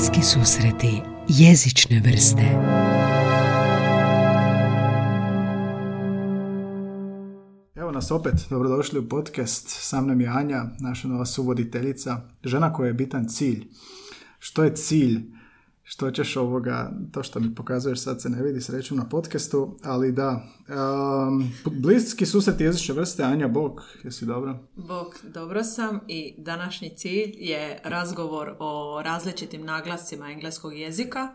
Bliski 0.00 0.22
susreti 0.22 1.02
jezične 1.28 2.00
vrste 2.04 2.42
Evo 7.74 7.92
nas 7.92 8.10
opet, 8.10 8.34
dobrodošli 8.50 8.98
u 8.98 9.08
podcast. 9.08 9.66
Sam 9.68 10.06
nam 10.06 10.20
je 10.20 10.28
Anja, 10.28 10.64
naša 10.78 11.08
nova 11.08 11.26
suvoditeljica, 11.26 12.20
žena 12.44 12.72
koja 12.72 12.86
je 12.86 12.94
bitan 12.94 13.28
cilj. 13.28 13.68
Što 14.38 14.64
je 14.64 14.74
cilj? 14.74 15.20
Što 15.92 16.10
ćeš 16.10 16.36
ovoga, 16.36 16.92
to 17.12 17.22
što 17.22 17.40
mi 17.40 17.54
pokazuješ 17.54 18.02
sad 18.02 18.22
se 18.22 18.28
ne 18.28 18.42
vidi 18.42 18.60
sreću 18.60 18.94
na 18.94 19.08
podcastu, 19.08 19.76
ali 19.84 20.12
da. 20.12 20.46
Um, 20.68 21.52
bliski 21.82 22.26
susret 22.26 22.60
jezične 22.60 22.94
vrste, 22.94 23.22
Anja, 23.22 23.48
Bog, 23.48 23.82
jesi 24.04 24.26
dobro? 24.26 24.58
Bog, 24.76 25.14
dobro 25.34 25.64
sam 25.64 26.00
i 26.08 26.34
današnji 26.38 26.92
cilj 26.96 27.32
je 27.36 27.80
razgovor 27.84 28.56
o 28.58 29.02
različitim 29.04 29.64
naglascima 29.64 30.30
engleskog 30.30 30.74
jezika, 30.74 31.28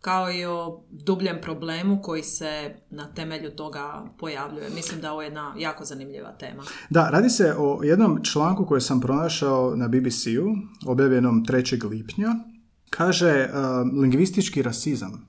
kao 0.00 0.32
i 0.32 0.44
o 0.44 0.84
dubljem 0.90 1.36
problemu 1.42 2.02
koji 2.02 2.22
se 2.22 2.76
na 2.90 3.14
temelju 3.14 3.50
toga 3.50 4.04
pojavljuje. 4.18 4.70
Mislim 4.74 5.00
da 5.00 5.12
ovo 5.12 5.22
je 5.22 5.26
jedna 5.26 5.54
jako 5.58 5.84
zanimljiva 5.84 6.32
tema. 6.32 6.62
Da, 6.90 7.10
radi 7.10 7.30
se 7.30 7.54
o 7.58 7.80
jednom 7.82 8.24
članku 8.24 8.66
koji 8.66 8.80
sam 8.80 9.00
pronašao 9.00 9.76
na 9.76 9.88
BBC-u, 9.88 10.46
objavljenom 10.86 11.44
3. 11.44 11.88
lipnja. 11.90 12.55
Kaže 12.90 13.48
uh, 13.48 14.00
lingvistički 14.00 14.62
rasizam. 14.62 15.28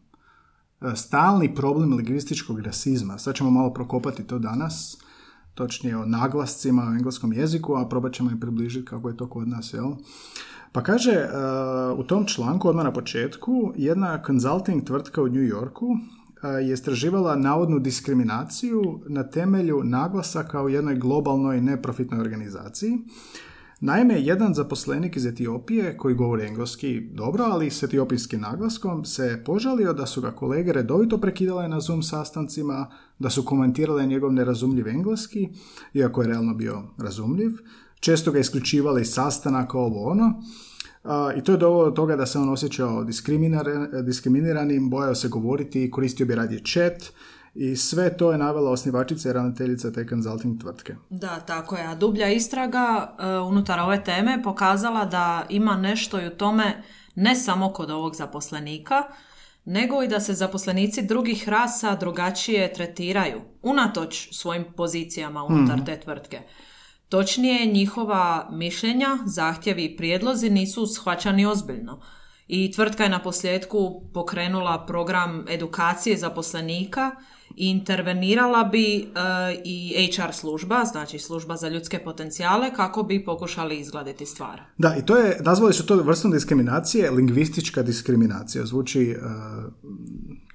Uh, 0.81 0.93
stalni 0.95 1.55
problem 1.55 1.93
lingvističkog 1.93 2.59
rasizma. 2.59 3.17
Sad 3.17 3.35
ćemo 3.35 3.51
malo 3.51 3.73
prokopati 3.73 4.23
to 4.23 4.39
danas 4.39 4.97
točnije 5.53 5.97
o 5.97 6.05
naglascima 6.05 6.83
u 6.91 6.95
engleskom 6.95 7.33
jeziku, 7.33 7.75
a 7.75 7.89
probat 7.89 8.13
ćemo 8.13 8.31
i 8.31 8.39
približiti 8.39 8.85
kako 8.85 9.09
je 9.09 9.17
to 9.17 9.29
kod 9.29 9.47
nas, 9.47 9.73
jel? 9.73 9.91
Pa 10.71 10.83
kaže, 10.83 11.11
uh, 11.11 11.99
u 11.99 12.03
tom 12.03 12.25
članku, 12.25 12.69
odmah 12.69 12.85
na 12.85 12.93
početku, 12.93 13.73
jedna 13.75 14.23
consulting 14.25 14.83
tvrtka 14.83 15.21
u 15.21 15.27
New 15.27 15.43
Yorku 15.43 15.97
je 16.43 16.73
istraživala 16.73 17.35
navodnu 17.35 17.79
diskriminaciju 17.79 18.99
na 19.07 19.23
temelju 19.23 19.83
naglasaka 19.83 20.63
u 20.63 20.69
jednoj 20.69 20.95
globalnoj 20.95 21.61
neprofitnoj 21.61 22.19
organizaciji. 22.19 22.97
Naime, 23.79 24.21
jedan 24.21 24.53
zaposlenik 24.53 25.15
iz 25.15 25.25
Etiopije, 25.25 25.97
koji 25.97 26.15
govori 26.15 26.45
engleski 26.45 27.01
dobro, 27.01 27.43
ali 27.43 27.69
s 27.69 27.83
etiopijskim 27.83 28.41
naglaskom, 28.41 29.05
se 29.05 29.41
požalio 29.45 29.93
da 29.93 30.05
su 30.05 30.21
ga 30.21 30.31
kolege 30.31 30.73
redovito 30.73 31.17
prekidale 31.17 31.67
na 31.67 31.79
Zoom 31.79 32.03
sastancima, 32.03 32.91
da 33.19 33.29
su 33.29 33.45
komentirale 33.45 34.05
njegov 34.05 34.33
nerazumljiv 34.33 34.87
engleski, 34.87 35.49
iako 35.93 36.21
je 36.21 36.27
realno 36.27 36.53
bio 36.53 36.83
razumljiv, 36.97 37.51
često 37.99 38.31
ga 38.31 38.39
isključivali 38.39 39.01
iz 39.01 39.09
sastanaka, 39.09 39.77
ovo 39.77 40.09
ono, 40.09 40.41
i 41.37 41.43
to 41.43 41.51
je 41.51 41.57
dovelo 41.57 41.85
do 41.85 41.91
toga 41.91 42.15
da 42.15 42.25
se 42.25 42.39
on 42.39 42.49
osjećao 42.49 43.05
diskriminiranim, 44.03 44.89
bojao 44.89 45.15
se 45.15 45.27
govoriti 45.27 45.91
koristio 45.91 46.25
bi 46.25 46.35
radije 46.35 46.61
chat, 46.65 47.13
i 47.57 47.75
sve 47.75 48.17
to 48.17 48.31
je 48.31 48.37
navela 48.37 48.71
osnivačica 48.71 49.29
i 49.29 49.33
ravnateljica 49.33 49.91
te 49.91 50.05
consulting 50.09 50.61
tvrtke. 50.61 50.95
Da, 51.09 51.39
tako 51.39 51.75
je. 51.75 51.87
A 51.87 51.95
dublja 51.95 52.29
istraga 52.29 53.15
uh, 53.19 53.47
unutar 53.47 53.79
ove 53.79 54.03
teme 54.03 54.43
pokazala 54.43 55.05
da 55.05 55.45
ima 55.49 55.77
nešto 55.77 56.21
i 56.21 56.27
u 56.27 56.37
tome 56.37 56.83
ne 57.15 57.35
samo 57.35 57.73
kod 57.73 57.91
ovog 57.91 58.15
zaposlenika, 58.15 59.03
nego 59.65 60.03
i 60.03 60.07
da 60.07 60.19
se 60.19 60.33
zaposlenici 60.33 61.01
drugih 61.01 61.49
rasa 61.49 61.95
drugačije 61.95 62.73
tretiraju, 62.73 63.41
unatoč 63.61 64.29
svojim 64.31 64.65
pozicijama 64.75 65.43
unutar 65.43 65.77
mm. 65.77 65.85
te 65.85 65.99
tvrtke. 65.99 66.41
Točnije, 67.09 67.65
njihova 67.65 68.49
mišljenja, 68.51 69.17
zahtjevi 69.25 69.85
i 69.85 69.97
prijedlozi 69.97 70.49
nisu 70.49 70.87
shvaćani 70.87 71.45
ozbiljno. 71.45 72.01
I 72.47 72.71
tvrtka 72.71 73.03
je 73.03 73.09
na 73.09 73.19
posljedku 73.19 74.01
pokrenula 74.13 74.85
program 74.87 75.45
edukacije 75.49 76.17
zaposlenika 76.17 77.11
i 77.55 77.69
intervenirala 77.69 78.63
bi 78.63 78.95
e, 78.95 79.03
i 79.65 80.11
HR 80.15 80.33
služba, 80.33 80.85
znači 80.85 81.19
služba 81.19 81.55
za 81.55 81.69
ljudske 81.69 81.99
potencijale, 81.99 82.73
kako 82.73 83.03
bi 83.03 83.25
pokušali 83.25 83.79
izgladiti 83.79 84.25
stvar. 84.25 84.61
Da, 84.77 84.95
i 84.99 85.05
to 85.05 85.17
je, 85.17 85.37
nazvali 85.39 85.73
su 85.73 85.85
to 85.85 85.95
vrstom 85.95 86.31
diskriminacije, 86.31 87.11
lingvistička 87.11 87.83
diskriminacija. 87.83 88.65
Zvuči, 88.65 89.15
uh, 89.17 89.73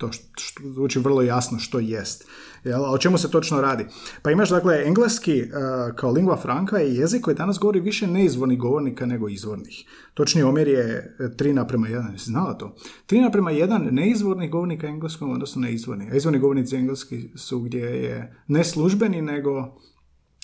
to 0.03 0.13
što, 0.13 0.63
zvuči 0.75 0.99
vrlo 0.99 1.23
jasno 1.23 1.59
što 1.59 1.79
jest. 1.79 2.27
Jel? 2.65 2.85
A 2.85 2.91
o 2.91 2.99
čemu 2.99 3.19
se 3.19 3.31
točno 3.31 3.61
radi? 3.61 3.87
Pa 4.23 4.31
imaš, 4.31 4.51
dakle, 4.51 4.83
engleski 4.87 5.43
uh, 5.43 5.97
kao 5.97 6.11
lingua 6.13 6.37
franca 6.37 6.79
je 6.79 6.95
jezik 6.95 7.23
koji 7.23 7.37
danas 7.37 7.59
govori 7.59 7.81
više 7.81 8.07
neizvornih 8.07 8.59
govornika 8.59 9.07
nego 9.07 9.29
izvornih. 9.29 9.85
Točniji 10.15 10.45
omjer 10.45 10.69
je 10.69 11.17
3 11.19 11.53
naprema 11.53 11.87
1. 11.89 12.13
Jesi 12.13 12.25
znala 12.25 12.59
to? 12.59 12.75
3 13.09 13.23
naprema 13.23 13.51
1 13.51 13.91
neizvornih 13.91 14.51
govornika 14.51 14.87
engleskog, 14.87 15.31
odnosno 15.31 15.61
neizvorni. 15.61 16.11
A 16.11 16.17
izvorni 16.17 16.39
govornici 16.39 16.77
engleski 16.77 17.31
su 17.37 17.61
gdje 17.61 17.85
je 17.85 18.43
ne 18.47 18.65
službeni, 18.65 19.23
nego 19.23 19.79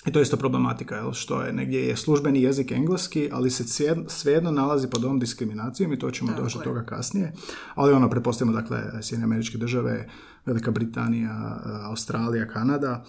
i 0.05 0.11
to 0.11 0.19
je 0.19 0.23
isto 0.23 0.37
problematika, 0.37 0.95
jel? 0.95 1.13
što 1.13 1.41
je 1.41 1.53
negdje 1.53 1.87
je 1.87 1.97
službeni 1.97 2.41
jezik 2.41 2.71
engleski, 2.71 3.29
ali 3.31 3.49
se 3.49 3.63
svejedno 4.07 4.51
nalazi 4.51 4.89
pod 4.89 5.03
ovom 5.03 5.19
diskriminacijom 5.19 5.93
i 5.93 5.99
to 5.99 6.11
ćemo 6.11 6.31
doći 6.37 6.57
do 6.57 6.63
toga 6.63 6.83
kasnije. 6.85 7.33
Ali 7.75 7.93
ono, 7.93 8.09
pretpostavimo, 8.09 8.61
dakle, 8.61 8.83
Sjedinje 9.01 9.23
američke 9.23 9.57
države, 9.57 10.09
Velika 10.45 10.71
Britanija, 10.71 11.59
Australija, 11.83 12.47
Kanada, 12.47 13.05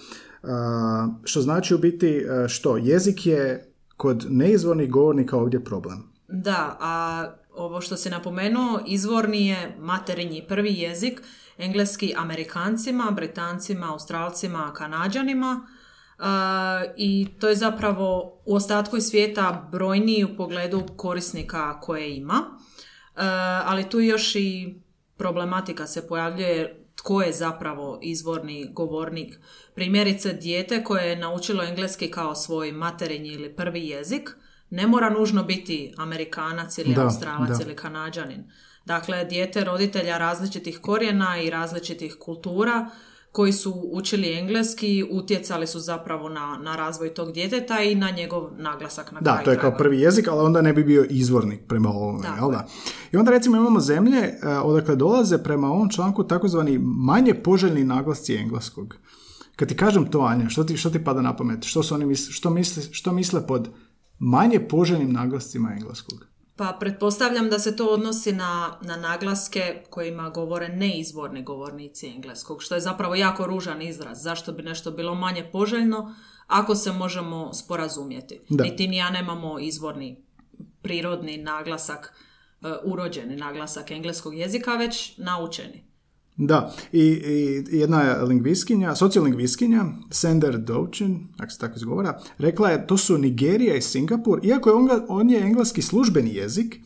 što 1.24 1.40
znači 1.40 1.74
u 1.74 1.78
biti 1.78 2.22
što? 2.48 2.76
Jezik 2.76 3.26
je 3.26 3.72
kod 3.96 4.26
neizvornih 4.28 4.90
govornika 4.90 5.36
ovdje 5.36 5.64
problem. 5.64 6.02
Da, 6.28 6.76
a 6.80 7.26
ovo 7.54 7.80
što 7.80 7.96
se 7.96 8.10
napomenuo, 8.10 8.80
izvorni 8.86 9.46
je 9.46 9.76
materinji 9.80 10.44
prvi 10.48 10.74
jezik, 10.74 11.22
engleski 11.58 12.14
Amerikancima, 12.16 13.10
Britancima, 13.10 13.92
Australcima, 13.92 14.72
Kanađanima, 14.72 15.66
i 16.96 17.26
to 17.40 17.48
je 17.48 17.56
zapravo 17.56 18.40
u 18.44 18.54
ostatku 18.54 19.00
svijeta 19.00 19.68
brojniji 19.72 20.24
u 20.24 20.36
pogledu 20.36 20.82
korisnika 20.96 21.80
koje 21.80 22.16
ima. 22.16 22.58
ali 23.64 23.88
tu 23.88 24.00
još 24.00 24.34
i 24.34 24.74
problematika 25.16 25.86
se 25.86 26.08
pojavljuje 26.08 26.84
tko 26.94 27.22
je 27.22 27.32
zapravo 27.32 27.98
izvorni 28.02 28.68
govornik. 28.72 29.38
Primjerice, 29.74 30.32
dijete 30.32 30.84
koje 30.84 31.04
je 31.08 31.16
naučilo 31.16 31.64
engleski 31.64 32.10
kao 32.10 32.34
svoj 32.34 32.72
materinji 32.72 33.28
ili 33.28 33.56
prvi 33.56 33.88
jezik, 33.88 34.30
ne 34.70 34.86
mora 34.86 35.10
nužno 35.10 35.42
biti 35.42 35.94
Amerikanac 35.96 36.78
ili 36.78 36.94
da, 36.94 37.02
Australac 37.02 37.60
ili 37.60 37.76
Kanađanin. 37.76 38.44
Dakle, 38.84 39.24
dijete 39.24 39.64
roditelja 39.64 40.18
različitih 40.18 40.78
korijena 40.78 41.40
i 41.42 41.50
različitih 41.50 42.16
kultura 42.18 42.90
koji 43.32 43.52
su 43.52 43.88
učili 43.92 44.32
engleski, 44.32 45.04
utjecali 45.10 45.66
su 45.66 45.80
zapravo 45.80 46.28
na, 46.28 46.58
na 46.62 46.76
razvoj 46.76 47.14
tog 47.14 47.32
djeteta 47.32 47.82
i 47.82 47.94
na 47.94 48.10
njegov 48.10 48.48
naglasak 48.58 49.12
na 49.12 49.20
Da, 49.20 49.42
to 49.44 49.50
je 49.50 49.58
kao 49.58 49.76
prvi 49.78 50.00
jezik, 50.00 50.28
ali 50.28 50.40
onda 50.40 50.62
ne 50.62 50.72
bi 50.72 50.84
bio 50.84 51.06
izvornik 51.10 51.60
prema 51.68 51.88
ovome, 51.88 52.28
jel 52.40 52.50
da? 52.50 52.66
I 53.12 53.16
onda 53.16 53.30
recimo 53.30 53.56
imamo 53.56 53.80
zemlje 53.80 54.18
uh, 54.18 54.48
odakle 54.64 54.96
dolaze 54.96 55.38
prema 55.38 55.68
ovom 55.68 55.90
članku 55.90 56.24
takozvani 56.24 56.78
manje 56.82 57.34
poželjni 57.34 57.84
naglasci 57.84 58.34
engleskog. 58.34 58.96
Kad 59.56 59.68
ti 59.68 59.76
kažem 59.76 60.10
to, 60.10 60.20
Anja, 60.20 60.48
što 60.48 60.64
ti, 60.64 60.76
što 60.76 60.90
ti 60.90 61.04
pada 61.04 61.20
na 61.22 61.36
pamet? 61.36 61.64
Što, 61.64 61.82
su 61.82 61.94
oni 61.94 62.06
misle, 62.06 62.32
što, 62.32 62.50
misle, 62.50 62.82
što 62.90 63.12
misle 63.12 63.46
pod 63.46 63.68
manje 64.18 64.60
poželjnim 64.60 65.12
naglascima 65.12 65.72
engleskog? 65.72 66.26
Pa 66.60 66.76
pretpostavljam 66.80 67.50
da 67.50 67.58
se 67.58 67.76
to 67.76 67.86
odnosi 67.86 68.32
na, 68.32 68.78
na 68.82 68.96
naglaske 68.96 69.82
kojima 69.90 70.30
govore 70.30 70.68
neizvorni 70.68 71.42
govornici 71.42 72.08
engleskog, 72.08 72.62
što 72.62 72.74
je 72.74 72.80
zapravo 72.80 73.14
jako 73.14 73.46
ružan 73.46 73.82
izraz. 73.82 74.22
Zašto 74.22 74.52
bi 74.52 74.62
nešto 74.62 74.90
bilo 74.90 75.14
manje 75.14 75.48
poželjno 75.52 76.14
ako 76.46 76.74
se 76.74 76.92
možemo 76.92 77.52
sporazumjeti? 77.54 78.40
Da. 78.48 78.64
Niti 78.64 78.88
ni 78.88 78.96
ja 78.96 79.10
nemamo 79.10 79.58
izvorni 79.58 80.24
prirodni 80.82 81.36
naglasak, 81.36 82.14
uh, 82.60 82.70
urođeni 82.84 83.36
naglasak 83.36 83.90
engleskog 83.90 84.34
jezika, 84.34 84.74
već 84.74 85.16
naučeni. 85.16 85.89
Da, 86.42 86.72
i, 86.92 87.02
i 87.02 87.64
jedna 87.78 88.22
lingviskinja, 88.22 88.94
sociolingviskinja, 88.94 89.84
Sender 90.10 90.58
Douchin, 90.58 91.28
ako 91.38 91.50
se 91.50 91.58
tako 91.58 91.76
izgovara, 91.76 92.20
rekla 92.38 92.70
je 92.70 92.86
to 92.86 92.96
su 92.96 93.18
Nigerija 93.18 93.74
i 93.74 93.82
Singapur, 93.82 94.40
iako 94.42 94.70
je 94.70 94.74
on, 94.74 94.88
on 95.08 95.30
je 95.30 95.40
engleski 95.40 95.82
službeni 95.82 96.34
jezik, 96.34 96.76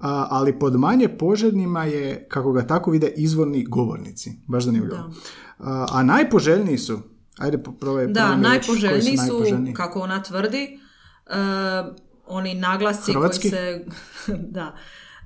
a, 0.00 0.26
ali 0.30 0.58
pod 0.58 0.76
manje 0.80 1.08
poželjnima 1.08 1.84
je, 1.84 2.26
kako 2.28 2.52
ga 2.52 2.66
tako 2.66 2.90
vide, 2.90 3.12
izvorni 3.16 3.64
govornici. 3.64 4.32
Baš 4.46 4.64
zanimljivo. 4.64 5.10
A, 5.58 5.86
a 5.90 6.02
najpoželjniji 6.02 6.78
su, 6.78 7.00
ajde 7.38 7.58
probaj, 7.80 8.06
Da, 8.06 8.36
najpoželjniji 8.36 9.16
su, 9.16 9.22
najpoželjniji. 9.22 9.74
kako 9.74 10.00
ona 10.00 10.22
tvrdi, 10.22 10.80
uh, 11.26 11.94
oni 12.26 12.54
naglasci 12.54 13.12
Hrvatski? 13.12 13.50
koji 13.50 13.60
se... 13.60 13.84
da. 14.56 14.74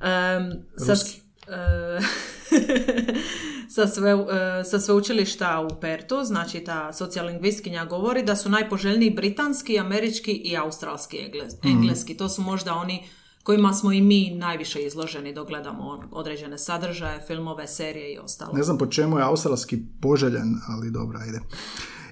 Um, 0.01 0.63
sa, 0.77 0.93
uh, 0.93 2.05
sa, 3.75 3.87
sve, 3.87 4.11
e, 4.11 4.65
sa 4.65 4.81
sveučilišta 4.81 5.69
u 5.73 5.81
Pertu, 5.81 6.25
znači 6.25 6.61
ta 6.61 6.93
socijalingvistkinja 6.93 7.85
govori 7.85 8.23
da 8.23 8.37
su 8.37 8.51
najpoželjniji 8.51 9.11
britanski, 9.11 9.79
američki 9.79 10.33
i 10.33 10.57
australski 10.57 11.17
mhm. 11.17 11.69
engleski. 11.69 12.17
To 12.17 12.29
su 12.29 12.43
možda 12.43 12.75
oni 12.75 13.03
kojima 13.43 13.73
smo 13.73 13.93
i 13.93 14.01
mi 14.01 14.31
najviše 14.31 14.83
izloženi 14.83 15.35
dok 15.35 15.49
gledamo 15.49 16.03
određene 16.11 16.59
sadržaje, 16.59 17.21
filmove, 17.27 17.67
serije 17.67 18.15
i 18.15 18.19
ostalo. 18.19 18.53
Ne 18.53 18.63
znam 18.63 18.79
po 18.79 18.87
čemu 18.87 19.19
je 19.19 19.25
australski 19.25 19.79
poželjen, 20.01 20.55
ali 20.69 20.91
dobro, 20.91 21.19
ajde. 21.23 21.41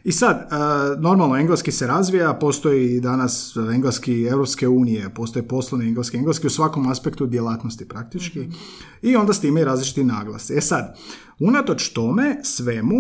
I 0.05 0.13
sad, 0.13 0.37
e, 0.37 0.47
normalno, 1.01 1.37
engleski 1.37 1.73
se 1.73 1.87
razvija, 1.87 2.35
postoji 2.35 3.01
danas 3.01 3.57
engleski 3.75 4.25
Europske 4.25 4.69
unije, 4.69 5.15
postoje 5.15 5.49
poslovni 5.49 5.89
engleski, 5.89 6.17
engleski 6.17 6.47
u 6.47 6.51
svakom 6.51 6.89
aspektu 6.89 7.27
djelatnosti 7.27 7.89
praktički 7.89 8.49
i 9.03 9.17
onda 9.17 9.33
s 9.33 9.41
time 9.41 9.61
i 9.61 9.65
različiti 9.65 10.05
naglas. 10.05 10.51
E 10.51 10.61
sad, 10.61 10.97
unatoč 11.41 11.89
tome, 11.89 12.41
svemu, 12.43 12.97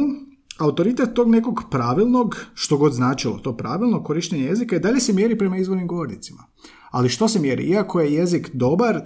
autoritet 0.58 1.14
tog 1.14 1.29
nekog 1.29 1.62
pravilnog, 1.70 2.37
što 2.55 2.76
god 2.76 2.93
značilo 2.93 3.38
to 3.38 3.56
pravilno, 3.56 4.02
korištenje 4.02 4.44
jezika 4.44 4.76
i 4.76 4.81
dalje 4.81 5.00
se 5.00 5.12
mjeri 5.12 5.38
prema 5.38 5.56
izvornim 5.56 5.87
govornicima. 5.87 6.44
Ali 6.91 7.08
što 7.08 7.29
se 7.29 7.41
mjeri? 7.41 7.64
Iako 7.64 8.00
je 8.00 8.14
jezik 8.14 8.50
dobar, 8.52 8.97
e, 8.97 9.02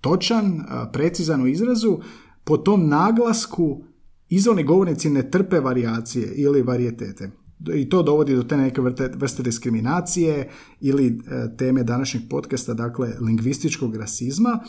točan, 0.00 0.60
e, 0.60 0.64
precizan 0.92 1.42
u 1.42 1.46
izrazu, 1.46 1.98
po 2.44 2.56
tom 2.56 2.88
naglasku 2.88 3.82
izvorni 4.28 4.64
govornici 4.64 5.10
ne 5.10 5.30
trpe 5.30 5.60
varijacije 5.60 6.32
ili 6.34 6.62
varijetete. 6.62 7.30
I 7.74 7.88
to 7.88 8.02
dovodi 8.02 8.36
do 8.36 8.42
te 8.42 8.56
neke 8.56 8.80
vrste 9.14 9.42
diskriminacije 9.42 10.50
ili 10.80 11.06
e, 11.06 11.56
teme 11.56 11.82
današnjeg 11.84 12.22
podcasta, 12.30 12.74
dakle 12.74 13.08
lingvističkog 13.20 13.96
rasizma, 13.96 14.60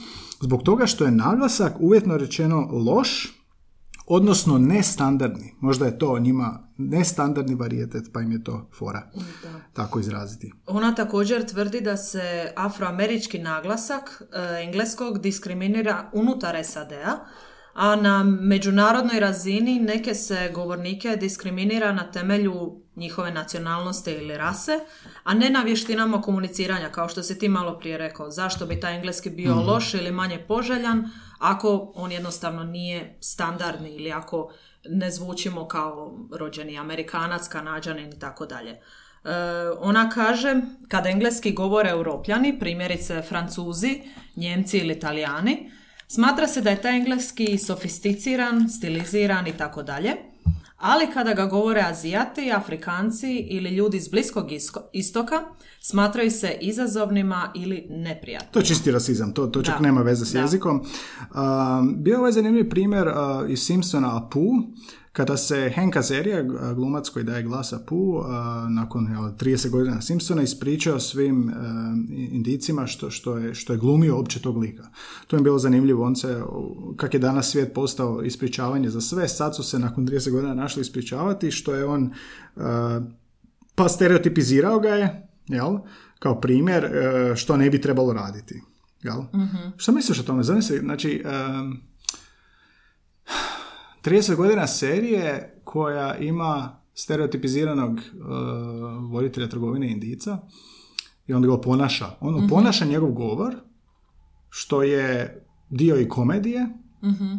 zbog 0.41 0.63
toga 0.63 0.85
što 0.85 1.05
je 1.05 1.11
naglasak 1.11 1.73
uvjetno 1.79 2.17
rečeno 2.17 2.69
loš, 2.71 3.39
odnosno 4.07 4.57
nestandardni. 4.57 5.55
Možda 5.59 5.85
je 5.85 5.99
to 5.99 6.19
njima 6.19 6.67
nestandardni 6.77 7.55
varijetet, 7.55 8.09
pa 8.13 8.21
im 8.21 8.31
je 8.31 8.43
to 8.43 8.69
fora 8.77 9.11
tako 9.73 9.99
izraziti. 9.99 10.51
Ona 10.65 10.95
također 10.95 11.45
tvrdi 11.45 11.81
da 11.81 11.97
se 11.97 12.51
afroamerički 12.55 13.39
naglasak 13.39 14.21
e, 14.21 14.63
engleskog 14.63 15.19
diskriminira 15.19 16.09
unutar 16.13 16.65
SAD-a, 16.65 17.25
a 17.73 17.95
na 17.95 18.23
međunarodnoj 18.23 19.19
razini 19.19 19.79
neke 19.79 20.15
se 20.15 20.51
govornike 20.53 21.15
diskriminira 21.15 21.91
na 21.93 22.11
temelju 22.11 22.81
njihove 22.95 23.31
nacionalnosti 23.31 24.11
ili 24.11 24.37
rase, 24.37 24.79
a 25.23 25.33
ne 25.33 25.49
na 25.49 25.61
vještinama 25.61 26.21
komuniciranja, 26.21 26.89
kao 26.89 27.09
što 27.09 27.23
si 27.23 27.39
ti 27.39 27.49
malo 27.49 27.79
prije 27.79 27.97
rekao. 27.97 28.31
Zašto 28.31 28.65
bi 28.65 28.79
taj 28.79 28.95
engleski 28.95 29.29
bio 29.29 29.55
mm 29.55 29.59
loš 29.67 29.93
ili 29.93 30.11
manje 30.11 30.45
poželjan, 30.47 31.09
ako 31.39 31.91
on 31.95 32.11
jednostavno 32.11 32.63
nije 32.63 33.17
standardni 33.21 33.95
ili 33.95 34.11
ako 34.11 34.51
ne 34.89 35.11
zvučimo 35.11 35.67
kao 35.67 36.17
rođeni 36.31 36.77
amerikanac, 36.77 37.47
kanadžanin 37.47 38.13
i 38.13 38.19
tako 38.19 38.45
dalje. 38.45 38.71
E, 38.71 38.79
ona 39.79 40.09
kaže, 40.09 40.61
kada 40.87 41.09
engleski 41.09 41.51
govore 41.51 41.89
europljani, 41.89 42.59
primjerice 42.59 43.21
francuzi, 43.21 44.01
njemci 44.35 44.77
ili 44.77 44.93
italijani, 44.93 45.71
Smatra 46.11 46.47
se 46.47 46.61
da 46.61 46.69
je 46.69 46.81
taj 46.81 46.97
engleski 46.97 47.57
sofisticiran, 47.57 48.69
stiliziran 48.69 49.47
i 49.47 49.57
tako 49.57 49.83
dalje, 49.83 50.15
ali 50.77 51.07
kada 51.13 51.33
ga 51.33 51.45
govore 51.45 51.81
Azijati, 51.81 52.51
Afrikanci 52.51 53.35
ili 53.49 53.69
ljudi 53.69 53.97
iz 53.97 54.07
Bliskog 54.07 54.45
istoka, 54.93 55.41
smatraju 55.81 56.31
se 56.31 56.57
izazovnima 56.61 57.51
ili 57.55 57.85
neprijatnima. 57.89 58.51
To 58.51 58.59
je 58.59 58.65
čisti 58.65 58.91
rasizam, 58.91 59.33
to, 59.33 59.47
to 59.47 59.61
čak 59.61 59.79
nema 59.79 60.01
veze 60.01 60.25
s 60.25 60.33
jezikom. 60.33 60.85
bio 61.97 62.13
je 62.13 62.19
ovaj 62.19 62.31
zanimljiv 62.31 62.69
primjer 62.69 63.07
uh, 63.07 63.13
iz 63.49 63.59
Simpsona 63.59 64.17
Apu, 64.17 64.45
kada 65.11 65.37
se 65.37 65.71
Hank 65.75 65.95
Azaria, 65.95 66.43
glumac 66.75 67.09
koji 67.09 67.25
daje 67.25 67.43
glasa 67.43 67.79
Pu, 67.87 68.21
nakon 68.69 69.07
30 69.07 69.69
godina 69.69 70.01
Simpsona, 70.01 70.41
ispričao 70.41 70.99
svim 70.99 71.51
indicima 72.09 72.87
što, 72.87 73.09
što, 73.11 73.37
je, 73.37 73.55
što 73.55 73.73
je 73.73 73.79
glumio 73.79 74.19
opće 74.19 74.41
tog 74.41 74.57
lika. 74.57 74.87
To 75.27 75.35
je 75.35 75.41
bilo 75.41 75.59
zanimljivo, 75.59 76.05
on 76.05 76.15
se, 76.15 76.41
kak 76.95 77.13
je 77.13 77.19
danas 77.19 77.51
svijet 77.51 77.73
postao 77.73 78.23
ispričavanje 78.23 78.89
za 78.89 79.01
sve, 79.01 79.27
sad 79.27 79.55
su 79.55 79.63
se 79.63 79.79
nakon 79.79 80.07
30 80.07 80.31
godina 80.31 80.53
našli 80.53 80.81
ispričavati, 80.81 81.51
što 81.51 81.75
je 81.75 81.85
on, 81.85 82.13
pa 83.75 83.89
stereotipizirao 83.89 84.79
ga 84.79 84.89
je, 84.89 85.27
jel? 85.47 85.77
kao 86.19 86.41
primjer, 86.41 86.89
što 87.35 87.57
ne 87.57 87.69
bi 87.69 87.81
trebalo 87.81 88.13
raditi. 88.13 88.61
Jel? 89.03 89.21
mm 89.21 89.73
Što 89.77 89.91
misliš 89.91 90.19
o 90.19 90.23
tome? 90.23 90.43
Zamisli, 90.43 90.79
znači, 90.79 91.23
30 94.03 94.35
godina 94.35 94.67
serije 94.67 95.61
koja 95.63 96.17
ima 96.17 96.81
stereotipiziranog 96.93 97.93
uh, 97.93 98.01
voditelja 99.11 99.47
trgovine 99.47 99.91
indica 99.91 100.37
i 101.27 101.33
onda 101.33 101.47
ga 101.47 101.61
ponaša. 101.61 102.09
On 102.19 102.43
mm 102.43 102.47
ponaša 102.49 102.85
njegov 102.85 103.11
govor, 103.11 103.55
što 104.49 104.83
je 104.83 105.41
dio 105.69 105.99
i 105.99 106.09
komedije 106.09 106.67
mhm. 107.03 107.35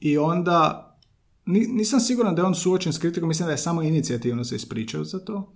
i 0.00 0.18
onda 0.18 0.88
nisam 1.46 2.00
siguran 2.00 2.34
da 2.34 2.42
je 2.42 2.46
on 2.46 2.54
suočen 2.54 2.92
s 2.92 2.98
kritikom, 2.98 3.28
mislim 3.28 3.46
da 3.46 3.52
je 3.52 3.58
samo 3.58 3.82
inicijativno 3.82 4.44
se 4.44 4.56
ispričao 4.56 5.04
za 5.04 5.18
to. 5.18 5.52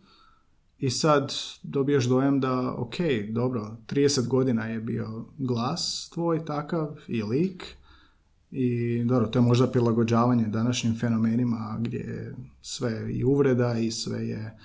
I 0.79 0.90
sad 0.90 1.34
dobiješ 1.62 2.05
dojam 2.05 2.40
da, 2.40 2.75
ok, 2.76 2.94
dobro, 3.31 3.76
30 3.87 4.29
godina 4.29 4.67
je 4.67 4.81
bio 4.81 5.25
glas 5.38 6.11
tvoj 6.14 6.44
takav 6.44 6.88
i 7.08 7.22
lik, 7.22 7.76
i 8.56 9.05
dobro, 9.05 9.26
to 9.26 9.38
je 9.38 9.43
možda 9.43 9.67
prilagođavanje 9.67 10.47
današnjim 10.47 10.99
fenomenima 10.99 11.76
gdje 11.81 11.99
je 11.99 12.37
sve 12.62 13.12
i 13.12 13.25
uvreda 13.25 13.79
i 13.79 13.91
sve 13.91 14.29
je 14.29 14.58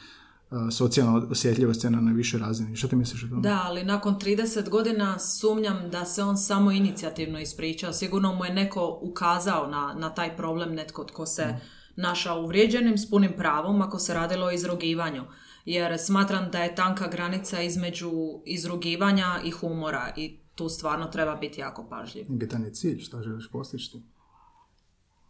socijalna 0.72 1.28
osjetljivost 1.32 1.84
na 1.84 2.02
najviše 2.02 2.38
razini. 2.38 2.76
Što 2.76 2.88
ti 2.88 2.96
misliš 2.96 3.24
o 3.24 3.28
tome? 3.28 3.42
Da, 3.42 3.62
ali 3.66 3.84
nakon 3.84 4.16
30 4.16 4.70
godina 4.70 5.20
sumnjam 5.20 5.90
da 5.90 6.06
se 6.06 6.24
on 6.24 6.38
samo 6.38 6.72
inicijativno 6.72 7.40
ispričao. 7.40 7.94
Sigurno 7.94 8.36
mu 8.36 8.46
je 8.46 8.54
neko 8.54 9.00
ukazao 9.02 9.68
na, 9.68 9.96
na 10.00 10.14
taj 10.14 10.38
problem, 10.38 10.74
netko 10.76 11.04
tko 11.04 11.26
se 11.26 11.46
mm. 11.46 11.60
našao 11.96 12.42
uvrijeđenim 12.44 12.98
s 12.98 13.10
punim 13.10 13.32
pravom 13.38 13.82
ako 13.82 14.00
se 14.00 14.14
radilo 14.14 14.46
o 14.48 14.52
izrugivanju. 14.52 15.24
Jer 15.66 16.00
smatram 16.00 16.52
da 16.52 16.64
je 16.64 16.76
tanka 16.76 17.08
granica 17.08 17.62
između 17.62 18.12
izrugivanja 18.46 19.40
i 19.46 19.52
humora 19.52 20.14
i 20.18 20.40
tu 20.56 20.70
stvarno 20.70 21.06
treba 21.06 21.36
biti 21.36 21.62
jako 21.62 21.88
pažljiv. 21.90 22.26
Bitan 22.30 22.64
je 22.64 22.74
cilj, 22.74 23.00
šta 23.00 23.22
želiš 23.22 23.52
postići 23.52 23.98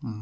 mhm. 0.04 0.20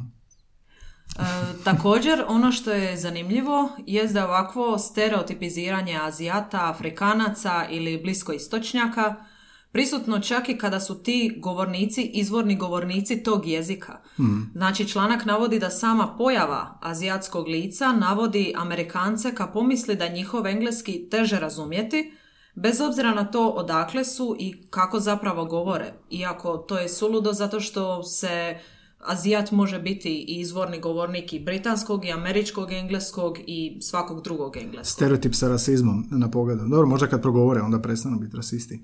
e, 1.19 1.63
također, 1.63 2.23
ono 2.27 2.51
što 2.51 2.71
je 2.71 2.97
zanimljivo 2.97 3.69
je 3.85 4.07
da 4.07 4.25
ovakvo 4.25 4.77
stereotipiziranje 4.77 5.99
Azijata, 6.01 6.69
Afrikanaca 6.69 7.67
ili 7.69 8.01
bliskoistočnjaka 8.01 9.25
prisutno 9.71 10.19
čak 10.19 10.49
i 10.49 10.57
kada 10.57 10.79
su 10.79 11.03
ti 11.03 11.35
govornici 11.37 12.11
izvorni 12.13 12.55
govornici 12.55 13.23
tog 13.23 13.47
jezika. 13.47 14.01
Mhm. 14.19 14.41
Znači, 14.53 14.87
članak 14.87 15.25
navodi 15.25 15.59
da 15.59 15.69
sama 15.69 16.15
pojava 16.17 16.79
azijatskog 16.81 17.47
lica 17.47 17.91
navodi 17.91 18.53
Amerikance 18.57 19.35
ka 19.35 19.47
pomisli 19.47 19.95
da 19.95 20.07
njihov 20.07 20.47
engleski 20.47 21.09
teže 21.11 21.39
razumjeti, 21.39 22.13
bez 22.61 22.81
obzira 22.81 23.13
na 23.13 23.25
to 23.25 23.49
odakle 23.49 24.05
su 24.05 24.35
i 24.39 24.55
kako 24.69 24.99
zapravo 24.99 25.45
govore. 25.45 25.93
Iako 26.11 26.57
to 26.57 26.77
je 26.77 26.89
suludo 26.89 27.33
zato 27.33 27.59
što 27.59 28.03
se 28.03 28.59
Azijat 28.99 29.51
može 29.51 29.79
biti 29.79 30.09
i 30.09 30.39
izvorni 30.39 30.79
govornik 30.79 31.33
i 31.33 31.39
britanskog 31.39 32.05
i 32.05 32.11
američkog 32.11 32.71
engleskog 32.71 33.37
i 33.47 33.77
svakog 33.81 34.23
drugog 34.23 34.57
engleskog. 34.57 34.85
Stereotip 34.85 35.35
sa 35.35 35.47
rasizmom 35.47 36.05
na 36.11 36.31
pogledu. 36.31 36.67
Dobro, 36.67 36.87
možda 36.87 37.07
kad 37.07 37.21
progovore 37.21 37.61
onda 37.61 37.79
prestanu 37.79 38.19
biti 38.19 38.37
rasisti. 38.37 38.79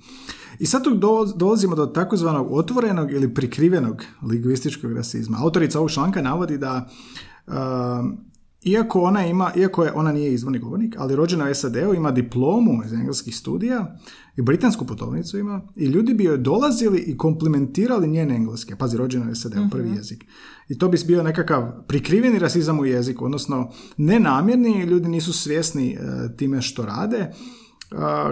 I 0.60 0.66
sad 0.66 0.84
tu 0.84 1.00
dolazimo 1.36 1.76
do 1.76 1.86
takozvanog 1.86 2.52
otvorenog 2.52 3.12
ili 3.12 3.34
prikrivenog 3.34 4.04
lingvističkog 4.30 4.94
rasizma. 4.94 5.38
Autorica 5.42 5.80
ovog 5.80 5.92
članka 5.92 6.22
navodi 6.22 6.58
da 6.58 6.90
iako 8.66 9.02
ona 9.02 9.26
ima, 9.26 9.52
iako 9.56 9.84
je 9.84 9.92
ona 9.92 10.12
nije 10.12 10.34
izvorni 10.34 10.60
govornik, 10.60 10.96
ali 10.98 11.16
rođena 11.16 11.50
u 11.50 11.54
SAD-u, 11.54 11.94
ima 11.94 12.12
diplomu 12.12 12.84
iz 12.86 12.94
engleskih 12.94 13.36
studija 13.36 13.98
i 14.38 14.42
britansku 14.42 14.86
putovnicu 14.86 15.38
ima 15.38 15.62
i 15.76 15.86
ljudi 15.86 16.14
bi 16.14 16.24
joj 16.24 16.38
dolazili 16.38 17.00
i 17.00 17.18
komplimentirali 17.18 18.08
njene 18.08 18.36
engleske. 18.36 18.76
Pazi, 18.76 18.98
rođena 18.98 19.32
u 19.32 19.36
SAD-u, 19.36 19.70
prvi 19.72 19.90
mhm. 19.90 19.98
jezik. 19.98 20.26
I 20.70 20.78
to 20.78 20.90
bi 20.90 20.98
bio 21.08 21.24
nekakav 21.24 21.72
prikriveni 21.88 22.40
rasizam 22.40 22.80
u 22.80 22.86
jeziku, 22.86 23.26
odnosno 23.26 23.72
nenamjerni, 23.98 24.84
ljudi 24.84 25.08
nisu 25.10 25.34
svjesni 25.34 25.94
e, 25.94 25.98
time 26.38 26.62
što 26.62 26.86
rade, 26.86 27.32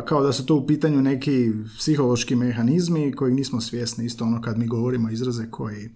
kao 0.05 0.23
da 0.23 0.33
su 0.33 0.45
to 0.45 0.55
u 0.55 0.67
pitanju 0.67 1.01
neki 1.01 1.51
psihološki 1.77 2.35
mehanizmi 2.35 3.11
koji 3.11 3.33
nismo 3.33 3.61
svjesni, 3.61 4.05
isto 4.05 4.25
ono 4.25 4.41
kad 4.41 4.57
mi 4.57 4.67
govorimo 4.67 5.09
izraze 5.09 5.51
koji 5.51 5.89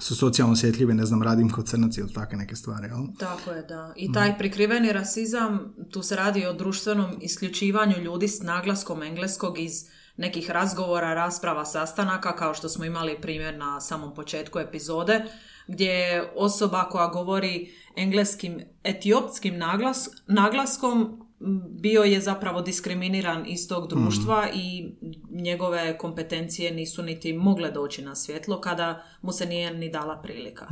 su 0.00 0.16
socijalno 0.16 0.52
osjetljive, 0.52 0.94
ne 0.94 1.04
znam, 1.04 1.22
radim 1.22 1.50
kod 1.50 1.68
crnac 1.68 1.96
ili 1.98 2.12
takve 2.12 2.38
neke 2.38 2.56
stvari. 2.56 2.86
Jel? 2.86 3.06
Tako 3.18 3.50
je, 3.50 3.62
da. 3.62 3.92
I 3.96 4.12
taj 4.12 4.38
prikriveni 4.38 4.92
rasizam, 4.92 5.74
tu 5.90 6.02
se 6.02 6.16
radi 6.16 6.46
o 6.46 6.52
društvenom 6.52 7.10
isključivanju 7.20 7.98
ljudi 7.98 8.28
s 8.28 8.42
naglaskom 8.42 9.02
engleskog 9.02 9.58
iz 9.58 9.72
nekih 10.16 10.50
razgovora, 10.50 11.14
rasprava, 11.14 11.64
sastanaka, 11.64 12.36
kao 12.36 12.54
što 12.54 12.68
smo 12.68 12.84
imali 12.84 13.20
primjer 13.20 13.58
na 13.58 13.80
samom 13.80 14.14
početku 14.14 14.58
epizode, 14.58 15.24
gdje 15.66 15.90
je 15.90 16.32
osoba 16.36 16.88
koja 16.90 17.06
govori 17.06 17.72
engleskim 17.96 18.60
etiopskim 18.84 19.58
naglas, 19.58 20.08
naglaskom 20.26 21.23
bio 21.70 22.02
je 22.02 22.20
zapravo 22.20 22.60
diskriminiran 22.60 23.46
iz 23.46 23.68
tog 23.68 23.88
društva 23.88 24.48
i 24.54 24.92
njegove 25.30 25.98
kompetencije 25.98 26.70
nisu 26.70 27.02
niti 27.02 27.32
mogle 27.32 27.70
doći 27.70 28.02
na 28.02 28.14
svjetlo 28.14 28.60
kada 28.60 29.04
mu 29.22 29.32
se 29.32 29.46
nije 29.46 29.74
ni 29.74 29.90
dala 29.90 30.22
prilika. 30.22 30.66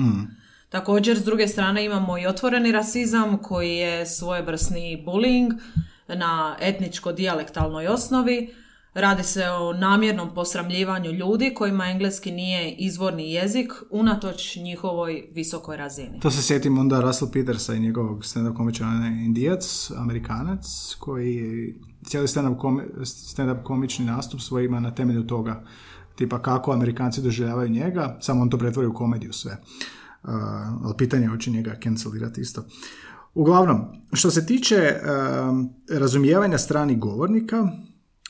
Također, 0.68 1.18
s 1.18 1.24
druge 1.24 1.48
strane, 1.48 1.84
imamo 1.84 2.18
i 2.18 2.26
otvoreni 2.26 2.72
rasizam 2.72 3.38
koji 3.42 3.76
je 3.76 4.06
svojevrsni 4.06 5.04
bullying 5.06 5.52
na 6.08 6.56
etničko-dijalektalnoj 6.60 7.88
osnovi. 7.88 8.54
Radi 8.94 9.22
se 9.22 9.48
o 9.48 9.72
namjernom 9.72 10.34
posramljivanju 10.34 11.10
ljudi 11.10 11.54
kojima 11.54 11.86
engleski 11.86 12.32
nije 12.32 12.72
izvorni 12.72 13.32
jezik 13.32 13.72
unatoč 13.90 14.56
njihovoj 14.56 15.28
visokoj 15.34 15.76
razini. 15.76 16.20
To 16.20 16.30
se 16.30 16.42
sjetim 16.42 16.78
onda 16.78 17.00
Russell 17.00 17.30
Petersa 17.30 17.74
i 17.74 17.80
njegovog 17.80 18.24
stand-up 18.24 18.56
komičana 18.56 19.08
Indijac, 19.08 19.90
Amerikanac, 19.96 20.94
koji 20.98 21.74
cijeli 22.04 22.28
stand-up, 22.28 22.58
komi, 22.58 22.82
stand-up 23.04 23.62
komični 23.62 24.04
nastup 24.04 24.40
svoj 24.40 24.64
ima 24.64 24.80
na 24.80 24.94
temelju 24.94 25.26
toga 25.26 25.64
tipa 26.14 26.42
kako 26.42 26.72
Amerikanci 26.72 27.22
doživljavaju 27.22 27.68
njega, 27.68 28.18
samo 28.20 28.42
on 28.42 28.50
to 28.50 28.58
pretvori 28.58 28.88
u 28.88 28.94
komediju 28.94 29.32
sve. 29.32 29.52
Uh, 30.22 30.30
ali 30.84 30.94
pitanje 30.98 31.22
je 31.22 31.28
hoće 31.28 31.50
njega 31.50 31.76
cancelirati 31.82 32.40
isto. 32.40 32.64
Uglavnom, 33.34 33.84
što 34.12 34.30
se 34.30 34.46
tiče 34.46 34.94
um, 34.94 35.70
razumijevanja 35.90 36.58
stranih 36.58 36.98
govornika, 36.98 37.68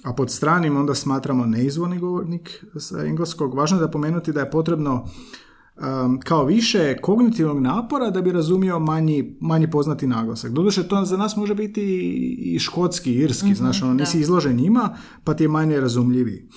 a 0.03 0.13
pod 0.13 0.31
stranim 0.31 0.77
onda 0.77 0.95
smatramo 0.95 1.47
neizvorni 1.47 1.99
govornik 1.99 2.65
engleskog, 3.07 3.55
važno 3.55 3.77
je 3.77 3.81
da 3.81 3.91
pomenuti 3.91 4.33
da 4.33 4.41
je 4.41 4.51
potrebno 4.51 5.05
um, 5.77 6.21
kao 6.21 6.45
više 6.45 6.97
kognitivnog 7.03 7.61
napora 7.61 8.11
da 8.11 8.23
bi 8.23 8.33
razumio 8.33 8.79
manji, 8.79 9.37
manji 9.41 9.71
poznati 9.71 10.07
naglasak. 10.07 10.53
Doduše, 10.53 10.89
to 10.89 11.05
za 11.05 11.17
nas 11.17 11.37
može 11.37 11.55
biti 11.55 11.83
i 12.39 12.59
škotski, 12.59 13.15
irski, 13.15 13.51
mm 13.51 13.55
znaš, 13.55 13.83
ono, 13.83 13.95
nisi 13.95 14.21
izložen 14.21 14.57
njima, 14.57 14.97
pa 15.25 15.35
ti 15.35 15.45
je 15.45 15.49
manje 15.49 15.81
razumljiviji. 15.81 16.49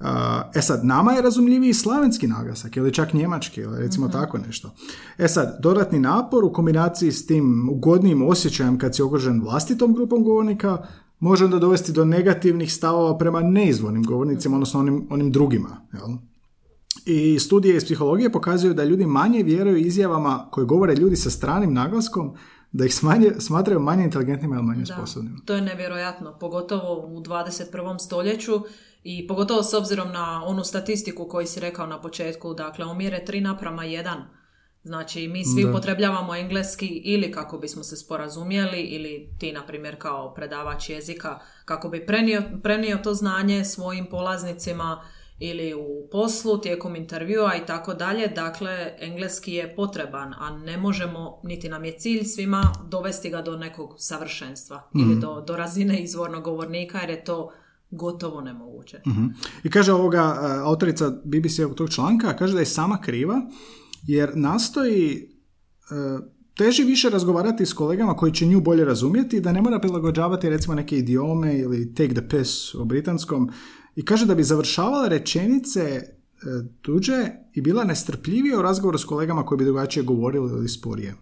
Uh, 0.00 0.06
e 0.54 0.62
sad, 0.62 0.84
nama 0.84 1.12
je 1.12 1.22
razumljiviji 1.22 1.74
slavenski 1.74 2.26
naglasak 2.26 2.76
ili 2.76 2.94
čak 2.94 3.14
njemački 3.14 3.60
ili 3.60 3.78
recimo 3.78 4.06
mhm. 4.06 4.12
tako 4.12 4.38
nešto. 4.38 4.74
E 5.18 5.28
sad, 5.28 5.58
dodatni 5.62 6.00
napor 6.00 6.44
u 6.44 6.52
kombinaciji 6.52 7.12
s 7.12 7.26
tim 7.26 7.68
ugodnijim 7.72 8.22
osjećajem 8.22 8.78
kad 8.78 8.96
si 8.96 9.02
okružen 9.02 9.40
vlastitom 9.40 9.94
grupom 9.94 10.22
govornika 10.22 10.86
može 11.18 11.44
onda 11.44 11.58
dovesti 11.58 11.92
do 11.92 12.04
negativnih 12.04 12.72
stavova 12.72 13.18
prema 13.18 13.40
neizvornim 13.40 14.02
govornicima, 14.02 14.56
odnosno 14.56 14.80
onim, 14.80 15.06
onim 15.10 15.32
drugima. 15.32 15.86
Jel? 15.92 16.16
I 17.06 17.38
studije 17.38 17.76
iz 17.76 17.84
psihologije 17.84 18.32
pokazuju 18.32 18.74
da 18.74 18.84
ljudi 18.84 19.06
manje 19.06 19.42
vjeruju 19.42 19.76
izjavama 19.76 20.48
koje 20.50 20.64
govore 20.64 20.94
ljudi 20.94 21.16
sa 21.16 21.30
stranim 21.30 21.74
naglaskom, 21.74 22.34
da 22.72 22.84
ih 22.84 22.94
smanje, 22.94 23.32
smatraju 23.38 23.80
manje 23.80 24.04
inteligentnima 24.04 24.56
ili 24.56 24.64
manje 24.64 24.86
sposobnima. 24.86 25.36
To 25.44 25.54
je 25.54 25.62
nevjerojatno, 25.62 26.38
pogotovo 26.40 27.06
u 27.06 27.20
21. 27.20 27.98
stoljeću 27.98 28.60
i 29.04 29.26
pogotovo 29.26 29.62
s 29.62 29.74
obzirom 29.74 30.12
na 30.12 30.42
onu 30.46 30.64
statistiku 30.64 31.24
koju 31.28 31.46
si 31.46 31.60
rekao 31.60 31.86
na 31.86 32.00
početku, 32.00 32.54
dakle 32.54 32.84
omjere 32.84 33.24
3 33.28 33.42
naprama 33.42 33.82
1 33.82 34.14
Znači, 34.88 35.28
mi 35.28 35.44
svi 35.44 35.62
da. 35.62 35.70
upotrebljavamo 35.70 36.36
engleski 36.36 36.86
ili 36.86 37.32
kako 37.32 37.58
bismo 37.58 37.82
se 37.82 37.96
sporazumjeli 37.96 38.80
ili 38.80 39.28
ti, 39.38 39.52
na 39.52 39.66
primjer, 39.66 39.96
kao 39.98 40.34
predavač 40.34 40.90
jezika, 40.90 41.38
kako 41.64 41.88
bi 41.88 42.06
prenio, 42.06 42.42
prenio 42.62 42.98
to 43.04 43.14
znanje 43.14 43.64
svojim 43.64 44.06
polaznicima 44.06 45.04
ili 45.38 45.74
u 45.74 46.08
poslu, 46.12 46.58
tijekom 46.58 46.96
intervjua 46.96 47.56
i 47.56 47.66
tako 47.66 47.94
dalje. 47.94 48.28
Dakle, 48.28 48.92
engleski 48.98 49.52
je 49.52 49.76
potreban, 49.76 50.34
a 50.38 50.50
ne 50.50 50.76
možemo, 50.76 51.40
niti 51.44 51.68
nam 51.68 51.84
je 51.84 51.98
cilj 51.98 52.24
svima 52.24 52.72
dovesti 52.88 53.30
ga 53.30 53.42
do 53.42 53.56
nekog 53.56 53.94
savršenstva 53.98 54.90
ili 54.94 55.04
mhm. 55.04 55.20
do, 55.20 55.44
do 55.46 55.56
razine 55.56 56.00
izvornog 56.00 56.44
govornika, 56.44 56.98
jer 56.98 57.10
je 57.10 57.24
to 57.24 57.50
gotovo 57.90 58.40
nemoguće. 58.40 59.00
mm 59.06 59.26
I 59.62 59.70
kaže 59.70 59.92
ovoga, 59.92 60.36
e, 60.42 60.60
autorica 60.64 61.10
BBC-ovog 61.24 61.74
tog 61.74 61.90
članka, 61.90 62.36
kaže 62.36 62.52
da 62.52 62.60
je 62.60 62.66
sama 62.66 63.00
kriva, 63.00 63.40
jer 64.06 64.32
nastoji 64.34 65.28
e, 65.90 66.18
teži 66.56 66.82
više 66.84 67.10
razgovarati 67.10 67.66
s 67.66 67.72
kolegama 67.72 68.14
koji 68.14 68.32
će 68.32 68.46
nju 68.46 68.60
bolje 68.60 68.84
razumjeti, 68.84 69.40
da 69.40 69.52
ne 69.52 69.62
mora 69.62 69.80
prilagođavati 69.80 70.48
recimo 70.48 70.74
neke 70.74 70.98
idiome 70.98 71.58
ili 71.58 71.94
take 71.94 72.14
the 72.14 72.28
piss 72.28 72.74
u 72.74 72.84
britanskom 72.84 73.50
i 73.96 74.04
kaže 74.04 74.26
da 74.26 74.34
bi 74.34 74.42
završavala 74.42 75.08
rečenice 75.08 75.80
e, 75.80 76.04
tuđe 76.82 77.30
i 77.54 77.60
bila 77.60 77.84
nestrpljivija 77.84 78.58
u 78.58 78.62
razgovoru 78.62 78.98
s 78.98 79.04
kolegama 79.04 79.44
koji 79.46 79.58
bi 79.58 79.64
drugačije 79.64 80.02
govorili 80.02 80.50
ili 80.50 80.68
sporije. 80.68 81.14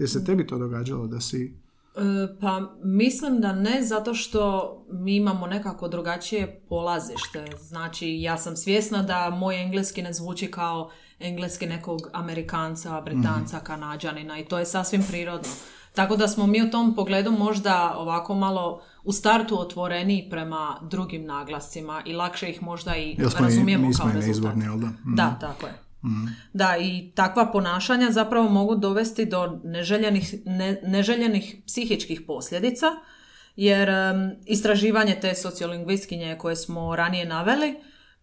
Je 0.00 0.08
se 0.08 0.24
tebi 0.24 0.46
to 0.46 0.58
događalo 0.58 1.06
da 1.06 1.20
si... 1.20 1.56
E, 1.96 2.00
pa 2.40 2.76
mislim 2.84 3.40
da 3.40 3.52
ne, 3.52 3.82
zato 3.82 4.14
što 4.14 4.76
mi 4.92 5.16
imamo 5.16 5.46
nekako 5.46 5.88
drugačije 5.88 6.64
polazište. 6.68 7.44
Znači, 7.60 8.20
ja 8.20 8.38
sam 8.38 8.56
svjesna 8.56 9.02
da 9.02 9.30
moj 9.30 9.62
engleski 9.62 10.02
ne 10.02 10.12
zvuči 10.12 10.50
kao 10.50 10.90
engleski 11.22 11.66
nekog 11.66 12.00
Amerikanca, 12.12 13.00
Britanca, 13.00 13.56
mm. 13.56 13.64
Kanađanina 13.64 14.38
i 14.38 14.44
to 14.44 14.58
je 14.58 14.66
sasvim 14.66 15.04
prirodno. 15.08 15.48
Tako 15.94 16.16
da 16.16 16.28
smo 16.28 16.46
mi 16.46 16.62
u 16.62 16.70
tom 16.70 16.94
pogledu 16.94 17.30
možda 17.30 17.94
ovako 17.96 18.34
malo 18.34 18.82
u 19.04 19.12
startu 19.12 19.60
otvoreni 19.60 20.26
prema 20.30 20.78
drugim 20.82 21.26
naglascima 21.26 22.02
i 22.06 22.12
lakše 22.12 22.50
ih 22.50 22.62
možda 22.62 22.96
i 22.96 23.16
razumijemo 23.38 23.90
kao 23.98 24.10
rezultat. 24.12 24.54
Da? 24.54 24.86
Mm. 24.86 25.16
da, 25.16 25.36
tako 25.40 25.66
je. 25.66 25.72
Mhm. 26.04 26.26
Da, 26.52 26.76
i 26.80 27.12
takva 27.14 27.52
ponašanja 27.52 28.10
zapravo 28.10 28.48
mogu 28.48 28.74
dovesti 28.74 29.24
do 29.24 29.60
neželjenih, 29.64 30.34
neželjenih 30.82 31.56
psihičkih 31.66 32.20
posljedica, 32.26 32.86
jer 33.56 33.90
istraživanje 34.46 35.18
te 35.20 35.34
sociolingvistkinje 35.34 36.36
koje 36.38 36.56
smo 36.56 36.96
ranije 36.96 37.24
naveli 37.24 37.74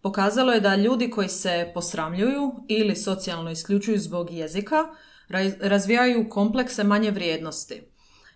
Pokazalo 0.02 0.52
je 0.52 0.60
da 0.60 0.76
ljudi 0.76 1.10
koji 1.10 1.28
se 1.28 1.70
posramljuju 1.74 2.52
ili 2.68 2.96
socijalno 2.96 3.50
isključuju 3.50 3.98
zbog 3.98 4.30
jezika 4.30 4.76
razvijaju 5.60 6.28
komplekse 6.28 6.84
manje 6.84 7.10
vrijednosti 7.10 7.82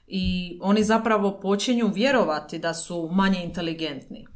i 0.06 0.58
oni 0.62 0.84
zapravo 0.84 1.40
počinju 1.40 1.90
vjerovati 1.94 2.58
da 2.58 2.74
su 2.74 3.08
manje 3.12 3.44
inteligentni. 3.44 4.26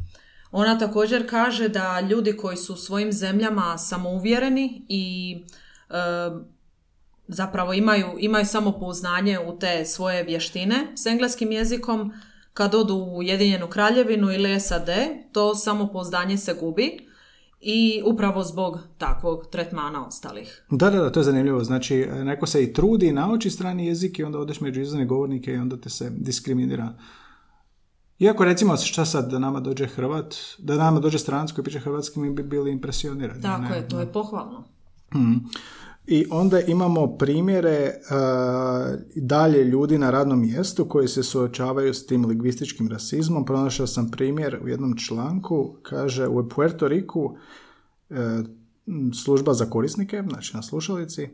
Ona 0.50 0.78
također 0.78 1.30
kaže 1.30 1.68
da 1.68 2.00
ljudi 2.00 2.36
koji 2.36 2.56
su 2.56 2.72
u 2.72 2.76
svojim 2.76 3.12
zemljama 3.12 3.78
samouvjereni 3.78 4.86
i 4.88 5.36
e, 5.90 5.94
zapravo 7.28 7.72
imaju, 7.72 8.06
imaju 8.18 8.46
samopouznanje 8.46 9.38
u 9.38 9.58
te 9.58 9.84
svoje 9.84 10.22
vještine 10.22 10.86
s 10.96 11.06
engleskim 11.06 11.52
jezikom, 11.52 12.12
kad 12.52 12.74
odu 12.74 12.94
u 12.94 13.16
Ujedinjenu 13.16 13.68
kraljevinu 13.68 14.32
ili 14.32 14.60
SAD, 14.60 14.88
to 15.32 15.54
samopouzdanje 15.54 16.36
se 16.36 16.54
gubi 16.54 17.07
i 17.60 18.02
upravo 18.04 18.42
zbog 18.44 18.78
takvog 18.98 19.46
tretmana 19.46 20.06
ostalih. 20.06 20.64
Da, 20.70 20.90
da, 20.90 21.00
da, 21.00 21.12
to 21.12 21.20
je 21.20 21.24
zanimljivo. 21.24 21.64
Znači, 21.64 22.06
neko 22.24 22.46
se 22.46 22.62
i 22.62 22.72
trudi 22.72 23.06
i 23.06 23.12
nauči 23.12 23.50
strani 23.50 23.86
jezik 23.86 24.18
i 24.18 24.24
onda 24.24 24.38
odeš 24.38 24.60
među 24.60 24.80
izvane 24.80 25.06
govornike 25.06 25.52
i 25.52 25.58
onda 25.58 25.76
te 25.76 25.90
se 25.90 26.10
diskriminira. 26.10 26.94
Iako 28.18 28.44
recimo 28.44 28.76
šta 28.76 29.04
sad 29.04 29.30
da 29.30 29.38
nama 29.38 29.60
dođe 29.60 29.86
Hrvat, 29.86 30.34
da 30.58 30.76
nama 30.76 31.00
dođe 31.00 31.18
stranac 31.18 31.52
koji 31.52 31.64
piše 31.64 31.78
hrvatski, 31.78 32.20
mi 32.20 32.30
bi 32.30 32.42
bili 32.42 32.72
impresionirani. 32.72 33.42
Tako 33.42 33.74
je, 33.74 33.88
to 33.88 34.00
je 34.00 34.12
pohvalno. 34.12 34.64
Hmm. 35.12 35.48
I 36.10 36.26
onda 36.30 36.60
imamo 36.60 37.16
primjere 37.16 37.92
uh, 37.94 39.00
dalje 39.16 39.64
ljudi 39.64 39.98
na 39.98 40.10
radnom 40.10 40.40
mjestu 40.40 40.84
koji 40.84 41.08
se 41.08 41.22
suočavaju 41.22 41.94
s 41.94 42.06
tim 42.06 42.24
lingvističkim 42.24 42.88
rasizmom. 42.88 43.44
Pronašao 43.44 43.86
sam 43.86 44.10
primjer 44.10 44.58
u 44.64 44.68
jednom 44.68 44.96
članku, 44.96 45.76
kaže 45.82 46.26
u 46.26 46.48
Puerto 46.48 46.88
Riku 46.88 47.20
uh, 47.24 48.16
služba 49.24 49.54
za 49.54 49.66
korisnike, 49.66 50.22
znači 50.28 50.56
na 50.56 50.62
slušalici, 50.62 51.28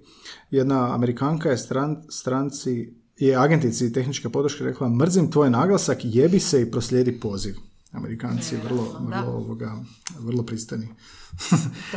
jedna 0.50 0.94
Amerikanka 0.94 1.50
je 1.50 1.58
stran, 1.58 1.96
stranci, 2.08 2.94
je 3.18 3.36
agentici 3.36 3.92
tehničke 3.92 4.28
podrške 4.28 4.64
rekla 4.64 4.88
mrzim 4.88 5.30
tvoj 5.30 5.50
naglasak, 5.50 5.98
jebi 6.02 6.40
se 6.40 6.62
i 6.62 6.70
proslijedi 6.70 7.20
poziv. 7.20 7.54
Amerikanci 7.92 8.56
vrlo, 8.64 9.00
vrlo, 9.00 9.36
ovoga, 9.36 9.76
vrlo 10.20 10.42
pristani. 10.42 10.88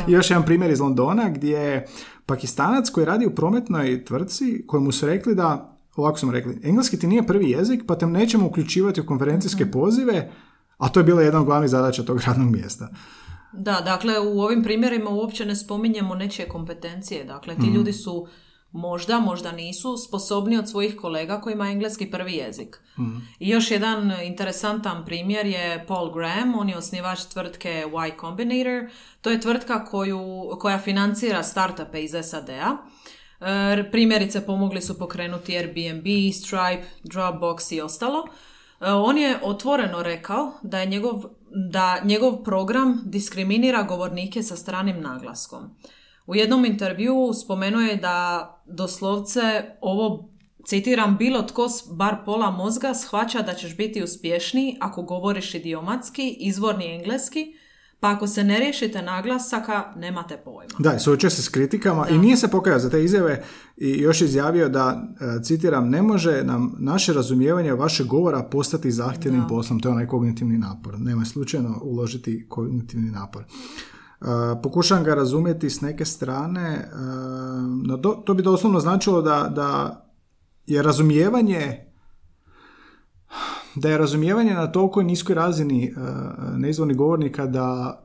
I 0.08 0.12
još 0.16 0.30
jedan 0.30 0.44
primjer 0.44 0.70
iz 0.70 0.80
Londona 0.80 1.30
gdje 1.30 1.86
Pakistanac 2.28 2.90
koji 2.90 3.06
radi 3.06 3.26
u 3.26 3.34
prometnoj 3.34 4.04
tvrtci 4.04 4.64
kojemu 4.66 4.92
su 4.92 5.06
rekli 5.06 5.34
da, 5.34 5.76
ovako 5.96 6.18
smo 6.18 6.32
rekli, 6.32 6.60
engleski 6.62 6.98
ti 6.98 7.06
nije 7.06 7.26
prvi 7.26 7.50
jezik 7.50 7.82
pa 7.86 7.98
te 7.98 8.06
nećemo 8.06 8.46
uključivati 8.46 9.00
u 9.00 9.06
konferencijske 9.06 9.64
mhm. 9.64 9.72
pozive, 9.72 10.32
a 10.78 10.88
to 10.88 11.00
je 11.00 11.04
bila 11.04 11.22
jedna 11.22 11.40
od 11.40 11.46
glavnih 11.46 11.70
zadaća 11.70 12.02
tog 12.02 12.20
radnog 12.26 12.50
mjesta. 12.50 12.88
Da, 13.52 13.80
dakle 13.80 14.20
u 14.20 14.40
ovim 14.40 14.62
primjerima 14.62 15.10
uopće 15.10 15.46
ne 15.46 15.56
spominjemo 15.56 16.14
nečije 16.14 16.48
kompetencije. 16.48 17.24
Dakle, 17.24 17.54
ti 17.54 17.66
mhm. 17.66 17.74
ljudi 17.74 17.92
su 17.92 18.26
možda, 18.72 19.20
možda 19.20 19.52
nisu 19.52 19.96
sposobni 19.96 20.58
od 20.58 20.70
svojih 20.70 20.96
kolega 20.96 21.40
kojima 21.40 21.66
je 21.66 21.72
engleski 21.72 22.10
prvi 22.10 22.34
jezik. 22.34 22.80
Mhm. 22.98 23.16
I 23.38 23.48
još 23.48 23.70
jedan 23.70 24.12
interesantan 24.22 25.04
primjer 25.04 25.46
je 25.46 25.84
Paul 25.88 26.10
Graham, 26.12 26.54
on 26.54 26.68
je 26.68 26.76
osnivač 26.76 27.24
tvrtke 27.24 27.84
Y 27.86 28.20
Combinator. 28.20 28.90
To 29.20 29.30
je 29.30 29.40
tvrtka 29.40 29.84
koju, 29.84 30.50
koja 30.60 30.78
financira 30.78 31.42
startupe 31.42 32.02
iz 32.02 32.14
SAD-a. 32.22 32.76
E, 33.40 33.90
primjerice 33.90 34.46
pomogli 34.46 34.82
su 34.82 34.98
pokrenuti 34.98 35.56
Airbnb, 35.56 36.06
Stripe, 36.34 36.86
Dropbox 37.04 37.74
i 37.74 37.80
ostalo. 37.80 38.28
E, 38.80 38.92
On 38.92 39.18
je 39.18 39.38
otvoreno 39.42 40.02
rekao 40.02 40.52
da 40.62 40.80
je 40.80 40.86
njegov, 40.86 41.24
da 41.70 42.00
njegov 42.04 42.44
program 42.44 43.02
diskriminira 43.04 43.82
govornike 43.82 44.42
sa 44.42 44.56
stranim 44.56 45.00
naglaskom. 45.00 45.76
U 46.28 46.34
jednom 46.34 46.64
intervjuu 46.64 47.34
spomenuo 47.34 47.80
je 47.80 47.96
da 47.96 48.48
doslovce 48.66 49.40
ovo, 49.80 50.30
citiram, 50.66 51.16
bilo 51.16 51.42
tko 51.42 51.68
s 51.68 51.82
bar 51.92 52.16
pola 52.24 52.50
mozga 52.50 52.94
shvaća 52.94 53.42
da 53.42 53.54
ćeš 53.54 53.76
biti 53.76 54.02
uspješniji 54.02 54.76
ako 54.80 55.02
govoriš 55.02 55.54
idiomatski, 55.54 56.36
izvorni 56.40 56.94
engleski, 56.94 57.46
pa 58.00 58.10
ako 58.10 58.26
se 58.26 58.44
ne 58.44 58.58
riješite 58.58 59.02
naglasaka, 59.02 59.92
nemate 59.96 60.36
pojma. 60.44 60.74
Da, 60.78 60.94
i 60.94 60.98
suočio 60.98 61.30
se 61.30 61.42
s 61.42 61.48
kritikama 61.48 62.08
i 62.08 62.18
nije 62.18 62.36
se 62.36 62.48
pokajao 62.48 62.78
za 62.78 62.90
te 62.90 63.04
izjave 63.04 63.44
i 63.76 63.90
još 63.98 64.20
izjavio 64.20 64.68
da, 64.68 65.02
e, 65.20 65.42
citiram, 65.42 65.88
ne 65.88 66.02
može 66.02 66.42
nam 66.44 66.76
naše 66.78 67.12
razumijevanje 67.12 67.72
vašeg 67.72 68.06
govora 68.06 68.42
postati 68.42 68.90
zahtjevnim 68.90 69.44
poslom. 69.48 69.80
To 69.80 69.88
je 69.88 69.92
onaj 69.92 70.06
kognitivni 70.06 70.58
napor. 70.58 70.98
Nema 70.98 71.24
slučajno 71.24 71.80
uložiti 71.82 72.46
kognitivni 72.48 73.10
napor. 73.10 73.44
E, 74.20 74.24
pokušavam 74.62 75.04
ga 75.04 75.14
razumjeti 75.14 75.70
s 75.70 75.80
neke 75.80 76.04
strane, 76.04 76.68
e, 76.70 76.88
no 77.86 77.96
to, 77.96 78.34
bi 78.34 78.42
doslovno 78.42 78.80
značilo 78.80 79.22
da, 79.22 79.52
da 79.54 80.00
je 80.66 80.82
razumijevanje 80.82 81.88
da 83.74 83.88
je 83.88 83.98
razumijevanje 83.98 84.54
na 84.54 84.72
toliko 84.72 85.02
niskoj 85.02 85.34
razini 85.34 85.92
uh, 85.96 86.02
neizvornih 86.56 86.96
govornika 86.96 87.46
da 87.46 87.98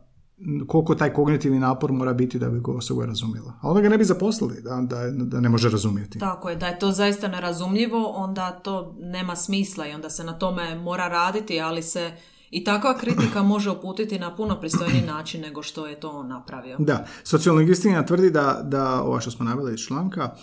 koliko 0.67 0.96
taj 0.96 1.13
kognitivni 1.13 1.60
napor 1.60 1.91
mora 1.91 2.13
biti 2.13 2.39
da 2.39 2.50
bi 2.50 2.60
ga 2.60 2.72
osoba 2.72 3.05
razumjela. 3.05 3.53
A 3.62 3.70
onda 3.70 3.82
ga 3.82 3.89
ne 3.89 3.98
bi 3.98 4.03
zaposlili 4.03 4.62
da, 4.62 4.82
da, 4.82 5.12
da 5.12 5.39
ne 5.39 5.50
može 5.50 5.70
razumjeti. 5.70 6.20
Tako 6.20 6.50
je, 6.50 6.55
da 6.55 6.67
je 6.67 6.79
to 6.79 6.91
zaista 6.91 7.27
nerazumljivo, 7.27 8.13
onda 8.15 8.51
to 8.51 8.96
nema 9.00 9.36
smisla 9.36 9.88
i 9.88 9.93
onda 9.93 10.10
se 10.10 10.24
na 10.24 10.39
tome 10.39 10.75
mora 10.75 11.08
raditi, 11.08 11.62
ali 11.62 11.84
se 11.84 12.12
i 12.53 12.63
takva 12.63 12.98
kritika 12.98 13.43
može 13.43 13.72
uputiti 13.72 14.19
na 14.19 14.36
puno 14.36 14.60
pristojniji 14.60 15.01
način 15.01 15.41
nego 15.41 15.63
što 15.63 15.88
je 15.88 16.00
to 16.00 16.10
on 16.10 16.27
napravio. 16.27 16.77
Da, 16.79 17.05
sociolingvistina 17.24 18.05
tvrdi 18.05 18.29
da, 18.29 18.62
da 18.63 19.01
ova 19.01 19.19
što 19.19 19.31
smo 19.31 19.45
naveli 19.45 19.74
iz 19.74 19.79
članka, 19.79 20.36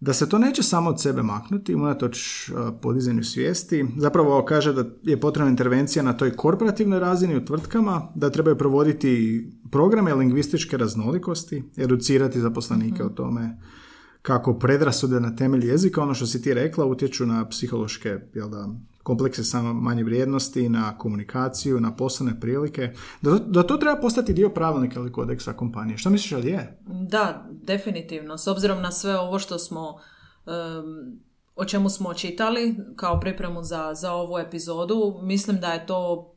da 0.00 0.12
se 0.12 0.28
to 0.28 0.38
neće 0.38 0.62
samo 0.62 0.90
od 0.90 1.00
sebe 1.00 1.22
maknuti, 1.22 1.74
unatoč 1.74 2.48
uh, 2.48 2.56
podizanju 2.82 3.24
svijesti. 3.24 3.86
Zapravo 3.96 4.44
kaže 4.44 4.72
da 4.72 4.84
je 5.02 5.20
potrebna 5.20 5.50
intervencija 5.50 6.02
na 6.02 6.12
toj 6.12 6.36
korporativnoj 6.36 7.00
razini 7.00 7.36
u 7.36 7.44
tvrtkama, 7.44 8.12
da 8.14 8.30
trebaju 8.30 8.58
provoditi 8.58 9.44
programe 9.70 10.14
lingvističke 10.14 10.76
raznolikosti, 10.76 11.64
educirati 11.76 12.40
zaposlenike 12.40 13.04
o 13.04 13.08
tome 13.08 13.58
kako 14.22 14.58
predrasude 14.58 15.20
na 15.20 15.36
temelju 15.36 15.68
jezika, 15.68 16.02
ono 16.02 16.14
što 16.14 16.26
si 16.26 16.42
ti 16.42 16.54
rekla, 16.54 16.84
utječu 16.84 17.26
na 17.26 17.48
psihološke 17.48 18.18
jel 18.34 18.48
da, 18.48 18.68
komplekse 19.08 19.44
samo 19.44 19.72
manje 19.72 20.04
vrijednosti, 20.04 20.68
na 20.68 20.98
komunikaciju, 20.98 21.80
na 21.80 21.96
poslovne 21.96 22.40
prilike, 22.40 22.92
da, 23.22 23.30
da 23.30 23.62
to 23.62 23.76
treba 23.76 24.00
postati 24.00 24.32
dio 24.32 24.48
pravilnika 24.48 25.00
ili 25.00 25.12
kodeksa 25.12 25.52
kompanije. 25.52 25.98
Što 25.98 26.10
misliš, 26.10 26.32
ali 26.32 26.50
je? 26.50 26.78
Da, 27.08 27.46
definitivno. 27.50 28.38
S 28.38 28.46
obzirom 28.46 28.82
na 28.82 28.92
sve 28.92 29.18
ovo 29.18 29.38
što 29.38 29.58
smo, 29.58 29.98
em, 30.46 31.20
o 31.56 31.64
čemu 31.64 31.88
smo 31.88 32.14
čitali 32.14 32.76
kao 32.96 33.20
pripremu 33.20 33.62
za, 33.62 33.94
za 33.94 34.12
ovu 34.12 34.38
epizodu, 34.38 35.18
mislim 35.22 35.60
da 35.60 35.72
je 35.72 35.86
to 35.86 36.34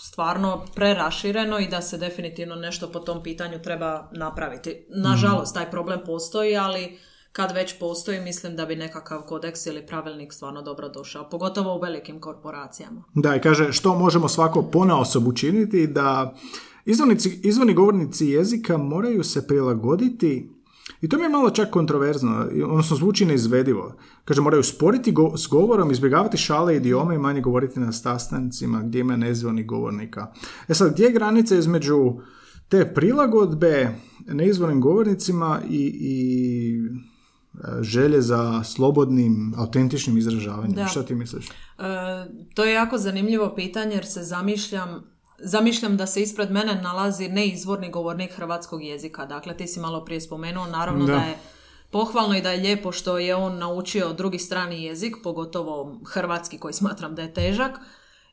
stvarno 0.00 0.64
prerašireno 0.74 1.58
i 1.58 1.68
da 1.68 1.82
se 1.82 1.98
definitivno 1.98 2.54
nešto 2.54 2.92
po 2.92 2.98
tom 2.98 3.22
pitanju 3.22 3.62
treba 3.62 4.08
napraviti. 4.12 4.86
Nažalost, 4.88 5.54
taj 5.54 5.70
problem 5.70 6.00
postoji, 6.06 6.56
ali 6.56 6.98
kad 7.32 7.52
već 7.52 7.78
postoji, 7.78 8.20
mislim 8.20 8.56
da 8.56 8.66
bi 8.66 8.76
nekakav 8.76 9.22
kodeks 9.22 9.66
ili 9.66 9.86
pravilnik 9.86 10.32
stvarno 10.32 10.62
dobro 10.62 10.88
došao, 10.88 11.30
pogotovo 11.30 11.76
u 11.76 11.80
velikim 11.80 12.20
korporacijama. 12.20 13.04
Da, 13.14 13.36
i 13.36 13.40
kaže 13.40 13.72
što 13.72 13.98
možemo 13.98 14.28
svako 14.28 14.62
ponaosob 14.62 15.26
učiniti 15.26 15.86
da 15.86 16.34
izvornici, 16.84 17.40
izvorni 17.42 17.74
govornici 17.74 18.26
jezika 18.26 18.76
moraju 18.76 19.24
se 19.24 19.46
prilagoditi 19.46 20.50
i 21.00 21.08
to 21.08 21.16
mi 21.16 21.22
je 21.22 21.28
malo 21.28 21.50
čak 21.50 21.70
kontroverzno, 21.70 22.48
odnosno 22.64 22.96
zvuči 22.96 23.24
neizvedivo. 23.24 23.94
Kaže, 24.24 24.40
moraju 24.40 24.62
sporiti 24.62 25.12
go- 25.12 25.36
s 25.36 25.46
govorom, 25.46 25.90
izbjegavati 25.90 26.36
šale 26.36 26.74
i 26.74 26.76
idiome 26.76 27.14
i 27.14 27.18
manje 27.18 27.40
govoriti 27.40 27.80
na 27.80 27.92
sastancima 27.92 28.82
gdje 28.82 29.00
ima 29.00 29.16
neizvornih 29.16 29.66
govornika. 29.66 30.32
E 30.68 30.74
sad, 30.74 30.92
gdje 30.92 31.04
je 31.04 31.12
granica 31.12 31.56
između 31.56 32.12
te 32.68 32.94
prilagodbe 32.94 33.94
neizvornim 34.26 34.80
govornicima 34.80 35.60
i, 35.70 35.92
i 36.00 37.11
želje 37.80 38.20
za 38.20 38.64
slobodnim, 38.64 39.54
autentičnim 39.58 40.18
izražavanjem? 40.18 40.72
Da. 40.72 40.86
Šta 40.86 41.02
ti 41.02 41.14
misliš? 41.14 41.48
E, 41.48 41.52
to 42.54 42.64
je 42.64 42.74
jako 42.74 42.98
zanimljivo 42.98 43.54
pitanje 43.54 43.94
jer 43.94 44.06
se 44.06 44.22
zamišljam 44.22 45.12
Zamišljam 45.44 45.96
da 45.96 46.06
se 46.06 46.22
ispred 46.22 46.50
mene 46.50 46.74
nalazi 46.82 47.28
neizvorni 47.28 47.90
govornik 47.90 48.32
hrvatskog 48.32 48.82
jezika. 48.84 49.26
Dakle, 49.26 49.56
ti 49.56 49.66
si 49.66 49.80
malo 49.80 50.04
prije 50.04 50.20
spomenuo, 50.20 50.66
naravno 50.66 51.06
da, 51.06 51.12
Da. 51.12 51.18
je 51.18 51.38
pohvalno 51.90 52.36
i 52.36 52.42
da 52.42 52.50
je 52.50 52.60
lijepo 52.60 52.92
što 52.92 53.18
je 53.18 53.34
on 53.34 53.58
naučio 53.58 54.12
drugi 54.12 54.38
strani 54.38 54.84
jezik, 54.84 55.16
pogotovo 55.22 56.00
hrvatski 56.06 56.58
koji 56.58 56.74
smatram 56.74 57.14
da 57.14 57.22
je 57.22 57.34
težak. 57.34 57.78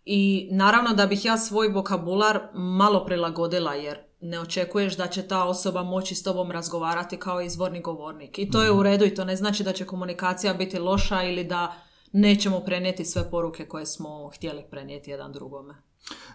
I 0.05 0.49
naravno 0.51 0.93
da 0.93 1.07
bih 1.07 1.25
ja 1.25 1.37
svoj 1.37 1.67
vokabular 1.67 2.39
malo 2.53 3.05
prilagodila 3.05 3.73
jer 3.73 3.97
ne 4.21 4.39
očekuješ 4.39 4.97
da 4.97 5.07
će 5.07 5.27
ta 5.27 5.43
osoba 5.43 5.83
moći 5.83 6.15
s 6.15 6.23
tobom 6.23 6.51
razgovarati 6.51 7.17
kao 7.17 7.41
izvorni 7.41 7.81
govornik. 7.81 8.39
I 8.39 8.49
to 8.49 8.63
je 8.63 8.71
u 8.71 8.83
redu 8.83 9.05
i 9.05 9.15
to 9.15 9.25
ne 9.25 9.35
znači 9.35 9.63
da 9.63 9.73
će 9.73 9.85
komunikacija 9.85 10.53
biti 10.53 10.79
loša 10.79 11.23
ili 11.23 11.43
da 11.43 11.73
nećemo 12.11 12.59
prenijeti 12.59 13.05
sve 13.05 13.31
poruke 13.31 13.65
koje 13.65 13.85
smo 13.85 14.29
htjeli 14.35 14.63
prenijeti 14.71 15.11
jedan 15.11 15.31
drugome. 15.31 15.73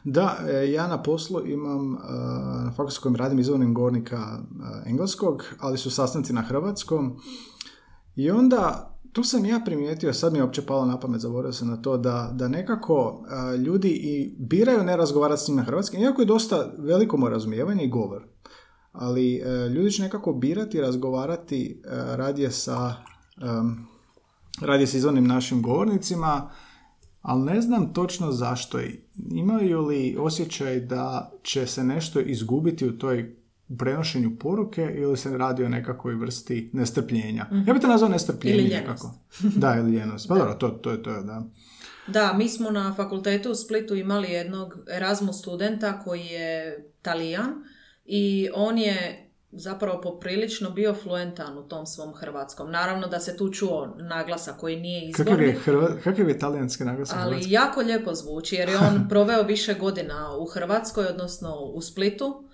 Da, 0.04 0.38
e, 0.48 0.72
ja 0.72 0.86
na 0.86 1.02
poslu 1.02 1.46
imam, 1.46 1.94
e, 1.94 1.98
na 2.64 2.72
faksu 2.76 2.96
s 2.96 2.98
kojim 2.98 3.16
radim 3.16 3.38
izvornim 3.38 3.74
govornika 3.74 4.16
e, 4.16 4.88
engleskog, 4.90 5.44
ali 5.60 5.78
su 5.78 5.90
sastanci 5.90 6.32
na 6.32 6.42
hrvatskom. 6.42 7.20
I 8.16 8.30
onda, 8.30 8.93
tu 9.14 9.24
sam 9.24 9.44
ja 9.44 9.60
primijetio, 9.64 10.12
sad 10.12 10.32
mi 10.32 10.38
je 10.38 10.42
uopće 10.42 10.62
palo 10.62 10.84
na 10.84 11.00
pamet, 11.00 11.20
zaboravio 11.20 11.52
sam 11.52 11.68
na 11.68 11.76
to, 11.76 11.96
da, 11.96 12.30
da 12.32 12.48
nekako 12.48 13.24
e, 13.54 13.56
ljudi 13.56 13.88
i 13.88 14.34
biraju 14.38 14.82
ne 14.82 14.96
razgovarati 14.96 15.42
s 15.42 15.48
njim 15.48 15.56
na 15.56 15.62
hrvatskim, 15.62 16.00
iako 16.00 16.22
je 16.22 16.26
dosta 16.26 16.72
veliko 16.78 17.16
mu 17.16 17.28
razumijevanje 17.28 17.84
i 17.84 17.88
govor. 17.88 18.24
Ali 18.92 19.36
e, 19.36 19.68
ljudi 19.68 19.90
će 19.90 20.02
nekako 20.02 20.32
birati 20.32 20.80
razgovarati 20.80 21.82
e, 21.84 21.88
radije 22.16 22.50
sa, 22.50 22.94
em, 23.42 23.86
radije 24.60 24.86
sa 24.86 24.96
izvornim 24.96 25.26
našim 25.26 25.62
govornicima, 25.62 26.50
ali 27.22 27.42
ne 27.42 27.60
znam 27.60 27.92
točno 27.92 28.32
zašto. 28.32 28.78
Imaju 29.30 29.80
li 29.80 30.16
osjećaj 30.20 30.80
da 30.80 31.32
će 31.42 31.66
se 31.66 31.84
nešto 31.84 32.20
izgubiti 32.20 32.88
u 32.88 32.98
toj 32.98 33.43
u 33.68 33.76
prenošenju 33.76 34.38
poruke 34.38 34.94
ili 34.96 35.16
se 35.16 35.38
radi 35.38 35.64
o 35.64 35.68
nekakvoj 35.68 36.14
vrsti 36.14 36.70
nestrpljenja? 36.72 37.46
Ja 37.66 37.72
bih 37.72 37.82
to 37.82 37.88
nazvao 37.88 38.10
nestrpljenje 38.10 38.58
Ili 38.58 38.68
nekako. 38.68 39.14
Da, 39.56 39.76
ili 39.78 39.92
ljenost. 39.92 40.28
Pa 40.28 40.34
dobro, 40.34 40.54
to, 40.54 40.68
to 40.68 40.90
je 40.90 41.02
to, 41.02 41.22
da. 41.22 41.44
Da, 42.06 42.32
mi 42.32 42.48
smo 42.48 42.70
na 42.70 42.94
fakultetu 42.94 43.50
u 43.50 43.54
Splitu 43.54 43.94
imali 43.94 44.30
jednog 44.30 44.78
Erasmus 44.96 45.38
studenta 45.38 46.00
koji 46.00 46.26
je 46.26 46.84
talijan 47.02 47.54
i 48.04 48.48
on 48.54 48.78
je 48.78 49.20
zapravo 49.56 50.00
poprilično 50.00 50.70
bio 50.70 50.94
fluentan 50.94 51.58
u 51.58 51.68
tom 51.68 51.86
svom 51.86 52.14
hrvatskom. 52.14 52.70
Naravno 52.70 53.06
da 53.06 53.20
se 53.20 53.36
tu 53.36 53.52
čuo 53.52 53.96
naglasak 53.98 54.56
koji 54.56 54.80
nije 54.80 55.12
Kakav 55.12 55.26
izvorni, 55.26 55.46
je, 55.46 55.58
hrva, 55.58 55.88
kakav 56.04 56.28
je 56.28 56.38
talijanski 56.38 56.84
naglasak? 56.84 57.16
ali 57.18 57.30
hrvatski? 57.30 57.52
jako 57.52 57.80
lijepo 57.80 58.14
zvuči 58.14 58.56
jer 58.56 58.68
je 58.68 58.78
on 58.78 59.04
proveo 59.10 59.42
više 59.42 59.74
godina 59.74 60.36
u 60.38 60.46
Hrvatskoj, 60.46 61.06
odnosno 61.06 61.56
u 61.56 61.82
Splitu 61.82 62.44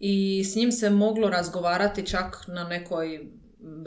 i 0.00 0.44
s 0.44 0.56
njim 0.56 0.72
se 0.72 0.90
moglo 0.90 1.28
razgovarati 1.30 2.06
čak 2.06 2.44
na 2.48 2.64
nekoj 2.64 3.30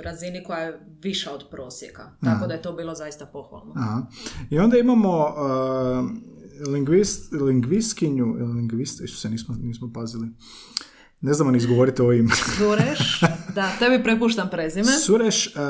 razini 0.04 0.43
koja 0.43 0.60
je 0.60 0.80
viša 1.02 1.32
od 1.34 1.43
prosjeka. 1.52 2.12
Tako 2.24 2.48
da 2.48 2.54
je 2.54 2.62
to 2.62 2.74
bilo 2.74 2.95
zaista 2.95 3.26
pohvalno. 3.26 3.74
Aha. 3.76 4.08
I 4.50 4.60
onda 4.60 4.78
imamo 4.78 5.17
uh, 5.19 6.10
lingvist, 6.74 7.32
lingvistkinju, 7.32 8.26
lingvist, 8.56 9.02
se 9.22 9.30
nismo, 9.30 9.56
nismo 9.62 9.91
pazili. 9.93 10.28
Ne 11.22 11.34
znamo 11.34 11.52
ni 11.52 11.58
izgovoriti 11.58 12.02
ovo 12.02 12.14
ime. 12.14 12.36
Sureš, 12.58 13.22
da, 13.56 13.72
tebi 13.80 14.04
prepuštam 14.04 14.50
prezime. 14.50 14.92
Sureš 14.92 15.48
uh, 15.48 15.62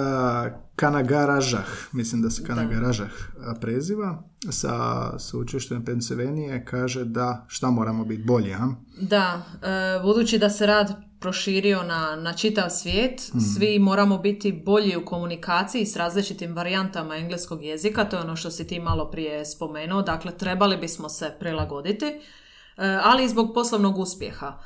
Kanagaražah, 0.76 1.68
mislim 1.92 2.22
da 2.22 2.30
se 2.30 2.44
Kanagaražah 2.44 3.08
uh, 3.08 3.44
preziva, 3.62 4.24
sa 4.52 4.74
sveučilištem 5.20 5.86
Pennsylvanije, 5.86 6.66
kaže 6.66 7.06
da 7.06 7.46
šta 7.48 7.72
moramo 7.72 8.06
biti 8.06 8.24
bolji, 8.24 8.52
ha? 8.52 8.68
Da, 9.02 9.42
e, 9.64 10.02
budući 10.04 10.38
da 10.38 10.50
se 10.50 10.66
rad 10.66 10.94
proširio 11.20 11.84
na, 11.84 12.16
na 12.16 12.34
čitav 12.34 12.70
svijet, 12.70 13.32
svi 13.56 13.80
moramo 13.80 14.18
biti 14.18 14.62
bolji 14.66 14.96
u 14.96 15.06
komunikaciji 15.06 15.86
s 15.86 15.96
različitim 15.96 16.56
varijantama 16.56 17.16
engleskog 17.16 17.64
jezika, 17.64 18.06
to 18.06 18.16
je 18.16 18.24
ono 18.24 18.36
što 18.36 18.52
si 18.52 18.68
ti 18.68 18.80
malo 18.80 19.12
prije 19.12 19.46
spomenuo, 19.46 20.02
dakle 20.02 20.38
trebali 20.38 20.78
bismo 20.78 21.10
se 21.10 21.36
prilagoditi, 21.40 22.06
e, 22.06 22.20
ali 23.04 23.24
i 23.24 23.30
zbog 23.30 23.52
poslovnog 23.54 23.98
uspjeha. 23.98 24.60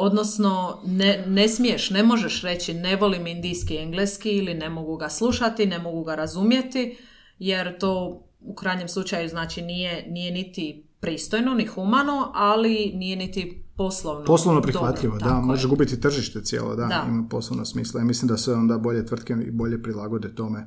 Odnosno, 0.00 0.78
ne, 0.86 1.24
ne 1.26 1.48
smiješ, 1.48 1.90
ne 1.90 2.02
možeš 2.02 2.42
reći 2.42 2.74
ne 2.74 2.96
volim 2.96 3.26
indijski 3.26 3.76
engleski 3.76 4.30
ili 4.30 4.54
ne 4.54 4.70
mogu 4.70 4.96
ga 4.96 5.08
slušati, 5.08 5.66
ne 5.66 5.78
mogu 5.78 6.04
ga 6.04 6.14
razumjeti, 6.14 6.98
jer 7.38 7.78
to 7.78 8.22
u 8.40 8.54
krajnjem 8.54 8.88
slučaju 8.88 9.28
znači 9.28 9.62
nije, 9.62 10.06
nije 10.10 10.32
niti 10.32 10.88
pristojno, 11.00 11.54
ni 11.54 11.66
humano, 11.66 12.32
ali 12.34 12.92
nije 12.94 13.16
niti 13.16 13.64
poslovno. 13.76 14.24
Poslovno 14.24 14.60
dobro, 14.60 14.72
prihvatljivo, 14.72 15.18
da, 15.18 15.24
tako 15.24 15.46
možeš 15.46 15.64
je. 15.64 15.68
gubiti 15.68 16.00
tržište 16.00 16.42
cijelo, 16.42 16.76
da, 16.76 16.86
Da. 16.86 17.04
ima 17.08 17.26
poslovno 17.30 17.64
smisla. 17.64 18.00
I 18.00 18.04
mislim 18.04 18.28
da 18.28 18.36
se 18.36 18.52
onda 18.52 18.78
bolje 18.78 19.06
tvrtke 19.06 19.36
i 19.46 19.50
bolje 19.50 19.82
prilagode 19.82 20.34
tome. 20.34 20.66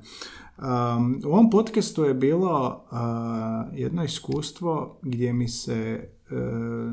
Um, 0.58 1.22
u 1.26 1.30
ovom 1.30 1.50
podcastu 1.50 2.04
je 2.04 2.13
bilo 2.13 2.86
uh, 2.91 3.80
jedno 3.80 4.04
iskustvo 4.04 5.00
gdje 5.02 5.34
mi 5.34 5.48
se, 5.48 6.10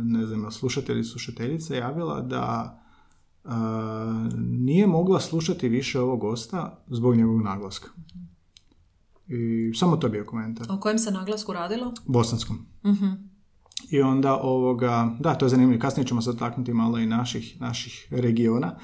ne 0.05 0.27
znam, 0.27 0.51
slušatelj 0.51 1.01
i 1.01 1.05
slušateljica 1.05 1.75
javila 1.75 2.21
da 2.21 2.79
uh, 3.45 3.53
nije 4.39 4.87
mogla 4.87 5.21
slušati 5.21 5.69
više 5.69 6.01
ovog 6.01 6.21
gosta 6.21 6.85
zbog 6.87 7.17
njegovog 7.17 7.43
naglaska. 7.43 7.89
I 9.29 9.73
samo 9.75 9.97
to 9.97 10.07
je 10.07 10.11
bio 10.11 10.25
komentar. 10.25 10.67
O 10.71 10.81
kojem 10.81 10.99
se 10.99 11.11
naglasku 11.11 11.53
radilo? 11.53 11.93
Bosanskom. 12.07 12.67
Mhm. 12.85 13.07
I 13.91 14.01
onda 14.01 14.37
ovoga, 14.37 15.17
da, 15.21 15.35
to 15.35 15.45
je 15.45 15.49
zanimljivo. 15.49 15.81
Kasnije 15.81 16.07
ćemo 16.07 16.23
se 16.23 16.33
dotaknuti 16.33 16.73
malo 16.73 16.99
i 16.99 17.07
naših, 17.07 17.61
naših 17.61 18.09
regiona, 18.11 18.79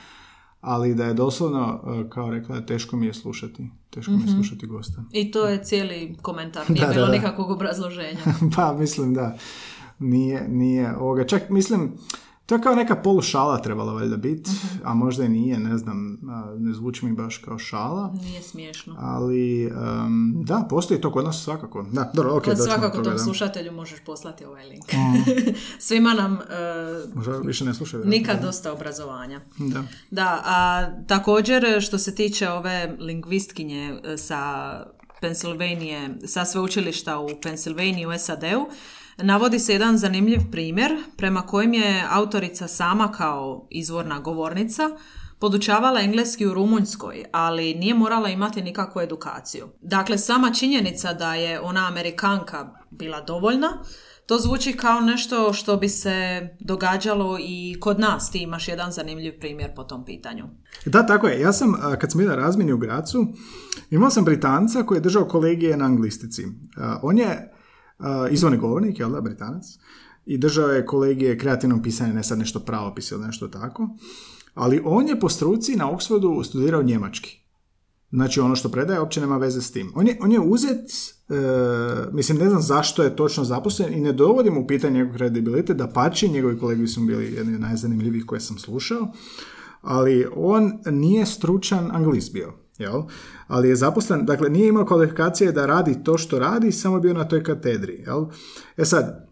ali 0.60 0.94
da 0.94 1.04
je 1.04 1.14
doslovno, 1.14 1.80
e, 1.86 2.10
kao 2.10 2.30
rekla, 2.30 2.60
teško 2.60 2.96
mi 2.96 3.06
je 3.06 3.14
slušati. 3.14 3.70
Teško 3.90 4.12
mi 4.12 4.22
je 4.22 4.28
slušati 4.28 4.66
gosta. 4.66 5.04
I 5.12 5.30
to 5.30 5.46
je 5.46 5.64
cijeli 5.64 6.16
komentar, 6.22 6.64
nije 6.70 6.80
Da, 6.80 6.86
da, 6.86 6.92
bilo 6.94 7.06
da. 7.06 7.12
nikakvog 7.12 7.50
obrazloženja. 7.50 8.20
pa, 8.56 8.72
mislim 8.72 9.14
da. 9.14 9.36
Nije, 9.98 10.48
nije 10.48 10.96
ovoga. 10.96 11.26
Čak, 11.26 11.48
mislim, 11.50 11.92
to 12.46 12.54
je 12.54 12.60
kao 12.60 12.74
neka 12.74 12.96
polušala 12.96 13.58
trebala 13.62 13.92
valjda 13.92 14.16
biti, 14.16 14.50
a 14.84 14.94
možda 14.94 15.24
i 15.24 15.28
nije, 15.28 15.58
ne 15.58 15.78
znam, 15.78 16.18
ne 16.58 16.74
zvuči 16.74 17.06
mi 17.06 17.12
baš 17.12 17.38
kao 17.38 17.58
šala. 17.58 18.14
Nije 18.22 18.42
smiješno. 18.42 18.96
Ali, 18.98 19.64
em, 19.64 20.34
da, 20.44 20.66
postoji 20.70 21.00
to 21.00 21.12
kod 21.12 21.24
nas 21.24 21.42
svakako. 21.42 21.82
Da, 21.92 22.10
dobro, 22.14 22.36
ok, 22.36 22.36
Od 22.36 22.42
doćemo 22.44 22.56
do 22.56 22.64
svakako 22.64 22.96
toga, 22.96 23.04
tom 23.04 23.12
da. 23.16 23.22
slušatelju 23.22 23.72
možeš 23.72 24.00
poslati 24.06 24.44
ovaj 24.44 24.64
link. 24.66 24.84
Svima 25.78 26.14
nam 26.14 26.34
e, 26.34 26.38
Možda 27.14 27.38
više 27.38 27.64
ne 27.64 27.74
slušaju. 27.74 28.04
nikad 28.04 28.42
dosta 28.42 28.72
obrazovanja. 28.72 29.40
Da. 29.58 29.82
Da, 30.10 30.42
a 30.44 30.86
također 31.06 31.80
što 31.80 31.98
se 31.98 32.14
tiče 32.14 32.48
ove 32.50 32.96
lingvistkinje 32.98 34.00
e, 34.04 34.16
sa 34.16 34.72
Pensilvanije, 35.24 36.10
sa 36.26 36.44
sveučilišta 36.44 37.18
u 37.18 37.28
Pensilvaniji 37.42 38.06
u 38.06 38.18
SAD-u, 38.18 38.68
navodi 39.16 39.58
se 39.58 39.72
jedan 39.72 39.98
zanimljiv 39.98 40.40
primjer 40.50 41.02
prema 41.16 41.42
kojem 41.42 41.74
je 41.74 42.04
autorica 42.10 42.68
sama 42.68 43.12
kao 43.12 43.66
izvorna 43.70 44.18
govornica 44.18 44.90
podučavala 45.38 46.00
engleski 46.00 46.46
u 46.46 46.54
Rumunjskoj, 46.54 47.24
ali 47.32 47.74
nije 47.74 47.94
morala 47.94 48.28
imati 48.28 48.62
nikakvu 48.62 49.00
edukaciju. 49.00 49.68
Dakle, 49.80 50.18
sama 50.18 50.52
činjenica 50.52 51.12
da 51.12 51.34
je 51.34 51.60
ona 51.60 51.86
Amerikanka 51.88 52.74
bila 52.90 53.20
dovoljna, 53.20 53.68
to 54.26 54.38
zvuči 54.38 54.72
kao 54.72 55.00
nešto 55.00 55.52
što 55.52 55.76
bi 55.76 55.88
se 55.88 56.48
događalo 56.60 57.38
i 57.40 57.76
kod 57.80 58.00
nas. 58.00 58.30
Ti 58.30 58.38
imaš 58.38 58.68
jedan 58.68 58.92
zanimljiv 58.92 59.40
primjer 59.40 59.70
po 59.76 59.84
tom 59.84 60.04
pitanju. 60.04 60.44
Da, 60.86 61.06
tako 61.06 61.26
je. 61.26 61.40
Ja 61.40 61.52
sam, 61.52 61.74
kad 62.00 62.12
sam 62.12 62.24
na 62.24 62.34
razmjeni 62.34 62.72
u 62.72 62.78
Gracu, 62.78 63.26
imao 63.90 64.10
sam 64.10 64.24
Britanca 64.24 64.82
koji 64.82 64.96
je 64.96 65.02
držao 65.02 65.24
kolegije 65.24 65.76
na 65.76 65.84
anglistici. 65.84 66.42
On 67.02 67.18
je 67.18 67.52
a, 67.98 68.28
izvorni 68.30 68.58
govornik, 68.58 68.98
jel 68.98 69.10
da, 69.10 69.20
Britanac, 69.20 69.64
i 70.26 70.38
držao 70.38 70.68
je 70.68 70.86
kolegije 70.86 71.38
kreativnog 71.38 71.82
pisanja, 71.82 72.12
ne 72.12 72.22
sad 72.22 72.38
nešto 72.38 72.60
pravopis 72.60 73.10
ili 73.10 73.26
nešto 73.26 73.48
tako, 73.48 73.88
ali 74.54 74.82
on 74.84 75.08
je 75.08 75.20
po 75.20 75.28
struci 75.28 75.76
na 75.76 75.90
Oxfordu 75.90 76.44
studirao 76.44 76.82
njemački. 76.82 77.43
Znači 78.14 78.40
ono 78.40 78.56
što 78.56 78.68
predaje 78.68 79.00
uopće 79.00 79.20
nema 79.20 79.36
veze 79.36 79.62
s 79.62 79.70
tim. 79.70 79.92
On 79.94 80.06
je, 80.06 80.18
on 80.20 80.32
je 80.32 80.40
uzet, 80.40 80.90
e, 81.28 81.34
mislim 82.12 82.38
ne 82.38 82.48
znam 82.48 82.62
zašto 82.62 83.02
je 83.02 83.16
točno 83.16 83.44
zaposlen 83.44 83.94
i 83.94 84.00
ne 84.00 84.12
dovodim 84.12 84.58
u 84.58 84.66
pitanje 84.66 84.98
njegov 84.98 85.14
kredibilitet, 85.14 85.76
da 85.76 85.88
pači, 85.88 86.28
njegovi 86.28 86.58
kolegi 86.58 86.86
su 86.86 87.00
bili 87.00 87.32
jedni 87.32 87.54
od 87.54 87.60
najzanimljivijih 87.60 88.24
koje 88.26 88.40
sam 88.40 88.58
slušao, 88.58 89.08
ali 89.82 90.26
on 90.36 90.72
nije 90.86 91.26
stručan 91.26 91.90
anglist 91.92 92.32
bio, 92.32 92.52
jel? 92.78 93.02
Ali 93.46 93.68
je 93.68 93.76
zaposlen, 93.76 94.26
dakle 94.26 94.48
nije 94.48 94.68
imao 94.68 94.86
kvalifikacije 94.86 95.52
da 95.52 95.66
radi 95.66 96.04
to 96.04 96.18
što 96.18 96.38
radi, 96.38 96.72
samo 96.72 96.96
je 96.96 97.00
bio 97.00 97.14
na 97.14 97.28
toj 97.28 97.42
katedri, 97.42 98.04
jel? 98.06 98.24
E 98.76 98.84
sad, 98.84 99.28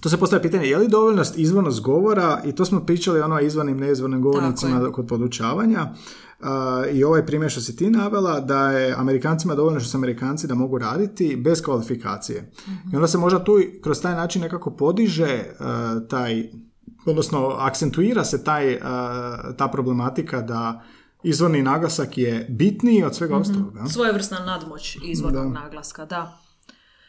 to 0.00 0.08
se 0.08 0.16
postavlja 0.16 0.42
pitanje, 0.42 0.66
je 0.66 0.78
li 0.78 0.88
dovoljnost 0.88 1.38
izvornost 1.38 1.80
govora, 1.80 2.42
i 2.44 2.52
to 2.52 2.64
smo 2.64 2.80
pričali 2.80 3.20
ono 3.20 3.34
o 3.34 3.40
izvornim, 3.40 3.76
neizvornim 3.76 4.22
govornicima 4.22 4.92
kod 4.92 5.06
podučavanja, 5.06 5.94
i 6.92 7.04
ovaj 7.04 7.26
primjer 7.26 7.50
što 7.50 7.60
si 7.60 7.76
ti 7.76 7.90
navela, 7.90 8.40
da 8.40 8.70
je 8.70 8.94
Amerikancima 8.94 9.54
dovoljno 9.54 9.80
što 9.80 9.88
su 9.88 9.96
Amerikanci 9.96 10.46
da 10.46 10.54
mogu 10.54 10.78
raditi 10.78 11.36
bez 11.36 11.62
kvalifikacije. 11.62 12.52
I 12.92 12.96
onda 12.96 13.08
se 13.08 13.18
možda 13.18 13.44
tu 13.44 13.52
kroz 13.82 14.00
taj 14.02 14.14
način 14.14 14.42
nekako 14.42 14.70
podiže 14.70 15.44
taj, 16.08 16.50
odnosno 17.06 17.46
akcentuira 17.58 18.24
se 18.24 18.44
taj, 18.44 18.78
ta 19.56 19.68
problematika 19.72 20.42
da 20.42 20.82
izvorni 21.22 21.62
naglasak 21.62 22.18
je 22.18 22.46
bitniji 22.50 23.04
od 23.04 23.14
svega 23.14 23.36
ostalog. 23.36 23.74
da? 23.74 23.86
Svojevrsna 23.86 24.38
nadmoć 24.38 24.98
izvornog 25.04 25.52
naglaska, 25.52 26.04
da. 26.04 26.38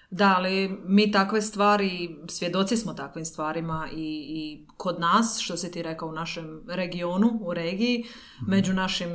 Da, 0.10 0.36
ali 0.38 0.70
mi 0.86 1.12
takve 1.12 1.41
stvari, 1.41 2.17
svjedoci 2.30 2.78
smo 2.78 2.93
takvim 2.93 3.26
stvarima 3.26 3.88
i, 3.93 4.26
i 4.30 4.67
kod 4.78 5.00
nas, 5.00 5.39
što 5.39 5.58
si 5.58 5.72
ti 5.72 5.84
rekao, 5.84 6.10
u 6.10 6.12
našem 6.12 6.63
regionu, 6.67 7.39
u 7.41 7.54
regiji, 7.54 8.06
među 8.48 8.74
našim 8.74 9.10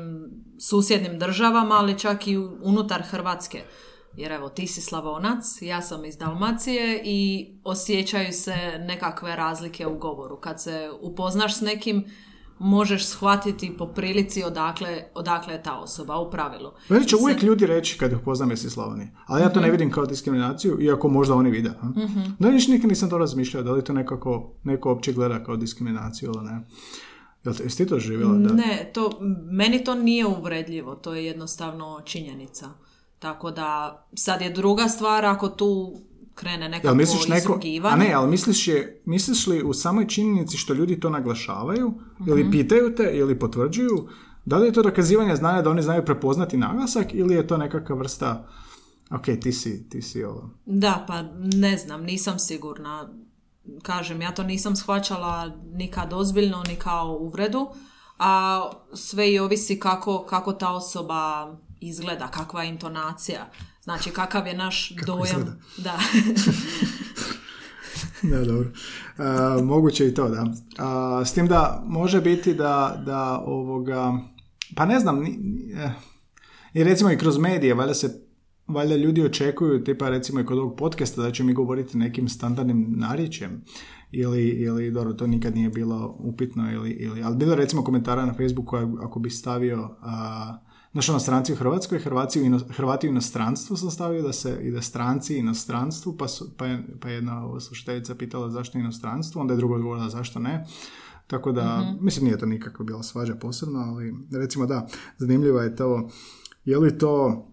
susjednim 0.60 1.18
državama, 1.18 1.74
ali 1.74 1.98
čak 1.98 2.26
i 2.26 2.36
unutar 2.62 3.02
Hrvatske. 3.02 3.62
Jer 4.16 4.32
evo, 4.32 4.48
ti 4.48 4.66
si 4.66 4.80
Slavonac, 4.80 5.44
ja 5.60 5.82
sam 5.82 6.04
iz 6.04 6.16
Dalmacije 6.16 7.02
i 7.04 7.50
osjećaju 7.64 8.32
se 8.32 8.56
nekakve 8.78 9.36
razlike 9.36 9.86
u 9.86 9.98
govoru. 9.98 10.40
Kad 10.40 10.62
se 10.62 10.90
upoznaš 11.00 11.58
s 11.58 11.60
nekim, 11.60 12.04
možeš 12.62 13.06
shvatiti 13.06 13.74
po 13.78 13.86
prilici 13.86 14.44
odakle, 14.44 15.02
odakle 15.14 15.54
je 15.54 15.62
ta 15.62 15.78
osoba, 15.78 16.18
u 16.18 16.30
pravilu. 16.30 16.70
Meni 16.88 17.08
će 17.08 17.16
uvijek 17.16 17.42
ljudi 17.42 17.66
reći 17.66 17.98
kad 17.98 18.12
ih 18.12 18.18
poznam 18.24 18.50
jesi 18.50 18.70
Slavonije. 18.70 19.12
Ali 19.26 19.42
ja 19.42 19.48
to 19.48 19.60
ne 19.60 19.70
vidim 19.70 19.90
kao 19.90 20.06
diskriminaciju, 20.06 20.80
iako 20.80 21.08
možda 21.08 21.34
oni 21.34 21.50
vide. 21.50 21.68
a? 21.68 21.92
Da, 22.38 22.50
niš 22.50 22.68
nikad 22.68 22.90
nisam 22.90 23.10
to 23.10 23.18
razmišljao, 23.18 23.62
da 23.62 23.72
li 23.72 23.84
to 23.84 23.92
nekako, 23.92 24.54
neko 24.64 24.92
opće 24.92 25.12
gleda 25.12 25.44
kao 25.44 25.56
diskriminaciju 25.56 26.32
ili 26.34 26.44
ne. 26.44 26.66
Jel 27.44 27.54
te, 27.54 27.62
jesi 27.62 27.76
ti 27.76 27.86
to 27.86 27.98
živjela? 27.98 28.34
Da. 28.34 28.54
Ne, 28.54 28.90
to, 28.94 29.10
meni 29.50 29.84
to 29.84 29.94
nije 29.94 30.26
uvredljivo, 30.26 30.94
to 30.94 31.14
je 31.14 31.26
jednostavno 31.26 32.00
činjenica. 32.04 32.68
Tako 33.18 33.50
da, 33.50 34.04
sad 34.14 34.40
je 34.40 34.50
druga 34.50 34.88
stvar 34.88 35.24
ako 35.24 35.48
tu 35.48 36.00
krene 36.34 36.64
Jel 36.64 36.70
nekako 36.70 36.94
misliš 36.94 37.28
neko, 37.28 37.60
a 37.84 37.96
ne, 37.96 38.12
ali 38.12 38.30
misliš, 38.30 38.68
je, 38.68 39.02
misliš 39.04 39.46
li 39.46 39.62
u 39.62 39.72
samoj 39.72 40.08
činjenici 40.08 40.56
što 40.56 40.74
ljudi 40.74 41.00
to 41.00 41.10
naglašavaju, 41.10 41.94
ili 42.28 42.50
pitaju 42.50 42.94
te, 42.94 43.10
ili 43.14 43.38
potvrđuju, 43.38 44.08
da 44.44 44.56
li 44.56 44.66
je 44.66 44.72
to 44.72 44.82
dokazivanje 44.82 45.36
znanja 45.36 45.62
da 45.62 45.70
oni 45.70 45.82
znaju 45.82 46.04
prepoznati 46.04 46.56
naglasak, 46.56 47.14
ili 47.14 47.34
je 47.34 47.46
to 47.46 47.56
nekakva 47.56 47.96
vrsta, 47.96 48.48
ok, 49.10 49.24
ti 49.42 49.52
si, 49.52 49.88
ti 49.88 50.02
si 50.02 50.24
ovo. 50.24 50.50
Da, 50.66 51.04
pa 51.08 51.22
ne 51.58 51.76
znam, 51.76 52.02
nisam 52.02 52.38
sigurna. 52.38 53.12
Kažem, 53.82 54.22
ja 54.22 54.34
to 54.34 54.42
nisam 54.42 54.76
shvaćala 54.76 55.50
nikad 55.72 56.12
ozbiljno, 56.12 56.62
ni 56.68 56.76
kao 56.76 57.18
uvredu, 57.20 57.68
a 58.18 58.62
sve 58.94 59.32
i 59.32 59.38
ovisi 59.38 59.80
kako, 59.80 60.24
kako 60.28 60.52
ta 60.52 60.72
osoba 60.72 61.54
izgleda, 61.80 62.28
kakva 62.28 62.62
je 62.62 62.68
intonacija. 62.68 63.50
Znači, 63.82 64.10
kakav 64.10 64.46
je 64.46 64.54
naš 64.54 64.92
dojam. 65.06 65.24
izgleda. 65.24 65.56
Da. 65.76 65.98
Da, 68.22 68.44
dobro. 68.44 68.70
A, 69.18 69.58
moguće 69.62 70.08
i 70.08 70.14
to, 70.14 70.28
da. 70.28 70.46
A, 70.78 71.22
s 71.24 71.32
tim 71.32 71.46
da 71.46 71.82
može 71.86 72.20
biti 72.20 72.54
da, 72.54 73.02
da 73.06 73.42
ovoga, 73.46 74.12
pa 74.76 74.86
ne 74.86 75.00
znam, 75.00 75.20
ni, 75.20 75.38
eh, 75.76 75.92
i 76.74 76.84
recimo 76.84 77.10
i 77.10 77.18
kroz 77.18 77.38
medije, 77.38 77.74
valjda 77.74 77.94
se 77.94 78.22
valjda 78.66 78.96
ljudi 78.96 79.24
očekuju, 79.24 79.84
tipa 79.84 80.08
recimo 80.08 80.40
i 80.40 80.46
kod 80.46 80.58
ovog 80.58 80.76
podcasta, 80.76 81.22
da 81.22 81.32
će 81.32 81.44
mi 81.44 81.52
govoriti 81.52 81.98
nekim 81.98 82.28
standardnim 82.28 82.94
narječjem 82.96 83.64
ili, 84.10 84.48
ili 84.48 84.90
dobro, 84.90 85.12
to 85.12 85.26
nikad 85.26 85.54
nije 85.54 85.68
bilo 85.68 86.16
upitno 86.18 86.72
ili, 86.72 86.90
ili 86.90 87.22
ali 87.22 87.36
bilo 87.36 87.54
recimo 87.54 87.84
komentara 87.84 88.26
na 88.26 88.34
Facebooku 88.34 88.76
ako 88.76 89.20
bi 89.20 89.30
stavio 89.30 89.96
a, 90.00 90.58
Znaš, 90.92 91.08
ono, 91.08 91.18
stranci 91.18 91.52
u 91.52 91.56
Hrvatskoj, 91.56 91.98
Hrvati 91.98 92.40
u, 92.40 92.44
ino, 92.44 92.60
Hrvati 92.70 93.06
u 93.06 93.10
inostranstvu 93.10 93.76
sam 93.76 93.90
stavio 93.90 94.22
da 94.22 94.32
se 94.32 94.58
ide 94.62 94.82
stranci 94.82 95.36
inostranstvu, 95.36 96.16
pa, 96.16 96.28
su, 96.28 96.50
pa, 96.56 96.66
je, 96.66 96.84
pa 97.00 97.08
je 97.08 97.14
jedna 97.14 97.60
slušateljica 97.60 98.14
pitala 98.14 98.50
zašto 98.50 98.78
inostranstvo, 98.78 99.40
onda 99.40 99.54
je 99.54 99.58
druga 99.58 99.74
odgovorila 99.74 100.08
zašto 100.08 100.38
ne. 100.38 100.66
Tako 101.26 101.52
da, 101.52 101.94
mislim, 102.00 102.24
nije 102.24 102.38
to 102.38 102.46
nikakva 102.46 102.84
bila 102.84 103.02
svađa 103.02 103.34
posebno, 103.34 103.78
ali 103.80 104.14
recimo 104.32 104.66
da, 104.66 104.86
zanimljivo 105.18 105.60
je 105.60 105.76
to, 105.76 106.10
je 106.64 106.78
li 106.78 106.98
to 106.98 107.46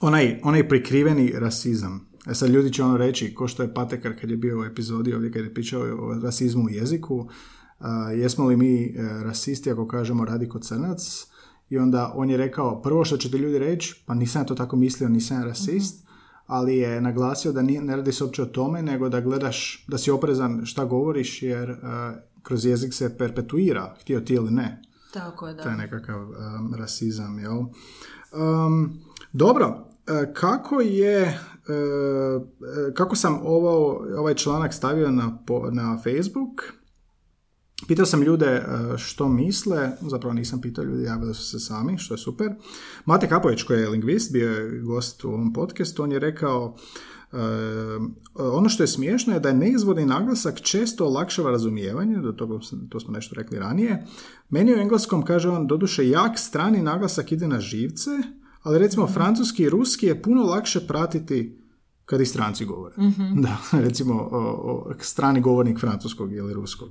onaj, 0.00 0.40
onaj 0.42 0.68
prikriveni 0.68 1.32
rasizam. 1.34 2.08
E 2.26 2.34
sad 2.34 2.50
ljudi 2.50 2.72
će 2.72 2.84
ono 2.84 2.96
reći, 2.96 3.34
ko 3.34 3.48
što 3.48 3.62
je 3.62 3.74
Patekar 3.74 4.20
kad 4.20 4.30
je 4.30 4.36
bio 4.36 4.60
u 4.60 4.64
epizodi 4.64 5.14
ovdje 5.14 5.32
kad 5.32 5.44
je 5.44 5.54
pričao 5.54 5.82
o 5.82 6.18
rasizmu 6.22 6.64
u 6.64 6.70
jeziku, 6.70 7.28
a, 7.78 8.10
jesmo 8.12 8.46
li 8.46 8.56
mi 8.56 8.84
e, 8.84 8.92
rasisti 9.22 9.70
ako 9.70 9.88
kažemo 9.88 10.24
radi 10.24 10.48
kod 10.48 10.64
crnac, 10.64 11.26
i 11.70 11.78
onda 11.78 12.12
on 12.14 12.30
je 12.30 12.36
rekao, 12.36 12.82
prvo 12.82 13.04
što 13.04 13.16
će 13.16 13.30
ti 13.30 13.36
ljudi 13.36 13.58
reći, 13.58 14.02
pa 14.06 14.14
nisam 14.14 14.42
ja 14.42 14.46
to 14.46 14.54
tako 14.54 14.76
mislio, 14.76 15.08
nisam 15.08 15.36
ja 15.36 15.44
rasist, 15.44 16.06
ali 16.46 16.76
je 16.76 17.00
naglasio 17.00 17.52
da 17.52 17.62
nije, 17.62 17.82
ne 17.82 17.96
radi 17.96 18.12
se 18.12 18.24
uopće 18.24 18.42
o 18.42 18.46
tome, 18.46 18.82
nego 18.82 19.08
da 19.08 19.20
gledaš, 19.20 19.84
da 19.88 19.98
si 19.98 20.10
oprezan 20.10 20.64
šta 20.64 20.84
govoriš, 20.84 21.42
jer 21.42 21.70
uh, 21.70 21.76
kroz 22.42 22.66
jezik 22.66 22.94
se 22.94 23.18
perpetuira, 23.18 23.94
htio 24.00 24.20
ti 24.20 24.34
ili 24.34 24.50
ne. 24.50 24.82
Tako 25.12 25.48
je, 25.48 25.54
da. 25.54 25.62
To 25.62 25.68
je 25.68 25.76
nekakav 25.76 26.20
um, 26.20 26.74
rasizam, 26.74 27.38
jel? 27.38 27.58
Um, 27.58 29.00
dobro, 29.32 29.86
e, 30.06 30.32
kako 30.34 30.80
je 30.80 31.38
kako 32.94 33.16
sam 33.16 33.40
ovo, 33.42 34.06
ovaj 34.18 34.34
članak 34.34 34.74
stavio 34.74 35.10
na, 35.10 35.38
na 35.72 35.98
Facebook 36.04 36.77
Pitao 37.86 38.06
sam 38.06 38.22
ljude 38.22 38.46
e, 38.46 38.64
što 38.98 39.28
misle, 39.28 39.90
zapravo 40.00 40.34
nisam 40.34 40.60
pitao 40.60 40.84
ljudi, 40.84 41.04
javili 41.04 41.34
su 41.34 41.42
se 41.42 41.60
sami, 41.60 41.98
što 41.98 42.14
je 42.14 42.18
super. 42.18 42.54
Mate 43.04 43.28
Kapović 43.28 43.62
koji 43.62 43.80
je 43.80 43.88
lingvist, 43.88 44.32
bio 44.32 44.52
je 44.52 44.80
gost 44.80 45.24
u 45.24 45.28
ovom 45.28 45.52
podcastu, 45.52 46.02
on 46.02 46.12
je 46.12 46.18
rekao 46.18 46.76
e, 47.32 47.36
ono 48.34 48.68
što 48.68 48.82
je 48.82 48.86
smiješno 48.86 49.34
je 49.34 49.40
da 49.40 49.48
je 49.48 49.54
neizvorni 49.54 50.06
naglasak 50.06 50.60
često 50.60 51.06
olakšava 51.06 51.50
razumijevanje, 51.50 52.16
do 52.16 52.32
toga, 52.32 52.58
to 52.88 53.00
smo 53.00 53.12
nešto 53.12 53.34
rekli 53.34 53.58
ranije. 53.58 54.06
Meni 54.48 54.74
u 54.74 54.78
engleskom, 54.78 55.24
kaže 55.24 55.48
on, 55.48 55.66
doduše 55.66 56.08
jak 56.08 56.38
strani 56.38 56.82
naglasak 56.82 57.32
ide 57.32 57.48
na 57.48 57.60
živce, 57.60 58.10
ali 58.62 58.78
recimo 58.78 59.06
francuski 59.06 59.62
i 59.62 59.70
ruski 59.70 60.06
je 60.06 60.22
puno 60.22 60.42
lakše 60.42 60.80
pratiti 60.86 61.58
kad 62.04 62.20
i 62.20 62.26
stranci 62.26 62.64
govore. 62.64 62.94
Da, 63.42 63.58
recimo 63.72 64.14
o, 64.14 64.38
o, 64.40 64.94
strani 65.00 65.40
govornik 65.40 65.80
francuskog 65.80 66.32
ili 66.32 66.54
ruskog. 66.54 66.88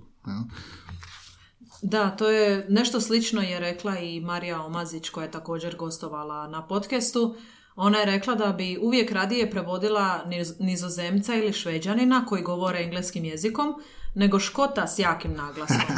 Da, 1.82 2.10
to 2.10 2.30
je 2.30 2.66
nešto 2.70 3.02
slično 3.02 3.42
je 3.42 3.60
rekla 3.60 3.98
i 3.98 4.20
Marija 4.22 4.62
Omazić 4.62 5.10
koja 5.10 5.26
je 5.26 5.32
također 5.32 5.76
gostovala 5.76 6.48
na 6.48 6.68
podcastu. 6.68 7.36
Ona 7.76 7.98
je 7.98 8.06
rekla 8.06 8.36
da 8.36 8.54
bi 8.54 8.78
uvijek 8.82 9.12
radije 9.12 9.52
prevodila 9.52 10.24
niz- 10.28 10.56
nizozemca 10.60 11.36
ili 11.36 11.54
šveđanina 11.54 12.26
koji 12.26 12.44
govore 12.44 12.84
engleskim 12.84 13.26
jezikom 13.26 13.74
nego 14.16 14.40
škota 14.40 14.88
s 14.88 15.00
jakim 15.00 15.34
naglaskom. 15.34 15.96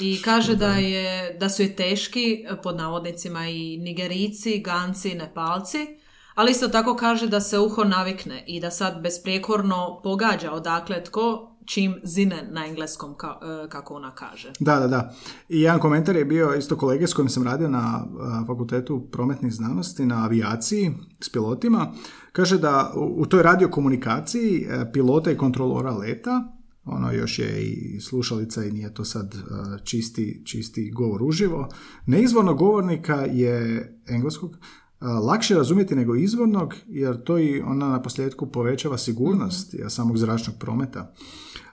I 0.00 0.22
kaže 0.24 0.56
da, 0.56 0.74
je, 0.74 1.36
da 1.40 1.48
su 1.48 1.62
je 1.62 1.76
teški, 1.76 2.46
pod 2.62 2.76
navodnicima, 2.76 3.48
i 3.48 3.76
nigerici, 3.76 4.58
ganci, 4.58 5.14
nepalci, 5.14 5.78
ali 6.34 6.50
isto 6.50 6.68
tako 6.68 6.96
kaže 6.96 7.26
da 7.26 7.40
se 7.40 7.58
uho 7.58 7.84
navikne 7.84 8.44
i 8.46 8.60
da 8.60 8.70
sad 8.70 9.02
besprijekorno 9.02 10.00
pogađa 10.02 10.52
odakle 10.52 11.04
tko 11.04 11.53
čim 11.64 11.94
zine 12.02 12.48
na 12.50 12.66
engleskom, 12.66 13.14
ka- 13.14 13.64
e, 13.64 13.68
kako 13.68 13.94
ona 13.94 14.10
kaže. 14.10 14.52
Da, 14.60 14.80
da, 14.80 14.86
da. 14.86 15.14
I 15.48 15.60
jedan 15.60 15.80
komentar 15.80 16.16
je 16.16 16.24
bio 16.24 16.54
isto 16.54 16.76
kolege 16.76 17.06
s 17.06 17.14
kojim 17.14 17.28
sam 17.28 17.42
radio 17.42 17.68
na 17.68 18.06
a, 18.20 18.44
fakultetu 18.46 19.08
prometnih 19.12 19.52
znanosti, 19.52 20.06
na 20.06 20.24
avijaciji 20.24 20.90
s 21.20 21.28
pilotima. 21.28 21.92
Kaže 22.32 22.58
da 22.58 22.92
u, 22.96 23.26
toj 23.26 23.42
radiokomunikaciji 23.42 24.66
e, 24.68 24.92
pilota 24.92 25.30
i 25.30 25.36
kontrolora 25.36 25.90
leta, 25.90 26.56
ono 26.84 27.12
još 27.12 27.38
je 27.38 27.62
i 27.62 28.00
slušalica 28.00 28.64
i 28.64 28.72
nije 28.72 28.94
to 28.94 29.04
sad 29.04 29.34
čisti, 29.84 30.42
čisti 30.44 30.90
govor 30.90 31.22
uživo, 31.22 31.68
neizvornog 32.06 32.58
govornika 32.58 33.14
je 33.14 33.88
engleskog, 34.06 34.58
lakše 35.04 35.54
razumjeti 35.54 35.94
nego 35.94 36.14
izvornog, 36.14 36.74
jer 36.86 37.22
to 37.22 37.38
i 37.38 37.60
ona 37.60 37.88
na 37.88 38.02
posljedku 38.02 38.46
povećava 38.46 38.98
sigurnost 38.98 39.74
samog 39.88 40.18
zračnog 40.18 40.56
prometa. 40.58 41.12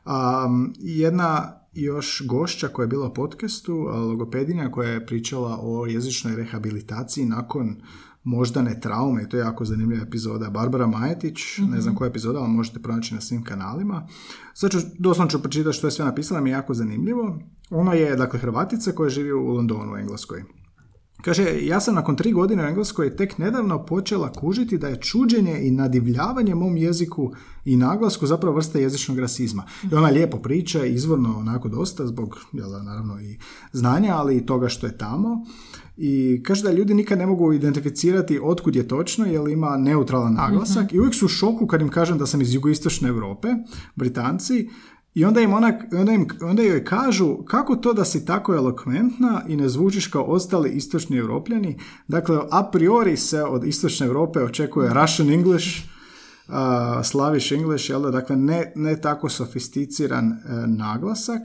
Um, 0.06 0.74
jedna 0.80 1.58
još 1.74 2.24
gošća 2.26 2.68
koja 2.68 2.84
je 2.84 2.88
bila 2.88 3.08
u 3.08 3.14
podcastu, 3.14 3.74
logopedinja 3.84 4.72
koja 4.72 4.90
je 4.90 5.06
pričala 5.06 5.60
o 5.62 5.86
jezičnoj 5.86 6.36
rehabilitaciji 6.36 7.26
nakon 7.26 7.76
moždane 8.24 8.80
traume, 8.80 9.30
to 9.30 9.38
je 9.38 9.42
jako 9.42 9.66
zanimljiva 9.66 10.04
epizoda. 10.04 10.50
Barbara 10.50 10.88
Majetić, 10.88 11.58
ne 11.58 11.82
znam 11.82 11.96
koja 11.96 12.06
je 12.06 12.10
epizoda, 12.10 12.40
ali 12.40 12.50
možete 12.50 12.80
pronaći 12.80 13.16
na 13.16 13.22
svim 13.22 13.44
kanalima. 13.44 14.08
Sad 14.54 14.72
ću, 14.72 14.78
doslovno 15.00 15.32
ću 15.32 15.42
pročitati 15.42 15.78
što 15.78 15.88
je 15.88 15.92
sve 15.92 16.06
napisala, 16.06 16.42
mi 16.42 16.50
je 16.50 16.54
jako 16.54 16.74
zanimljivo. 16.74 17.40
Ona 17.70 17.94
je, 17.94 18.16
dakle, 18.16 18.40
Hrvatica 18.40 18.92
koja 18.92 19.10
živi 19.10 19.32
u 19.32 19.48
Londonu, 19.48 19.94
u 19.94 19.98
Engleskoj. 19.98 20.44
Kaže, 21.22 21.60
ja 21.62 21.80
sam 21.82 21.96
nakon 21.96 22.16
tri 22.16 22.32
godine 22.32 22.64
u 22.64 22.68
Engleskoj 22.68 23.16
tek 23.16 23.38
nedavno 23.38 23.86
počela 23.86 24.32
kužiti 24.32 24.78
da 24.78 24.88
je 24.88 25.02
čuđenje 25.02 25.60
i 25.62 25.72
nadivljavanje 25.72 26.56
mom 26.56 26.78
jeziku 26.78 27.32
i 27.66 27.78
naglasku 27.78 28.28
zapravo 28.28 28.56
vrsta 28.56 28.80
jezičnog 28.80 29.20
rasizma. 29.20 29.64
I 29.92 29.96
ona 29.96 30.08
lijepo 30.08 30.38
priča, 30.38 30.86
izvorno 30.86 31.38
onako 31.38 31.70
dosta, 31.70 32.08
zbog, 32.08 32.38
jel, 32.54 32.84
naravno, 32.84 33.22
i 33.22 33.38
znanja, 33.74 34.16
ali 34.16 34.38
i 34.38 34.46
toga 34.46 34.70
što 34.70 34.88
je 34.88 34.98
tamo. 34.98 35.46
I 35.98 36.44
kaže 36.44 36.64
da 36.64 36.72
ljudi 36.72 36.94
nikad 36.94 37.18
ne 37.18 37.26
mogu 37.26 37.54
identificirati 37.54 38.40
otkud 38.44 38.76
je 38.76 38.88
točno, 38.88 39.26
jer 39.26 39.48
ima 39.50 39.78
neutralan 39.78 40.34
naglasak 40.34 40.94
i 40.94 41.00
uvijek 41.00 41.16
su 41.16 41.26
u 41.26 41.30
šoku 41.30 41.68
kad 41.68 41.82
im 41.82 41.90
kažem 41.90 42.18
da 42.18 42.26
sam 42.26 42.42
iz 42.42 42.54
jugoistočne 42.54 43.10
Europe, 43.10 43.48
Britanci, 43.96 44.70
i 45.14 45.26
onda 45.26 45.42
im, 45.42 45.54
ona, 45.54 45.80
onda, 46.00 46.12
im, 46.12 46.28
onda 46.42 46.64
joj 46.64 46.86
kažu 46.86 47.38
kako 47.46 47.76
to 47.76 47.94
da 47.94 48.06
si 48.06 48.26
tako 48.26 48.54
elokventna 48.56 49.42
i 49.48 49.56
ne 49.56 49.70
zvučiš 49.70 50.08
kao 50.08 50.24
ostali 50.24 50.70
istočni 50.70 51.18
europljani. 51.18 51.80
Dakle, 52.08 52.40
a 52.52 52.70
priori 52.72 53.18
se 53.18 53.44
od 53.44 53.64
istočne 53.64 54.08
Europe 54.08 54.40
očekuje 54.40 54.94
Russian 54.94 55.30
English, 55.30 55.68
uh, 56.48 56.56
Slavish 57.04 57.52
English, 57.52 57.90
jel 57.90 58.02
da? 58.02 58.12
Dakle, 58.12 58.36
ne, 58.36 58.74
ne 58.76 59.02
tako 59.02 59.30
sofisticiran 59.30 60.32
e, 60.32 60.38
naglasak. 60.68 61.42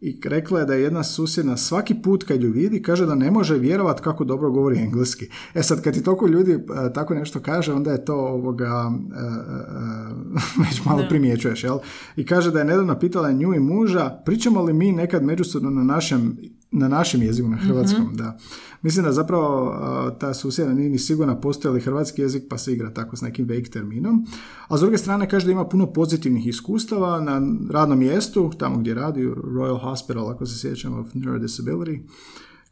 I 0.00 0.20
rekla 0.24 0.60
je 0.60 0.66
da 0.66 0.74
je 0.74 0.82
jedna 0.82 1.04
susjedna 1.04 1.56
svaki 1.56 1.94
put 1.94 2.24
kad 2.24 2.42
ju 2.42 2.52
vidi 2.52 2.82
kaže 2.82 3.06
da 3.06 3.14
ne 3.14 3.30
može 3.30 3.58
vjerovat 3.58 4.00
kako 4.00 4.24
dobro 4.24 4.50
govori 4.50 4.78
engleski. 4.78 5.28
E 5.54 5.62
sad 5.62 5.82
kad 5.82 5.94
ti 5.94 6.02
toliko 6.02 6.26
ljudi 6.26 6.52
e, 6.52 6.58
tako 6.94 7.14
nešto 7.14 7.40
kaže 7.40 7.72
onda 7.72 7.92
je 7.92 8.04
to 8.04 8.14
ovoga 8.14 8.92
e, 8.92 10.62
već 10.68 10.84
malo 10.84 11.04
primjećuješ, 11.08 11.64
jel? 11.64 11.78
I 12.16 12.26
kaže 12.26 12.50
da 12.50 12.58
je 12.58 12.64
nedavno 12.64 12.98
pitala 12.98 13.32
nju 13.32 13.54
i 13.54 13.60
muža 13.60 14.22
pričamo 14.24 14.62
li 14.62 14.72
mi 14.72 14.92
nekad 14.92 15.24
međusobno 15.24 15.70
na 15.70 15.84
našem 15.84 16.36
na 16.72 16.88
našem 16.88 17.22
jeziku, 17.22 17.48
na 17.48 17.56
hrvatskom, 17.56 18.16
da. 18.16 18.38
Mislim 18.82 19.04
da 19.04 19.12
zapravo 19.12 19.70
a, 19.70 20.10
ta 20.20 20.34
susjeda 20.34 20.72
nije 20.72 20.90
ni 20.90 20.98
sigurna 20.98 21.40
postoji 21.40 21.74
li 21.74 21.80
hrvatski 21.80 22.22
jezik 22.22 22.44
pa 22.48 22.58
se 22.58 22.72
igra 22.72 22.94
tako 22.94 23.16
s 23.16 23.20
nekim 23.20 23.48
vague 23.48 23.70
terminom. 23.70 24.26
A 24.68 24.76
s 24.76 24.80
druge 24.80 24.98
strane 24.98 25.28
kaže 25.28 25.46
da 25.46 25.52
ima 25.52 25.68
puno 25.68 25.92
pozitivnih 25.92 26.46
iskustava 26.46 27.20
na 27.20 27.42
radnom 27.70 27.98
mjestu, 27.98 28.50
tamo 28.58 28.78
gdje 28.78 28.94
radi, 28.94 29.26
Royal 29.26 29.80
Hospital, 29.80 30.30
ako 30.30 30.46
se 30.46 30.58
sjećam, 30.58 30.98
of 30.98 31.14
Neurodisability, 31.14 32.00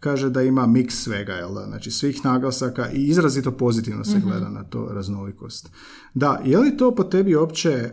kaže 0.00 0.30
da 0.30 0.42
ima 0.42 0.66
miks 0.66 1.02
svega, 1.02 1.32
jel 1.32 1.54
da? 1.54 1.64
Znači 1.66 1.90
svih 1.90 2.24
naglasaka 2.24 2.90
i 2.90 3.04
izrazito 3.04 3.52
pozitivno 3.52 4.04
se 4.04 4.20
gleda 4.24 4.48
na 4.48 4.64
to 4.64 4.88
raznolikost. 4.92 5.70
Da, 6.14 6.42
je 6.44 6.58
li 6.58 6.76
to 6.76 6.94
po 6.94 7.04
tebi 7.04 7.34
opće 7.34 7.70
e, 7.70 7.92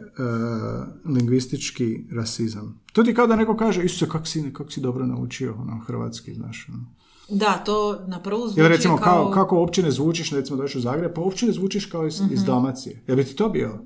lingvistički 1.06 2.08
rasizam? 2.16 2.82
To 2.94 3.04
ti 3.04 3.14
kao 3.14 3.28
da 3.28 3.36
neko 3.36 3.58
kaže, 3.58 3.84
Isuse, 3.84 4.10
kak 4.10 4.28
si, 4.28 4.54
kak 4.54 4.72
si 4.72 4.82
dobro 4.82 5.06
naučio 5.06 5.56
ono, 5.60 5.80
hrvatski, 5.88 6.34
znaš. 6.34 6.68
Ono. 6.70 6.86
Da, 7.30 7.54
to 7.66 8.00
na 8.08 8.22
prvu 8.22 8.48
zvuči 8.48 8.60
Ili 8.60 8.70
recimo, 8.70 8.98
kao, 8.98 9.24
kao... 9.24 9.32
kako 9.32 9.60
uopće 9.60 9.84
ne 9.84 9.92
zvučiš, 9.92 10.32
recimo 10.32 10.58
dođeš 10.58 10.76
u 10.76 10.80
Zagreb, 10.80 11.12
pa 11.16 11.22
uopće 11.22 11.46
ne 11.46 11.52
zvučiš 11.52 11.86
kao 11.86 12.08
iz, 12.08 12.22
iz 12.32 12.44
Dalmacije. 12.44 13.04
Jel 13.08 13.18
bi 13.18 13.24
ti 13.24 13.36
to 13.36 13.50
bio? 13.50 13.80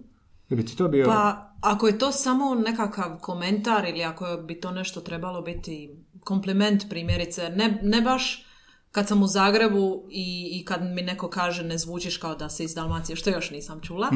Jel 0.50 0.58
bi 0.58 0.66
ti 0.66 0.78
to 0.78 0.88
bio? 0.88 1.06
Pa, 1.06 1.56
ako 1.62 1.88
je 1.88 1.98
to 1.98 2.12
samo 2.12 2.56
nekakav 2.56 3.18
komentar 3.22 3.86
ili 3.90 4.04
ako 4.04 4.26
bi 4.48 4.60
to 4.60 4.72
nešto 4.72 5.02
trebalo 5.02 5.42
biti 5.42 5.90
kompliment 6.30 6.90
primjerice, 6.90 7.50
ne, 7.50 7.80
ne 7.84 8.02
baš 8.02 8.46
kad 8.92 9.08
sam 9.08 9.24
u 9.24 9.28
Zagrebu 9.28 10.04
i, 10.10 10.50
i 10.52 10.66
kad 10.66 10.84
mi 10.84 11.02
neko 11.02 11.30
kaže 11.30 11.64
ne 11.64 11.78
zvučiš 11.78 12.18
kao 12.18 12.36
da 12.36 12.50
si 12.50 12.64
iz 12.64 12.76
Dalmacije, 12.76 13.16
što 13.16 13.30
još 13.30 13.52
nisam 13.52 13.82
čula, 13.82 14.10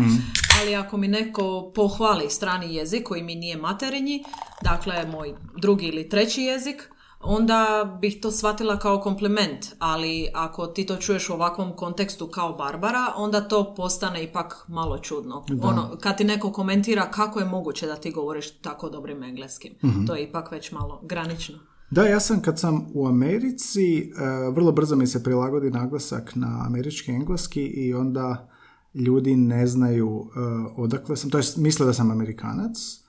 ali 0.62 0.76
ako 0.76 0.98
mi 0.98 1.08
neko 1.08 1.72
pohvali 1.76 2.30
strani 2.30 2.76
jezik 2.76 3.04
koji 3.04 3.24
mi 3.24 3.36
nije 3.36 3.58
materinji, 3.58 4.24
dakle 4.62 5.06
moj 5.06 5.36
drugi 5.62 5.86
ili 5.86 6.10
treći 6.10 6.42
jezik, 6.42 6.90
onda 7.22 7.84
bih 8.02 8.18
to 8.22 8.32
shvatila 8.32 8.80
kao 8.80 9.00
kompliment, 9.02 9.66
ali 9.80 10.30
ako 10.34 10.68
ti 10.68 10.86
to 10.86 10.96
čuješ 10.96 11.30
u 11.30 11.34
ovakvom 11.34 11.76
kontekstu 11.76 12.28
kao 12.28 12.54
Barbara, 12.54 13.14
onda 13.16 13.48
to 13.48 13.74
postane 13.76 14.24
ipak 14.24 14.66
malo 14.68 14.98
čudno. 14.98 15.46
Ono, 15.62 15.98
kad 16.02 16.18
ti 16.18 16.24
neko 16.24 16.52
komentira 16.52 17.12
kako 17.12 17.40
je 17.40 17.46
moguće 17.46 17.88
da 17.88 17.96
ti 17.96 18.12
govoriš 18.12 18.52
tako 18.58 18.90
dobrim 18.90 19.24
engleskim, 19.24 19.76
to 20.08 20.16
je 20.16 20.24
ipak 20.24 20.52
već 20.52 20.72
malo 20.72 21.00
granično. 21.04 21.73
Da, 21.92 22.06
ja 22.06 22.20
sam 22.20 22.42
kad 22.42 22.60
sam 22.60 22.86
u 22.94 23.08
Americi, 23.08 24.00
e, 24.00 24.12
vrlo 24.52 24.72
brzo 24.72 24.96
mi 24.96 25.08
se 25.08 25.24
prilagodi 25.24 25.72
naglasak 25.72 26.36
na 26.36 26.64
američki 26.66 27.12
engleski 27.12 27.62
i 27.62 27.94
onda 27.94 28.50
ljudi 28.94 29.36
ne 29.36 29.68
znaju 29.68 30.26
e, 30.26 30.40
odakle 30.76 31.16
sam, 31.18 31.30
to 31.30 31.38
jest 31.38 31.58
misle 31.58 31.86
da 31.86 31.94
sam 31.94 32.12
Amerikanac 32.12 32.78
e, 32.78 33.02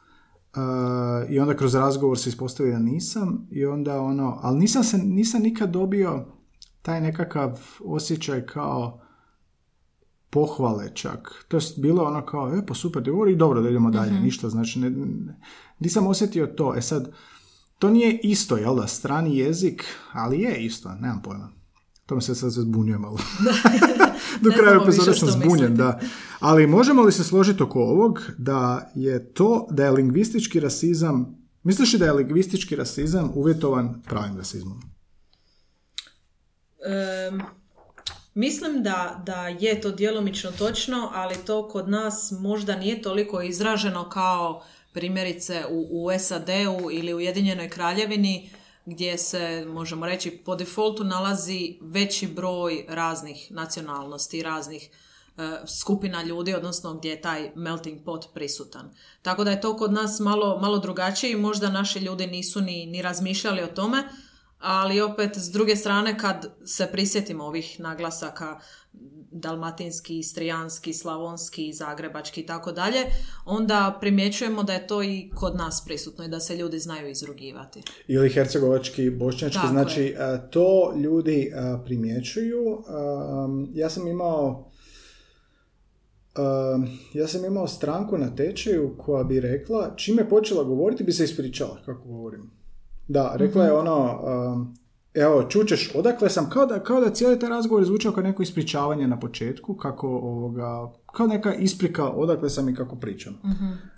i 1.28 1.38
onda 1.40 1.56
kroz 1.56 1.74
razgovor 1.74 2.18
se 2.18 2.28
ispostavi 2.28 2.70
da 2.70 2.78
nisam 2.78 3.46
i 3.50 3.66
onda 3.66 4.00
ono, 4.00 4.38
ali 4.42 4.58
nisam, 4.58 4.84
se, 4.84 4.98
nisam 4.98 5.42
nikad 5.42 5.70
dobio 5.70 6.24
taj 6.82 7.00
nekakav 7.00 7.60
osjećaj 7.84 8.46
kao 8.46 9.00
pohvale 10.30 10.90
čak. 10.94 11.44
To 11.48 11.56
je 11.56 11.62
bilo 11.76 12.04
ono 12.04 12.26
kao, 12.26 12.56
e 12.56 12.66
pa 12.66 12.74
super, 12.74 13.10
govori, 13.10 13.36
dobro 13.36 13.60
da 13.62 13.68
idemo 13.70 13.90
dalje, 13.90 14.12
ništa, 14.20 14.48
znači 14.48 14.80
ne, 14.80 14.90
ne- 14.90 15.36
nisam 15.78 16.06
osjetio 16.06 16.46
to. 16.46 16.74
E 16.76 16.82
sad, 16.82 17.10
to 17.78 17.90
nije 17.90 18.20
isto, 18.22 18.56
jel 18.56 18.76
da, 18.76 18.86
strani 18.86 19.38
jezik, 19.38 19.84
ali 20.12 20.40
je 20.40 20.64
isto, 20.64 20.94
nemam 20.94 21.22
pojma. 21.22 21.50
To 22.06 22.14
me 22.14 22.20
se 22.20 22.34
sad 22.34 22.50
zbunjuje 22.50 22.98
malo. 22.98 23.18
Do 24.42 24.50
kraja 24.50 24.82
epizoda 24.82 25.14
sam 25.14 25.28
zbunjen, 25.28 25.76
da. 25.76 26.00
Ali 26.40 26.66
možemo 26.66 27.02
li 27.02 27.12
se 27.12 27.24
složiti 27.24 27.62
oko 27.62 27.80
ovog 27.80 28.22
da 28.38 28.90
je 28.94 29.32
to, 29.32 29.66
da 29.70 29.84
je 29.84 29.90
lingvistički 29.90 30.60
rasizam, 30.60 31.38
misliš 31.62 31.92
li 31.92 31.98
da 31.98 32.04
je 32.04 32.12
lingvistički 32.12 32.76
rasizam 32.76 33.30
uvjetovan 33.34 34.02
pravim 34.02 34.36
rasizmom? 34.36 34.80
Em, 36.86 37.40
mislim 38.34 38.82
da, 38.82 39.22
da 39.26 39.48
je 39.48 39.80
to 39.80 39.90
djelomično 39.90 40.50
točno, 40.50 41.10
ali 41.14 41.34
to 41.46 41.68
kod 41.68 41.88
nas 41.88 42.32
možda 42.40 42.76
nije 42.76 43.02
toliko 43.02 43.42
izraženo 43.42 44.08
kao 44.08 44.62
primjerice 44.94 45.64
u, 45.70 45.88
u 45.90 46.18
SAD-u 46.18 46.90
ili 46.90 47.14
u 47.14 47.16
Ujedinjenoj 47.16 47.70
kraljevini 47.70 48.50
gdje 48.86 49.18
se, 49.18 49.64
možemo 49.68 50.06
reći, 50.06 50.30
po 50.30 50.56
defaultu 50.56 51.04
nalazi 51.04 51.78
veći 51.80 52.26
broj 52.26 52.84
raznih 52.88 53.46
nacionalnosti, 53.50 54.42
raznih 54.42 54.90
e, 55.36 55.42
skupina 55.80 56.22
ljudi, 56.22 56.54
odnosno 56.54 56.94
gdje 56.94 57.10
je 57.10 57.20
taj 57.20 57.50
melting 57.54 58.04
pot 58.04 58.26
prisutan. 58.34 58.94
Tako 59.22 59.44
da 59.44 59.50
je 59.50 59.60
to 59.60 59.76
kod 59.76 59.92
nas 59.92 60.20
malo, 60.20 60.58
malo 60.60 60.78
drugačije 60.78 61.32
i 61.32 61.36
možda 61.36 61.70
naši 61.70 61.98
ljudi 61.98 62.26
nisu 62.26 62.60
ni, 62.60 62.86
ni 62.86 63.02
razmišljali 63.02 63.62
o 63.62 63.66
tome, 63.66 64.08
ali 64.64 65.00
opet 65.00 65.36
s 65.36 65.50
druge 65.50 65.76
strane 65.76 66.18
kad 66.18 66.46
se 66.64 66.88
prisjetimo 66.92 67.44
ovih 67.44 67.80
naglasaka 67.80 68.60
dalmatinski, 69.30 70.18
istrijanski, 70.18 70.94
slavonski, 70.94 71.72
zagrebački 71.72 72.40
i 72.40 72.46
tako 72.46 72.72
dalje, 72.72 72.98
onda 73.44 73.98
primjećujemo 74.00 74.62
da 74.62 74.72
je 74.72 74.86
to 74.86 75.02
i 75.02 75.30
kod 75.34 75.56
nas 75.56 75.82
prisutno 75.86 76.24
i 76.24 76.28
da 76.28 76.40
se 76.40 76.56
ljudi 76.56 76.78
znaju 76.78 77.10
izrugivati. 77.10 77.82
Ili 78.08 78.30
hercegovački, 78.30 79.10
bošnjački, 79.10 79.58
Tako 79.58 79.72
znači 79.72 80.02
je. 80.02 80.16
a, 80.18 80.36
to 80.38 80.94
ljudi 80.96 81.52
a, 81.56 81.82
primjećuju. 81.84 82.84
Ja 83.74 83.90
sam 83.90 84.08
imao 84.08 84.70
ja 87.14 87.26
sam 87.26 87.44
imao 87.44 87.66
stranku 87.66 88.18
na 88.18 88.34
tečaju 88.36 88.94
koja 88.98 89.24
bi 89.24 89.40
rekla, 89.40 89.92
čim 89.96 90.18
je 90.18 90.28
počela 90.28 90.64
govoriti 90.64 91.04
bi 91.04 91.12
se 91.12 91.24
ispričala 91.24 91.78
kako 91.84 92.08
govorim. 92.08 92.50
Da, 93.08 93.34
rekla 93.36 93.64
je 93.64 93.72
ono, 93.72 94.20
am, 94.26 94.74
evo, 95.14 95.42
čučeš, 95.48 95.92
odakle 95.94 96.30
sam, 96.30 96.50
kao 96.50 96.66
da, 96.66 96.82
kao 96.82 97.00
da 97.00 97.10
cijeli 97.10 97.38
taj 97.38 97.48
razgovor 97.48 97.84
zvučao 97.84 98.12
kao 98.12 98.22
neko 98.22 98.42
ispričavanje 98.42 99.08
na 99.08 99.20
početku, 99.20 99.76
kako 99.76 100.08
ovoga, 100.08 100.92
kao 101.16 101.26
neka 101.26 101.54
isprika 101.54 102.08
odakle 102.08 102.50
sam 102.50 102.68
i 102.68 102.74
kako 102.74 102.96
pričam. 102.96 103.40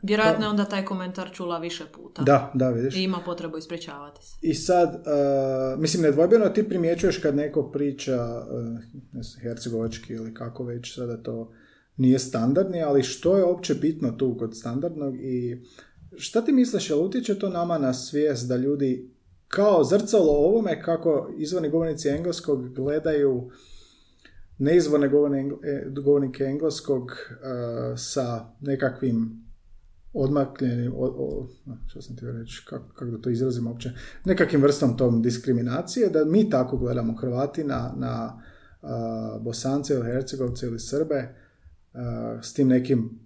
Vjerojatno 0.02 0.44
je 0.44 0.50
onda 0.50 0.64
taj 0.64 0.84
komentar 0.84 1.30
čula 1.32 1.58
više 1.58 1.84
puta. 1.94 2.22
Da, 2.22 2.50
da, 2.54 2.70
vidiš. 2.70 2.96
I 2.96 3.02
ima 3.02 3.18
potrebu 3.24 3.58
ispričavati 3.58 4.26
se. 4.26 4.38
I 4.42 4.54
sad, 4.54 4.88
uh, 4.88 5.80
mislim, 5.80 6.02
nedvojbeno 6.02 6.48
ti 6.48 6.68
primjećuješ 6.68 7.18
kad 7.18 7.36
neko 7.36 7.70
priča 7.70 8.24
uh, 8.24 8.64
ne 9.12 9.22
znam, 9.22 9.42
hercegovački 9.42 10.12
ili 10.12 10.34
kako 10.34 10.64
već, 10.64 10.94
sada 10.94 11.22
to 11.22 11.52
nije 11.96 12.18
standardni, 12.18 12.82
ali 12.82 13.02
što 13.02 13.36
je 13.36 13.44
uopće 13.44 13.74
bitno 13.74 14.10
tu 14.10 14.36
kod 14.38 14.56
standardnog 14.56 15.14
i 15.16 15.62
šta 16.16 16.44
ti 16.44 16.52
misliš, 16.52 16.90
jel 16.90 17.02
utječe 17.02 17.38
to 17.38 17.48
nama 17.48 17.78
na 17.78 17.94
svijest 17.94 18.48
da 18.48 18.56
ljudi 18.56 19.10
kao 19.48 19.84
zrcalo 19.84 20.32
ovome 20.32 20.82
kako 20.82 21.30
izvorni 21.38 21.70
govornici 21.70 22.08
engleskog 22.08 22.74
gledaju 22.74 23.50
neizvorne 24.58 25.06
e, 25.06 25.10
govornike 25.90 26.44
engleskog 26.44 27.02
uh, 27.02 27.98
sa 27.98 28.44
nekakvim 28.60 29.46
odmakljenim, 30.12 30.92
o, 30.96 31.46
što 31.86 32.02
sam 32.02 32.16
ti 32.16 32.26
reći, 32.26 32.62
kako, 32.66 32.88
kako 32.94 33.10
da 33.10 33.20
to 33.20 33.30
izrazim 33.30 33.66
uopće, 33.66 33.90
nekakvim 34.24 34.62
vrstom 34.62 34.96
tom 34.96 35.22
diskriminacije, 35.22 36.08
da 36.08 36.24
mi 36.24 36.50
tako 36.50 36.76
gledamo 36.76 37.16
Hrvati 37.16 37.64
na, 37.64 37.92
na 37.96 38.42
Bosance 39.40 39.94
ili 39.94 40.06
Hercegovce 40.06 40.66
ili 40.66 40.78
Srbe 40.78 41.34
s 42.42 42.52
tim 42.52 42.68
nekim 42.68 43.25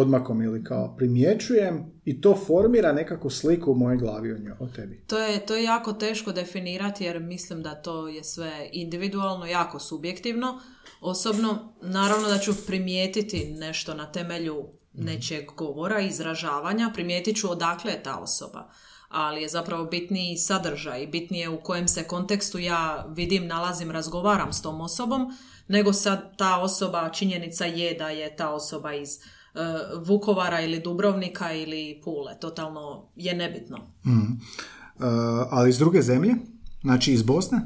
odmakom 0.00 0.42
ili 0.42 0.64
kao 0.64 0.94
primjećujem 0.96 2.00
i 2.04 2.20
to 2.20 2.36
formira 2.46 2.92
nekakvu 2.92 3.30
sliku 3.30 3.72
u 3.72 3.74
mojoj 3.74 3.96
glavi 3.96 4.32
o, 4.32 4.38
njoj, 4.38 4.56
o 4.60 4.66
tebi. 4.66 5.04
To 5.06 5.18
je, 5.18 5.46
to 5.46 5.56
je 5.56 5.64
jako 5.64 5.92
teško 5.92 6.32
definirati 6.32 7.04
jer 7.04 7.20
mislim 7.20 7.62
da 7.62 7.74
to 7.74 8.08
je 8.08 8.24
sve 8.24 8.68
individualno, 8.72 9.46
jako 9.46 9.78
subjektivno. 9.78 10.60
Osobno, 11.00 11.74
naravno 11.82 12.28
da 12.28 12.38
ću 12.38 12.66
primijetiti 12.66 13.54
nešto 13.58 13.94
na 13.94 14.12
temelju 14.12 14.68
nečeg 14.92 15.44
govora, 15.56 16.00
izražavanja, 16.00 16.90
primijetit 16.94 17.36
ću 17.36 17.50
odakle 17.50 17.92
je 17.92 18.02
ta 18.02 18.18
osoba. 18.18 18.70
Ali 19.08 19.42
je 19.42 19.48
zapravo 19.48 19.84
bitniji 19.84 20.36
sadržaj, 20.36 21.06
bitnije 21.06 21.48
u 21.48 21.60
kojem 21.60 21.88
se 21.88 22.04
kontekstu 22.04 22.58
ja 22.58 23.06
vidim, 23.16 23.46
nalazim, 23.46 23.90
razgovaram 23.90 24.52
s 24.52 24.62
tom 24.62 24.80
osobom, 24.80 25.32
nego 25.68 25.92
sad 25.92 26.36
ta 26.36 26.60
osoba, 26.60 27.10
činjenica 27.12 27.64
je 27.64 27.94
da 27.94 28.10
je 28.10 28.36
ta 28.36 28.50
osoba 28.50 28.94
iz 28.94 29.18
Vukovara 30.04 30.60
ili 30.60 30.80
Dubrovnika 30.80 31.52
ili 31.52 32.00
Pule. 32.04 32.38
Totalno 32.40 33.08
je 33.16 33.34
nebitno. 33.34 33.78
A, 34.98 35.46
ali 35.50 35.70
iz 35.70 35.78
druge 35.78 36.02
zemlje, 36.02 36.34
znači 36.82 37.12
iz 37.12 37.22
Bosne, 37.22 37.60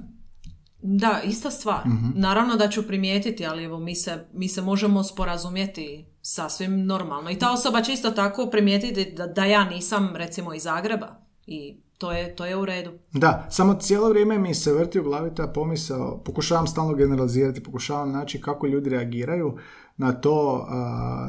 Da, 0.83 1.21
ista 1.25 1.51
stvar. 1.51 1.81
Naravno 2.15 2.57
da 2.57 2.69
ću 2.69 2.87
primijetiti, 2.87 3.47
ali 3.47 3.65
evo 3.65 3.79
mi 3.79 3.95
se, 3.95 4.25
mi 4.33 4.49
se 4.49 4.63
možemo 4.63 5.05
sporazumjeti 5.05 6.07
sasvim 6.23 6.87
normalno. 6.87 7.31
I 7.31 7.39
ta 7.39 7.53
osoba 7.53 7.83
će 7.83 7.93
isto 7.93 8.11
tako 8.11 8.47
primijetiti 8.51 9.13
da, 9.17 9.27
da 9.27 9.45
ja 9.45 9.65
nisam 9.65 10.17
recimo 10.17 10.55
iz 10.55 10.63
Zagreba. 10.63 11.21
I 11.47 11.81
to 11.99 12.13
je, 12.13 12.37
to 12.37 12.47
je 12.47 12.57
u 12.57 12.65
redu. 12.65 12.91
Da, 13.13 13.47
samo 13.51 13.75
cijelo 13.75 14.09
vrijeme 14.09 14.39
mi 14.39 14.55
se 14.55 14.73
vrti 14.73 15.01
u 15.01 15.03
glavi 15.03 15.35
ta 15.35 15.47
pomisao, 15.47 16.23
pokušavam 16.25 16.67
stalno 16.67 16.95
generalizirati, 16.95 17.63
pokušavam 17.63 18.13
naći 18.13 18.41
kako 18.41 18.67
ljudi 18.67 18.91
reagiraju 18.91 19.59
na 20.01 20.13
to, 20.13 20.67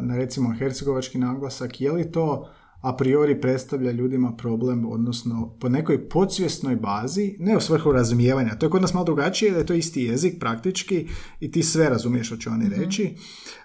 na 0.02 0.16
recimo 0.16 0.56
hercegovački 0.60 1.18
naglasak, 1.18 1.82
je 1.82 1.92
li 1.92 2.12
to 2.12 2.48
a 2.82 2.96
priori 2.96 3.42
predstavlja 3.42 3.92
ljudima 3.92 4.36
problem, 4.36 4.86
odnosno 4.86 5.58
po 5.60 5.70
nekoj 5.70 6.10
podsvjesnoj 6.10 6.76
bazi, 6.76 7.36
ne 7.40 7.58
u 7.58 7.62
svrhu 7.62 7.92
razumijevanja, 7.92 8.56
to 8.56 8.66
je 8.66 8.70
kod 8.70 8.82
nas 8.82 8.94
malo 8.94 9.06
drugačije, 9.06 9.52
da 9.52 9.58
je 9.58 9.66
to 9.66 9.74
isti 9.74 10.04
jezik 10.04 10.40
praktički 10.40 11.08
i 11.40 11.52
ti 11.52 11.64
sve 11.64 11.90
razumiješ 11.90 12.28
što 12.28 12.38
će 12.38 12.50
oni 12.50 12.70
reći. 12.70 13.16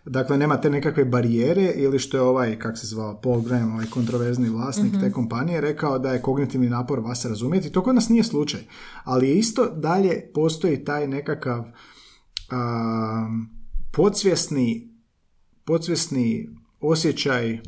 Dakle, 0.04 0.38
nema 0.38 0.60
te 0.60 0.70
nekakve 0.70 1.04
barijere 1.04 1.72
ili 1.76 1.98
što 1.98 2.16
je 2.16 2.20
ovaj, 2.20 2.58
kak 2.58 2.78
se 2.78 2.86
zvao, 2.86 3.20
Paul 3.20 3.40
Graham, 3.40 3.72
ovaj 3.72 3.86
kontroverzni 3.86 4.48
vlasnik 4.48 4.92
te 5.00 5.12
kompanije, 5.12 5.60
rekao 5.60 5.98
da 5.98 6.12
je 6.12 6.22
kognitivni 6.22 6.68
napor 6.68 7.00
vas 7.00 7.24
razumjeti. 7.24 7.72
To 7.72 7.82
kod 7.82 7.94
nas 7.94 8.08
nije 8.08 8.24
slučaj. 8.24 8.60
Ali 9.04 9.38
isto 9.38 9.70
dalje 9.70 10.30
postoji 10.34 10.84
taj 10.84 11.08
nekakav 11.08 11.64
podsvjesni, 13.92 14.95
podsvjesni 15.66 16.48
osjećaj 16.80 17.60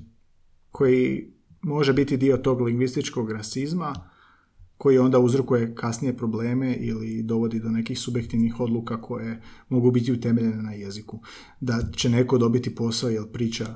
koji 0.71 1.33
može 1.63 1.93
biti 1.93 2.17
dio 2.17 2.37
tog 2.37 2.61
lingvističkog 2.61 3.33
rasizma 3.33 3.95
koji 4.77 4.99
onda 4.99 5.19
uzrokuje 5.19 5.75
kasnije 5.75 6.17
probleme 6.17 6.75
ili 6.75 7.23
dovodi 7.23 7.61
do 7.61 7.69
nekih 7.69 7.99
subjektivnih 7.99 8.61
odluka 8.61 9.01
koje 9.03 9.43
mogu 9.69 9.91
biti 9.91 10.13
utemeljene 10.13 10.63
na 10.63 10.73
jeziku. 10.73 11.21
Da 11.61 11.83
će 11.97 12.09
neko 12.09 12.39
dobiti 12.39 12.75
posao 12.75 13.11
jel 13.11 13.27
priča, 13.27 13.67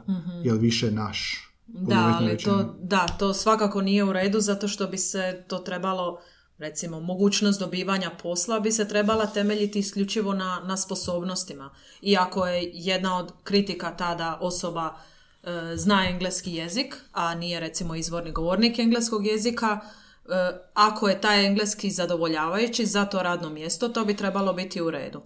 jel 0.44 0.58
više 0.58 0.90
naš. 0.90 1.48
Da, 1.66 2.18
ali 2.20 2.38
to, 2.38 2.76
da, 2.82 3.06
to 3.18 3.34
svakako 3.34 3.82
nije 3.82 4.04
u 4.04 4.12
redu 4.12 4.40
zato 4.40 4.68
što 4.68 4.86
bi 4.86 4.98
se 4.98 5.44
to 5.48 5.58
trebalo 5.58 6.18
recimo 6.62 7.00
mogućnost 7.00 7.60
dobivanja 7.60 8.10
posla 8.22 8.60
bi 8.60 8.72
se 8.72 8.88
trebala 8.88 9.26
temeljiti 9.26 9.78
isključivo 9.78 10.34
na, 10.34 10.60
na 10.64 10.76
sposobnostima. 10.76 11.70
Iako 12.02 12.46
je 12.46 12.70
jedna 12.74 13.18
od 13.18 13.32
kritika 13.44 13.96
tada 13.96 14.38
osoba 14.40 14.96
e, 15.42 15.76
zna 15.76 16.08
engleski 16.08 16.54
jezik, 16.54 16.96
a 17.12 17.34
nije 17.34 17.60
recimo 17.60 17.94
izvorni 17.94 18.32
govornik 18.32 18.78
engleskog 18.78 19.26
jezika, 19.26 19.80
e, 19.80 20.28
ako 20.74 21.08
je 21.08 21.20
taj 21.20 21.46
engleski 21.46 21.90
zadovoljavajući 21.90 22.86
za 22.86 23.04
to 23.04 23.22
radno 23.22 23.50
mjesto, 23.50 23.88
to 23.88 24.04
bi 24.04 24.16
trebalo 24.16 24.52
biti 24.52 24.82
u 24.82 24.90
redu. 24.90 25.22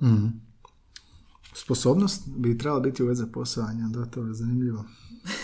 Sposobnost 1.54 2.22
bi 2.26 2.58
trebala 2.58 2.80
biti 2.80 3.02
uvjet 3.02 3.18
za 3.18 3.26
poslovanje, 3.26 3.82
da, 3.90 4.06
to 4.06 4.20
je 4.20 4.34
zanimljivo. 4.34 4.84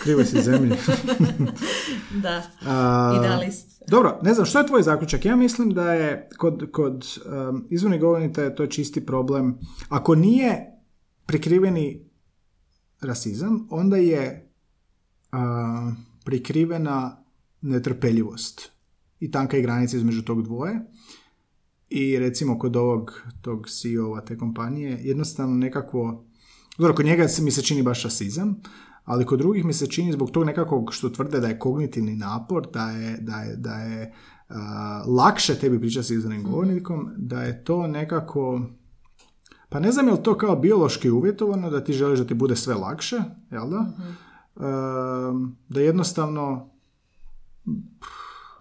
Krivo 0.03 0.25
si 0.25 0.41
zemlji. 0.41 0.77
Da, 2.23 2.43
idealist. 3.19 3.72
Dobro, 3.87 4.19
ne 4.23 4.33
znam, 4.33 4.45
što 4.45 4.59
je 4.59 4.67
tvoj 4.67 4.83
zaključak? 4.83 5.25
Ja 5.25 5.35
mislim 5.35 5.73
da 5.73 5.93
je 5.93 6.29
kod, 6.37 6.71
kod 6.71 7.05
um, 7.25 7.67
izvornih 7.69 8.01
govornika 8.01 8.41
je 8.41 8.55
to 8.55 8.67
čisti 8.67 9.05
problem. 9.05 9.57
Ako 9.89 10.15
nije 10.15 10.65
prikriveni 11.25 12.09
rasizam, 13.01 13.67
onda 13.69 13.97
je 13.97 14.51
a, 15.31 15.91
prikrivena 16.25 17.23
netrpeljivost 17.61 18.71
i 19.19 19.31
tanka 19.31 19.57
je 19.57 19.63
granica 19.63 19.97
između 19.97 20.21
tog 20.21 20.43
dvoje. 20.43 20.79
I 21.89 22.19
recimo 22.19 22.59
kod 22.59 22.75
ovog 22.75 23.21
tog 23.41 23.67
CEO-a 23.69 24.21
te 24.21 24.37
kompanije 24.37 24.99
jednostavno 25.01 25.55
nekakvo 25.55 26.25
dobro, 26.77 26.95
kod 26.95 27.05
njega 27.05 27.27
mi 27.41 27.51
se 27.51 27.61
čini 27.61 27.83
baš 27.83 28.03
rasizam, 28.03 28.61
ali 29.03 29.25
kod 29.25 29.39
drugih 29.39 29.65
mi 29.65 29.73
se 29.73 29.87
čini 29.87 30.11
zbog 30.11 30.31
tog 30.31 30.45
nekakvog 30.45 30.93
što 30.93 31.09
tvrde 31.09 31.39
da 31.39 31.47
je 31.47 31.59
kognitivni 31.59 32.15
napor, 32.15 32.67
da 32.73 32.89
je, 32.89 33.17
da 33.17 33.35
je, 33.35 33.55
da 33.55 33.73
je 33.75 34.13
a, 34.49 35.03
lakše 35.07 35.55
tebi 35.55 35.79
pričati 35.79 36.07
s 36.07 36.09
izvornim 36.09 36.43
govornikom, 36.43 37.09
da 37.17 37.43
je 37.43 37.63
to 37.63 37.87
nekako 37.87 38.61
Pa 39.73 39.79
ne 39.79 39.91
znam 39.91 40.07
je 40.07 40.13
li 40.13 40.23
to 40.23 40.37
kao 40.37 40.55
biološki 40.55 41.09
uvjetovano 41.09 41.69
da 41.69 41.83
ti 41.83 41.93
želiš 41.93 42.19
da 42.19 42.25
ti 42.25 42.33
bude 42.33 42.55
sve 42.55 42.75
lakše, 42.75 43.17
jel 43.51 43.69
da? 43.69 43.91
Ehm, 44.55 45.45
da 45.69 45.81
jednostavno 45.81 46.69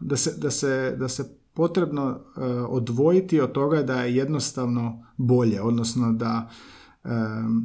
da 0.01 0.17
se, 0.17 0.35
da 0.39 0.51
se, 0.51 0.97
da 0.99 1.09
se 1.09 1.39
potrebno 1.55 2.11
eh, 2.11 2.43
odvojiti 2.69 3.41
od 3.41 3.53
toga 3.53 3.83
da 3.83 4.03
je 4.03 4.17
jednostavno 4.17 5.07
bolje, 5.17 5.63
odnosno 5.63 6.13
da 6.13 6.51
ehm, 7.05 7.59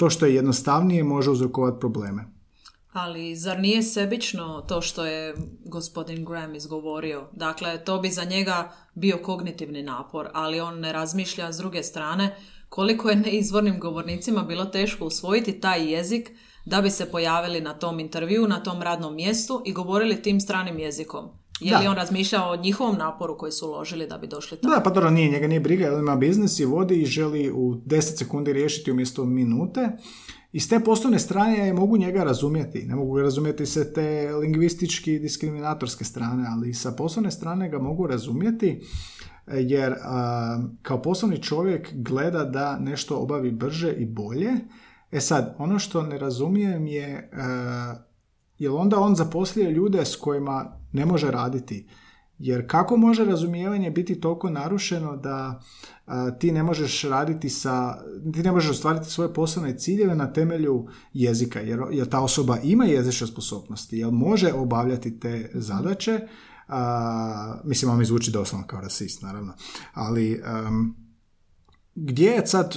to 0.00 0.10
što 0.10 0.26
je 0.26 0.34
jednostavnije 0.34 1.04
može 1.04 1.30
uzrokovati 1.30 1.80
probleme. 1.80 2.24
Ali 2.92 3.36
zar 3.36 3.60
nije 3.60 3.82
sebično 3.82 4.64
to 4.68 4.80
što 4.80 5.06
je 5.06 5.34
gospodin 5.64 6.24
Graham 6.24 6.54
izgovorio? 6.54 7.28
Dakle, 7.32 7.84
to 7.84 7.98
bi 7.98 8.10
za 8.10 8.24
njega 8.24 8.72
bio 8.94 9.18
kognitivni 9.22 9.82
napor, 9.82 10.28
ali 10.32 10.60
on 10.60 10.80
ne 10.80 10.92
razmišlja 10.92 11.52
s 11.52 11.56
druge 11.56 11.82
strane 11.82 12.36
koliko 12.68 13.10
je 13.10 13.16
neizvornim 13.16 13.80
govornicima 13.80 14.42
bilo 14.42 14.64
teško 14.64 15.04
usvojiti 15.04 15.60
taj 15.60 15.92
jezik 15.92 16.30
da 16.66 16.80
bi 16.80 16.90
se 16.90 17.10
pojavili 17.10 17.60
na 17.60 17.74
tom 17.74 18.00
intervju, 18.00 18.48
na 18.48 18.62
tom 18.62 18.82
radnom 18.82 19.14
mjestu 19.14 19.62
i 19.66 19.72
govorili 19.72 20.22
tim 20.22 20.40
stranim 20.40 20.78
jezikom. 20.78 21.39
Je 21.60 21.76
li 21.78 21.84
Da. 21.84 21.90
on 21.90 21.96
razmišljao 21.96 22.50
o 22.50 22.56
njihovom 22.56 22.96
naporu 22.96 23.38
koji 23.38 23.52
su 23.52 23.66
uložili 23.66 24.06
da 24.06 24.18
bi 24.18 24.26
došli 24.26 24.58
tamo? 24.60 24.74
Da, 24.74 24.80
pa 24.80 24.90
dobro, 24.90 25.10
nije, 25.10 25.30
njega 25.30 25.46
nije 25.48 25.60
briga, 25.60 25.84
jer 25.84 25.98
ima 25.98 26.16
biznis 26.16 26.58
i 26.58 26.64
vodi 26.64 27.02
i 27.02 27.06
želi 27.06 27.50
u 27.50 27.74
10 27.74 28.00
sekundi 28.00 28.52
riješiti 28.52 28.90
umjesto 28.90 29.24
minute. 29.24 29.88
I 30.52 30.60
s 30.60 30.68
te 30.68 30.80
poslovne 30.80 31.18
strane 31.18 31.68
ja 31.68 31.74
mogu 31.74 31.96
njega 31.96 32.24
razumjeti. 32.24 32.82
Ne 32.86 32.94
mogu 32.94 33.12
ga 33.12 33.22
razumjeti 33.22 33.66
se 33.66 33.92
te 33.92 34.32
lingvistički 34.40 35.18
diskriminatorske 35.18 36.04
strane, 36.04 36.44
ali 36.48 36.74
sa 36.74 36.92
poslovne 36.92 37.30
strane 37.30 37.68
ga 37.68 37.78
mogu 37.78 38.06
razumjeti 38.06 38.80
jer 39.46 39.94
a, 40.02 40.62
kao 40.82 41.02
poslovni 41.02 41.42
čovjek 41.42 41.88
gleda 41.94 42.44
da 42.44 42.78
nešto 42.78 43.16
obavi 43.18 43.50
brže 43.50 43.92
i 43.92 44.06
bolje. 44.06 44.50
E 45.12 45.20
sad, 45.20 45.54
ono 45.58 45.78
što 45.78 46.02
ne 46.02 46.18
razumijem 46.18 46.86
je 46.86 47.30
a, 47.32 47.94
jel 48.58 48.76
onda 48.76 48.98
on 48.98 49.14
zaposlio 49.14 49.70
ljude 49.70 50.04
s 50.04 50.16
kojima 50.16 50.79
ne 50.92 51.06
može 51.06 51.30
raditi. 51.30 51.86
Jer 52.38 52.70
kako 52.70 52.96
može 52.96 53.24
razumijevanje 53.24 53.90
biti 53.90 54.20
toliko 54.20 54.50
narušeno 54.50 55.16
da 55.16 55.62
a, 56.06 56.30
ti 56.30 56.52
ne 56.52 56.62
možeš 56.62 57.02
raditi 57.02 57.48
sa, 57.48 58.02
ti 58.34 58.42
ne 58.42 58.52
možeš 58.52 58.70
ostvariti 58.70 59.10
svoje 59.10 59.34
poslovne 59.34 59.78
ciljeve 59.78 60.14
na 60.14 60.32
temelju 60.32 60.86
jezika, 61.12 61.60
jer, 61.60 61.80
jer 61.90 62.08
ta 62.08 62.20
osoba 62.20 62.58
ima 62.62 62.84
jezične 62.84 63.26
sposobnosti, 63.26 63.98
jer 63.98 64.10
može 64.10 64.52
obavljati 64.52 65.20
te 65.20 65.50
zadaće, 65.54 66.20
a, 66.68 67.60
mislim, 67.64 67.90
on 67.90 67.98
mi 67.98 68.04
zvuči 68.04 68.30
doslovno 68.30 68.66
kao 68.66 68.80
rasist, 68.80 69.22
naravno, 69.22 69.52
ali 69.94 70.32
em, 70.32 70.94
gdje 71.94 72.30
je 72.30 72.46
sad, 72.46 72.76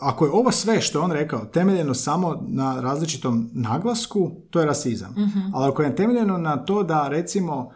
ako 0.00 0.24
je 0.24 0.30
ovo 0.32 0.50
sve 0.50 0.80
što 0.80 0.98
je 0.98 1.02
on 1.02 1.12
rekao 1.12 1.44
temeljeno 1.44 1.94
samo 1.94 2.42
na 2.46 2.80
različitom 2.80 3.50
naglasku, 3.52 4.30
to 4.50 4.60
je 4.60 4.66
rasizam. 4.66 5.14
Ali 5.54 5.68
ako 5.68 5.82
je 5.82 5.96
temeljeno 5.96 6.38
na 6.38 6.56
to 6.56 6.82
da 6.82 7.08
recimo 7.08 7.70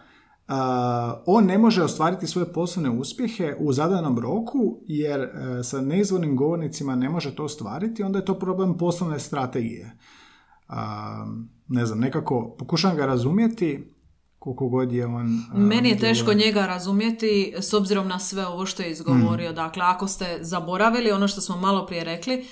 a, 0.49 1.23
on 1.27 1.45
ne 1.45 1.59
može 1.59 1.83
ostvariti 1.83 2.27
svoje 2.27 2.53
poslovne 2.53 2.91
uspjehe 2.91 3.57
u 3.59 3.73
zadanom 3.73 4.19
roku 4.19 4.79
jer 4.87 5.21
e, 5.21 5.29
sa 5.63 5.81
neizvornim 5.81 6.37
govornicima 6.37 6.97
ne 6.97 7.09
može 7.09 7.37
to 7.37 7.45
ostvariti, 7.45 8.03
onda 8.03 8.19
je 8.19 8.25
to 8.25 8.35
problem 8.35 8.79
poslovne 8.79 9.19
strategije. 9.19 9.97
A, 10.69 11.27
ne 11.69 11.87
znam, 11.87 11.99
nekako 11.99 12.57
pokušam 12.59 12.97
ga 12.97 13.07
razumjeti 13.07 13.92
koliko 14.43 14.69
god 14.69 14.93
je 14.93 15.07
on... 15.07 15.43
Meni 15.55 15.89
je 15.89 15.99
teško 15.99 16.33
njega 16.35 16.67
razumjeti 16.67 17.55
s 17.59 17.73
obzirom 17.73 18.09
na 18.09 18.19
sve 18.19 18.47
ovo 18.47 18.67
što 18.67 18.83
je 18.83 18.91
izgovorio. 18.91 19.53
Mm. 19.53 19.55
Dakle, 19.55 19.83
ako 19.85 20.09
ste 20.09 20.39
zaboravili 20.41 21.11
ono 21.11 21.29
što 21.29 21.41
smo 21.41 21.57
malo 21.57 21.87
prije 21.87 22.05
rekli, 22.05 22.45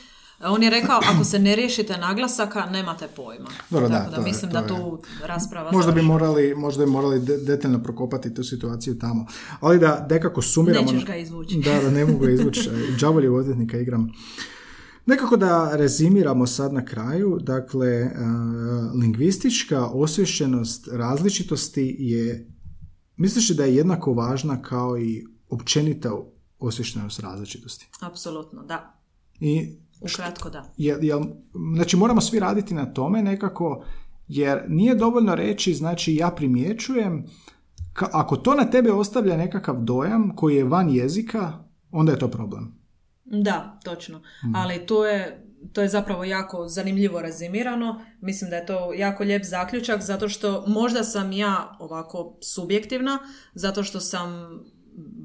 on 0.42 0.62
je 0.62 0.70
rekao 0.70 1.00
ako 1.06 1.24
se 1.24 1.38
ne 1.38 1.56
riješite 1.56 1.96
naglasaka, 1.98 2.66
nemate 2.66 3.08
pojma. 3.08 3.48
Dobro, 3.70 3.88
da, 3.88 3.94
Tako 3.94 4.10
da 4.10 4.16
to 4.16 4.20
je- 4.20 4.24
mislim 4.24 4.50
to 4.50 4.60
da 4.60 4.64
je- 4.64 4.68
tu 4.70 4.98
rasprava 5.24 5.72
Možda 5.72 5.92
bi 5.92 6.02
morali, 6.02 6.54
možda 6.54 6.84
bi 6.84 6.90
morali 6.90 7.20
de- 7.20 7.36
detaljno 7.38 7.82
prokopati 7.82 8.34
tu 8.34 8.44
situaciju 8.44 8.98
tamo. 8.98 9.26
Ali 9.60 9.78
da 9.78 10.06
nekako 10.10 10.42
sumiramo... 10.42 10.86
Nećeš 10.86 11.06
ga 11.06 11.16
izvući. 11.16 11.56
Da, 11.56 11.80
da 11.80 11.90
ne 11.90 12.04
mogu 12.04 12.18
ga 12.18 12.30
izvući. 12.30 12.70
Džavoljeg 12.98 13.32
odvjetnika 13.32 13.78
igram. 13.78 14.12
Nekako 15.10 15.36
da 15.36 15.76
rezimiramo 15.76 16.46
sad 16.46 16.72
na 16.72 16.84
kraju, 16.84 17.38
dakle, 17.42 17.88
e, 17.88 18.10
lingvistička 19.02 19.86
osvješćenost 19.86 20.88
različitosti 20.92 21.96
je, 21.98 22.50
misliš 23.16 23.50
li 23.50 23.56
da 23.56 23.64
je 23.64 23.76
jednako 23.76 24.12
važna 24.12 24.62
kao 24.62 24.98
i 24.98 25.24
općenita 25.48 26.12
osvješćenost 26.58 27.20
različitosti? 27.20 27.88
Apsolutno, 28.00 28.62
da. 28.62 29.00
I 29.40 29.76
Ukratko 30.00 30.50
da. 30.50 30.72
Jel, 30.76 31.04
jel, 31.04 31.22
znači 31.74 31.96
moramo 31.96 32.20
svi 32.20 32.38
raditi 32.40 32.74
na 32.74 32.92
tome 32.92 33.22
nekako, 33.22 33.84
jer 34.28 34.64
nije 34.68 34.94
dovoljno 34.94 35.34
reći, 35.34 35.74
znači 35.74 36.14
ja 36.14 36.30
primjećujem, 36.30 37.26
ka- 37.94 38.08
ako 38.12 38.36
to 38.36 38.54
na 38.54 38.70
tebe 38.70 38.92
ostavlja 38.92 39.36
nekakav 39.36 39.80
dojam 39.80 40.36
koji 40.36 40.56
je 40.56 40.64
van 40.64 40.90
jezika, 40.90 41.64
onda 41.90 42.12
je 42.12 42.18
to 42.18 42.28
problem. 42.28 42.79
Da, 43.30 43.78
točno. 43.84 44.18
Mm. 44.18 44.54
Ali 44.54 44.86
to 44.86 45.06
je, 45.06 45.46
to 45.72 45.82
je 45.82 45.88
zapravo 45.88 46.24
jako 46.24 46.68
zanimljivo 46.68 47.22
rezimirano. 47.22 48.04
Mislim 48.20 48.50
da 48.50 48.56
je 48.56 48.66
to 48.66 48.92
jako 48.92 49.24
lijep 49.24 49.44
zaključak 49.44 50.02
zato 50.02 50.28
što 50.28 50.64
možda 50.66 51.04
sam 51.04 51.32
ja 51.32 51.76
ovako 51.78 52.38
subjektivna, 52.54 53.18
zato 53.54 53.82
što 53.82 54.00
sam 54.00 54.60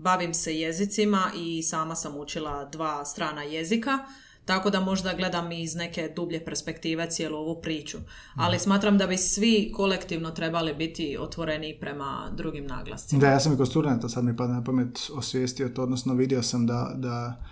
bavim 0.03 0.33
se 0.33 0.59
jezicima 0.59 1.31
i 1.37 1.63
sama 1.63 1.95
sam 1.95 2.17
učila 2.17 2.65
dva 2.65 3.05
strana 3.05 3.43
jezika. 3.43 3.99
Tako 4.45 4.69
da 4.69 4.79
možda 4.79 5.13
gledam 5.13 5.51
iz 5.51 5.75
neke 5.75 6.13
dublje 6.15 6.45
perspektive 6.45 7.09
cijelu 7.09 7.37
ovu 7.37 7.61
priču. 7.61 7.97
Ali 8.35 8.59
smatram 8.59 8.97
da 8.97 9.07
bi 9.07 9.17
svi 9.17 9.71
kolektivno 9.75 10.31
trebali 10.31 10.73
biti 10.73 11.17
otvoreni 11.19 11.77
prema 11.79 12.31
drugim 12.37 12.67
naglascima. 12.67 13.19
Da, 13.19 13.27
ja 13.27 13.39
sam 13.39 13.53
i 13.53 13.57
kod 13.57 13.67
studenta, 13.67 14.09
sad 14.09 14.23
mi 14.23 14.37
pada 14.37 14.53
na 14.53 14.63
pamet 14.63 14.99
osvijestio 15.13 15.69
to, 15.69 15.83
odnosno 15.83 16.13
vidio 16.13 16.43
sam 16.43 16.67
da, 16.67 16.91
da 16.95 17.43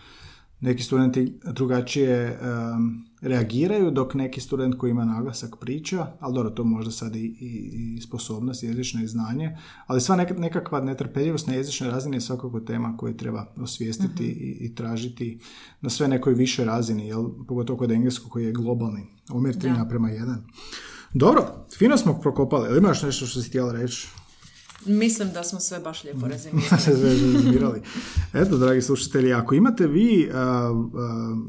neki 0.63 0.83
studenti 0.83 1.39
drugačije 1.53 2.39
em, 2.41 3.05
reagiraju, 3.21 3.91
dok 3.91 4.13
neki 4.13 4.41
student 4.41 4.77
koji 4.77 4.91
ima 4.91 5.05
naglasak 5.05 5.55
priča, 5.59 6.07
ali 6.19 6.33
dobro, 6.33 6.49
to 6.49 6.63
možda 6.63 6.91
sad 6.91 7.15
i, 7.15 7.19
i, 7.19 7.95
i 7.97 8.01
sposobnost, 8.01 8.63
jezično 8.63 9.03
i 9.03 9.07
znanje, 9.07 9.57
ali 9.87 10.01
sva 10.01 10.15
neka, 10.15 10.33
nekakva 10.33 10.81
netrpeljivost 10.81 11.47
na 11.47 11.53
jezičnoj 11.53 11.91
razini 11.91 12.17
je 12.17 12.21
svakako 12.21 12.59
tema 12.59 12.97
koju 12.97 13.17
treba 13.17 13.53
osvijestiti 13.57 14.25
i, 14.25 14.65
i 14.65 14.75
tražiti 14.75 15.39
na 15.81 15.89
sve 15.89 16.07
nekoj 16.07 16.33
višoj 16.33 16.65
razini, 16.65 17.07
jel, 17.07 17.29
pogotovo 17.47 17.79
kod 17.79 17.91
engleskog 17.91 18.31
koji 18.31 18.45
je 18.45 18.51
globalni, 18.51 19.03
omjer 19.29 19.55
3 19.55 19.59
Da. 19.59 19.73
naprema 19.73 20.09
1. 20.09 20.35
Dobro, 21.13 21.65
fino 21.77 21.97
smo 21.97 22.19
prokopali. 22.19 22.69
Ili 22.69 22.77
imaš 22.77 23.03
nešto 23.03 23.25
što 23.25 23.41
si 23.41 23.49
htjela 23.49 23.73
reći? 23.73 24.07
Mislim 24.85 25.29
da 25.33 25.43
smo 25.43 25.59
sve 25.59 25.79
baš 25.79 26.03
lijepo 26.03 26.27
rezimirali. 26.87 27.81
Eto, 28.33 28.57
dragi 28.57 28.81
slušatelji, 28.81 29.33
ako 29.33 29.55
imate 29.55 29.87
vi 29.87 30.29
a, 30.33 30.39
a, 30.39 30.73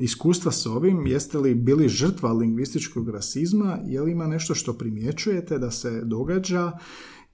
iskustva 0.01 0.53
s 0.53 0.67
ovim, 0.67 1.07
jeste 1.07 1.39
li 1.39 1.55
bili 1.55 1.89
žrtva 1.89 2.33
lingvističkog 2.33 3.09
rasizma, 3.09 3.79
je 3.87 4.01
li 4.01 4.13
ima 4.13 4.27
nešto 4.27 4.55
što 4.55 4.73
primjećujete 4.73 5.59
da 5.59 5.71
se 5.71 6.01
događa 6.05 6.73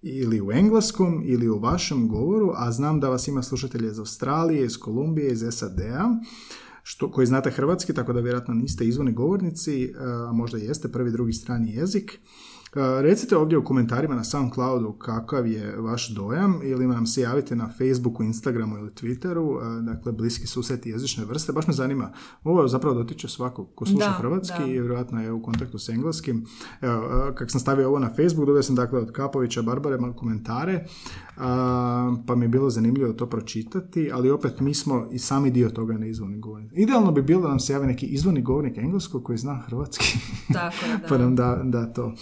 ili 0.03 0.40
u 0.40 0.53
engleskom 0.53 1.22
ili 1.26 1.48
u 1.48 1.59
vašem 1.59 2.09
govoru, 2.09 2.53
a 2.57 2.72
znam 2.72 3.01
da 3.01 3.09
vas 3.09 3.28
ima 3.28 3.42
slušatelje 3.42 3.88
iz 3.88 3.98
Australije, 3.98 4.64
iz 4.64 4.78
Kolumbije, 4.78 5.32
iz 5.32 5.44
SAD-a, 5.51 6.09
što, 6.82 7.11
koji 7.11 7.26
znate 7.26 7.51
hrvatski, 7.51 7.94
tako 7.94 8.12
da 8.12 8.20
vjerojatno 8.20 8.55
niste 8.55 8.84
izvorni 8.84 9.12
govornici, 9.12 9.92
a 9.98 10.32
možda 10.32 10.59
jeste 10.59 10.88
prvi, 10.88 11.11
drugi 11.11 11.32
strani 11.32 11.72
jezik. 11.72 12.20
Recite 12.74 13.36
ovdje 13.36 13.58
u 13.58 13.64
komentarima 13.64 14.14
na 14.14 14.24
SoundCloudu 14.24 14.92
kakav 14.92 15.46
je 15.46 15.76
vaš 15.76 16.08
dojam 16.08 16.60
ili 16.62 16.86
nam 16.86 17.06
se 17.06 17.20
javite 17.20 17.56
na 17.56 17.68
Facebooku, 17.78 18.22
Instagramu 18.22 18.78
ili 18.78 18.90
Twitteru, 18.90 19.60
dakle 19.84 20.12
bliski 20.12 20.46
susret 20.46 20.86
jezične 20.86 21.24
vrste. 21.24 21.52
Baš 21.52 21.66
me 21.66 21.72
zanima, 21.72 22.12
ovo 22.44 22.68
zapravo 22.68 22.94
dotiče 22.94 23.28
svakog 23.28 23.68
ko 23.74 23.86
sluša 23.86 24.06
Da, 24.06 24.12
hrvatski 24.12 24.58
da. 24.58 24.66
i 24.66 24.70
vjerojatno 24.70 25.22
je 25.22 25.32
u 25.32 25.42
kontaktu 25.42 25.78
s 25.78 25.88
engleskim. 25.88 26.46
Evo, 26.80 27.02
kak 27.34 27.50
sam 27.50 27.60
stavio 27.60 27.88
ovo 27.88 27.98
na 27.98 28.08
Facebook, 28.08 28.46
dobio 28.46 28.62
sam 28.62 28.76
dakle 28.76 28.98
od 28.98 29.12
Kapovića 29.12 29.62
Barbare 29.62 29.98
ma- 29.98 30.16
komentare, 30.16 30.84
a, 31.36 32.16
pa 32.26 32.34
mi 32.34 32.44
je 32.44 32.48
bilo 32.48 32.70
zanimljivo 32.70 33.12
to 33.12 33.26
pročitati, 33.26 34.10
ali 34.12 34.30
opet 34.30 34.60
mi 34.60 34.74
smo 34.74 35.08
i 35.12 35.18
sami 35.18 35.50
dio 35.50 35.68
toga 35.70 35.94
neizvorni 35.94 36.38
govornik. 36.38 36.72
Idealno 36.74 37.12
bi 37.12 37.22
bilo 37.22 37.42
da 37.42 37.48
nam 37.48 37.60
se 37.60 37.72
javi 37.72 37.86
neki 37.86 38.06
izvorni 38.06 38.42
govornik 38.42 38.78
engleskog 38.78 39.24
koji 39.24 39.38
zna 39.38 39.54
hrvatski. 39.66 40.18
Tako 40.52 40.86
je, 40.86 40.92
da. 41.02 41.06
pa 41.08 41.18
nam 41.18 41.36
da, 41.36 41.60
da 41.64 41.92
to. 41.92 42.14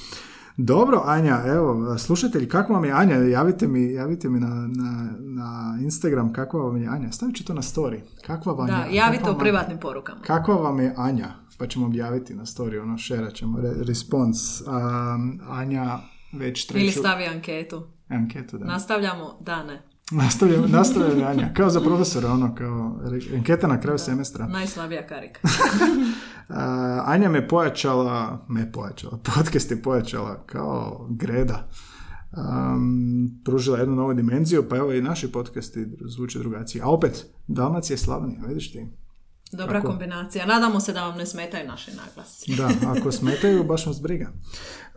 Dobro, 0.60 1.02
Anja, 1.04 1.42
evo, 1.46 1.98
slušatelji, 1.98 2.48
kako 2.48 2.72
vam 2.72 2.84
je 2.84 2.92
Anja? 2.92 3.14
Javite 3.16 3.68
mi, 3.68 3.92
javite 3.92 4.28
mi 4.28 4.40
na, 4.40 4.48
na, 4.48 5.10
na 5.20 5.78
Instagram 5.82 6.32
kakva 6.32 6.60
vam 6.60 6.76
je 6.76 6.88
Anja. 6.88 7.12
Stavit 7.12 7.36
ću 7.36 7.44
to 7.44 7.54
na 7.54 7.62
story. 7.62 8.00
Kakva 8.26 8.52
vam 8.52 8.66
Da, 8.66 8.76
je? 8.76 8.94
javite 8.94 9.18
kakva 9.18 9.36
u 9.36 9.38
privatnim 9.38 9.78
porukama. 9.78 10.20
Kakva 10.20 10.54
vam 10.54 10.80
je 10.80 10.94
Anja? 10.96 11.28
Pa 11.58 11.66
ćemo 11.66 11.86
objaviti 11.86 12.34
na 12.34 12.44
story, 12.46 12.82
ono, 12.82 12.98
šerat 12.98 13.34
ćemo, 13.34 13.60
re, 13.60 13.72
response. 13.78 14.64
Um, 14.66 15.40
Anja 15.48 15.98
već 16.32 16.66
treću 16.66 16.84
Ili 16.84 16.92
stavi 16.92 17.24
anketu. 17.26 17.82
anketu, 18.08 18.58
da. 18.58 18.64
Nastavljamo? 18.64 19.38
Da, 19.40 19.64
ne. 20.10 20.24
Nastavljamo, 20.24 20.66
nastavljamo 20.66 21.26
Anja, 21.26 21.52
kao 21.56 21.70
za 21.70 21.80
profesora, 21.80 22.32
ono, 22.32 22.54
kao 22.54 23.00
anketa 23.36 23.66
na 23.66 23.80
kraju 23.80 23.98
semestra. 23.98 24.46
Najslabija 24.46 25.06
karika. 25.06 25.40
Anja 27.12 27.28
me 27.28 27.48
pojačala, 27.48 28.44
me 28.48 28.72
pojačala, 28.72 29.18
podcast 29.34 29.70
je 29.70 29.82
pojačala 29.82 30.42
kao 30.46 31.06
greda. 31.10 31.68
Um, 32.32 33.40
pružila 33.44 33.78
jednu 33.78 33.94
novu 33.94 34.14
dimenziju, 34.14 34.68
pa 34.68 34.76
evo 34.76 34.92
i 34.92 35.02
naši 35.02 35.32
podcasti 35.32 35.86
zvuče 36.00 36.38
drugačije. 36.38 36.82
A 36.82 36.88
opet, 36.88 37.26
Dalmacija 37.46 37.94
je 37.94 37.98
Slavonija, 37.98 38.40
vidiš 38.48 38.72
ti? 38.72 38.86
Dobra 39.52 39.80
Kako? 39.80 39.88
kombinacija. 39.88 40.46
Nadamo 40.46 40.80
se 40.80 40.92
da 40.92 41.04
vam 41.04 41.18
ne 41.18 41.26
smetaju 41.26 41.68
naši 41.68 41.90
naglasci. 41.90 42.56
Da, 42.56 42.70
ako 42.98 43.12
smetaju, 43.12 43.64
baš 43.64 43.86
nas 43.86 44.02
briga. 44.02 44.32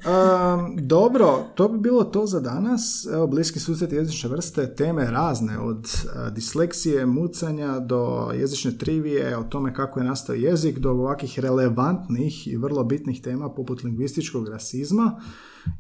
Um, 0.05 0.87
dobro, 0.87 1.43
to 1.55 1.67
bi 1.69 1.79
bilo 1.79 2.03
to 2.03 2.25
za 2.25 2.39
danas. 2.39 3.07
Evo, 3.13 3.27
bliski 3.27 3.59
susret 3.59 3.91
jezične 3.91 4.29
vrste, 4.29 4.75
teme 4.75 5.05
razne, 5.05 5.59
od 5.59 5.77
uh, 5.77 6.33
disleksije, 6.33 7.05
mucanja 7.05 7.79
do 7.79 8.31
jezične 8.35 8.77
trivije, 8.77 9.37
o 9.37 9.43
tome 9.43 9.73
kako 9.73 9.99
je 9.99 10.05
nastao 10.05 10.35
jezik, 10.35 10.79
do 10.79 10.91
ovakvih 10.91 11.39
relevantnih 11.39 12.47
i 12.47 12.57
vrlo 12.57 12.83
bitnih 12.83 13.21
tema 13.21 13.53
poput 13.53 13.83
lingvističkog 13.83 14.49
rasizma, 14.49 15.21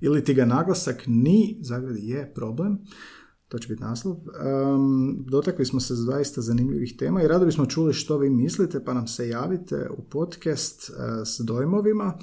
ili 0.01 0.23
ti 0.23 0.33
ga 0.33 0.45
naglasak 0.45 1.03
ni, 1.07 1.57
zagradi 1.61 2.09
je 2.09 2.33
problem, 2.33 2.79
to 3.51 3.59
će 3.59 3.67
biti 3.67 3.83
naslov. 3.83 4.15
Um, 4.15 5.25
dotakli 5.27 5.65
smo 5.65 5.79
se 5.79 5.95
zaista 5.95 6.41
zanimljivih 6.41 6.95
tema 6.97 7.23
i 7.23 7.27
rado 7.27 7.45
bismo 7.45 7.65
čuli 7.65 7.93
što 7.93 8.17
vi 8.17 8.29
mislite, 8.29 8.85
pa 8.85 8.93
nam 8.93 9.07
se 9.07 9.29
javite 9.29 9.89
u 9.97 10.03
podcast 10.03 10.89
uh, 10.89 10.95
s 11.25 11.39
dojmovima, 11.39 12.13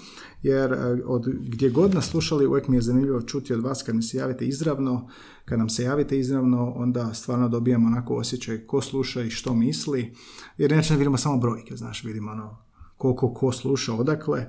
jer 0.42 0.72
uh, 0.72 0.78
od 1.04 1.26
gdje 1.28 1.70
god 1.70 1.94
nas 1.94 2.10
slušali 2.10 2.46
uvijek 2.46 2.68
mi 2.68 2.76
je 2.76 2.82
zanimljivo 2.82 3.22
čuti 3.22 3.54
od 3.54 3.60
vas 3.60 3.82
kad 3.82 3.94
mi 3.94 4.02
se 4.02 4.16
javite 4.16 4.46
izravno. 4.46 5.08
Kad 5.44 5.58
nam 5.58 5.68
se 5.68 5.82
javite 5.82 6.18
izravno, 6.18 6.72
onda 6.76 7.14
stvarno 7.14 7.48
dobijamo 7.48 7.86
onako 7.86 8.16
osjećaj 8.16 8.66
ko 8.66 8.80
sluša 8.80 9.22
i 9.22 9.30
što 9.30 9.54
misli, 9.54 10.14
jer 10.58 10.72
inače 10.72 10.92
ne 10.92 10.98
vidimo 10.98 11.16
samo 11.16 11.38
brojke, 11.38 11.76
znaš, 11.76 12.04
vidimo 12.04 12.30
ono 12.30 12.67
koliko 12.98 13.34
ko 13.34 13.52
sluša 13.52 13.94
odakle, 13.94 14.46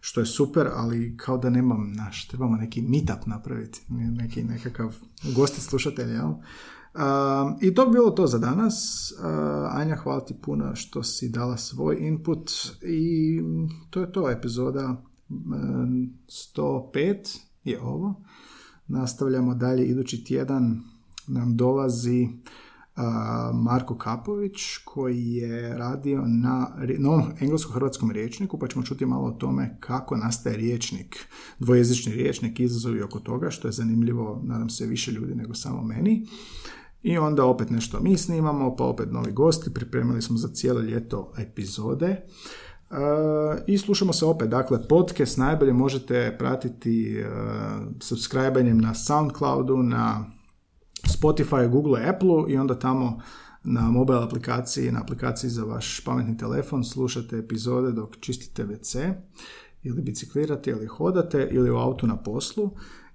što 0.00 0.20
je 0.20 0.26
super, 0.26 0.68
ali 0.74 1.16
kao 1.16 1.38
da 1.38 1.50
nemam, 1.50 1.92
naš, 1.92 2.28
trebamo 2.28 2.56
neki 2.56 2.82
meetup 2.82 3.26
napraviti, 3.26 3.80
neki 3.90 4.44
nekakav 4.44 4.96
gostit 5.34 5.62
slušatelj, 5.62 6.12
jel? 6.12 6.28
Um, 6.94 7.56
I 7.60 7.74
to 7.74 7.86
bi 7.86 7.92
bilo 7.92 8.10
to 8.10 8.26
za 8.26 8.38
danas. 8.38 9.08
Uh, 9.18 9.26
Anja, 9.70 9.96
hvala 9.96 10.24
ti 10.24 10.34
puno 10.42 10.76
što 10.76 11.02
si 11.02 11.28
dala 11.28 11.56
svoj 11.56 11.96
input 12.00 12.50
i 12.82 13.40
to 13.90 14.00
je 14.00 14.12
to, 14.12 14.30
epizoda 14.30 15.02
um, 15.28 16.10
105 16.56 17.38
je 17.64 17.80
ovo. 17.80 18.22
Nastavljamo 18.88 19.54
dalje, 19.54 19.86
idući 19.86 20.24
tjedan 20.24 20.80
nam 21.28 21.56
dolazi 21.56 22.28
Marko 23.54 23.98
Kapović 23.98 24.76
koji 24.84 25.26
je 25.26 25.78
radio 25.78 26.22
na 26.26 26.76
novom 26.98 27.22
englesko-hrvatskom 27.40 28.10
riječniku 28.10 28.58
pa 28.58 28.68
ćemo 28.68 28.84
čuti 28.84 29.06
malo 29.06 29.28
o 29.28 29.32
tome 29.32 29.76
kako 29.80 30.16
nastaje 30.16 30.56
riječnik, 30.56 31.26
dvojezični 31.58 32.14
riječnik, 32.14 32.60
izazovi 32.60 33.02
oko 33.02 33.20
toga 33.20 33.50
što 33.50 33.68
je 33.68 33.72
zanimljivo, 33.72 34.40
nadam 34.44 34.70
se, 34.70 34.86
više 34.86 35.12
ljudi 35.12 35.34
nego 35.34 35.54
samo 35.54 35.82
meni. 35.82 36.26
I 37.02 37.18
onda 37.18 37.44
opet 37.44 37.70
nešto 37.70 38.00
mi 38.00 38.16
snimamo, 38.16 38.76
pa 38.76 38.84
opet 38.84 39.12
novi 39.12 39.32
gosti, 39.32 39.74
pripremili 39.74 40.22
smo 40.22 40.36
za 40.36 40.48
cijelo 40.48 40.80
ljeto 40.80 41.32
epizode. 41.38 42.26
Uh, 42.90 42.98
I 43.66 43.78
slušamo 43.78 44.12
se 44.12 44.24
opet, 44.24 44.48
dakle 44.48 44.88
podcast 44.88 45.38
najbolje 45.38 45.72
možete 45.72 46.36
pratiti 46.38 47.16
uh, 47.20 47.26
subscribanjem 48.00 48.78
na 48.78 48.94
Soundcloudu, 48.94 49.76
na 49.76 50.30
Spotify, 51.08 51.70
Google, 51.70 52.08
Apple 52.08 52.44
i 52.48 52.56
onda 52.56 52.78
tamo 52.78 53.20
na 53.64 53.90
mobile 53.90 54.24
aplikaciji, 54.24 54.92
na 54.92 55.00
aplikaciji 55.00 55.50
za 55.50 55.64
vaš 55.64 56.00
pametni 56.04 56.36
telefon 56.36 56.84
slušate 56.84 57.36
epizode 57.38 57.92
dok 57.92 58.16
čistite 58.20 58.64
WC 58.64 59.14
ili 59.82 60.02
biciklirate 60.02 60.70
ili 60.70 60.86
hodate 60.86 61.48
ili 61.50 61.70
u 61.70 61.76
autu 61.76 62.06
na 62.06 62.16
poslu 62.16 62.70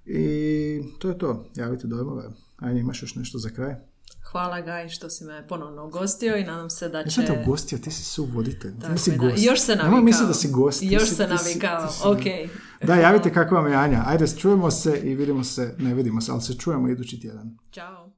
i 0.06 0.82
to 1.00 1.10
je 1.10 1.18
to. 1.18 1.46
Javite 1.56 1.88
dojmove. 1.88 2.24
Ajde, 2.58 2.80
imaš 2.80 3.02
još 3.02 3.16
nešto 3.16 3.38
za 3.38 3.50
kraj? 3.50 3.76
Hvala 4.28 4.62
Gaj 4.62 4.90
što 4.90 5.10
si 5.10 5.24
me 5.24 5.48
ponovno 5.48 5.86
ugostio 5.86 6.38
i 6.38 6.44
nadam 6.44 6.70
se 6.70 6.90
da 6.90 6.98
Ja 6.98 7.04
će... 7.04 7.12
sam 7.12 7.26
te 7.26 7.42
ugostio, 7.42 7.78
ti 7.78 7.92
si 7.92 8.04
suvoditelj, 8.04 8.74
nisi 8.90 9.10
je, 9.10 9.18
da. 9.18 9.24
gost. 9.24 9.44
Još 9.44 9.60
se 9.60 9.72
Nemoj 9.72 9.84
navikao. 9.84 10.04
misliti 10.04 10.28
da 10.28 10.34
si 10.34 10.50
gost. 10.50 10.84
Još 10.84 11.04
si- 11.04 11.10
se 11.10 11.28
si- 11.28 11.30
navikao, 11.30 11.90
si- 11.90 12.02
ok. 12.06 12.50
Da, 12.84 12.96
javite 12.96 13.34
kako 13.34 13.56
vam 13.56 13.68
je 13.68 13.76
Anja. 13.76 14.04
Ajde, 14.08 14.28
čujemo 14.30 14.72
se 14.72 15.00
i 15.00 15.16
vidimo 15.16 15.44
se, 15.44 15.76
ne 15.78 15.94
vidimo 15.94 16.22
se, 16.22 16.32
ali 16.32 16.42
se 16.42 16.54
čujemo 16.54 16.90
idući 16.90 17.20
tjedan. 17.20 17.58
Ćao. 17.72 18.12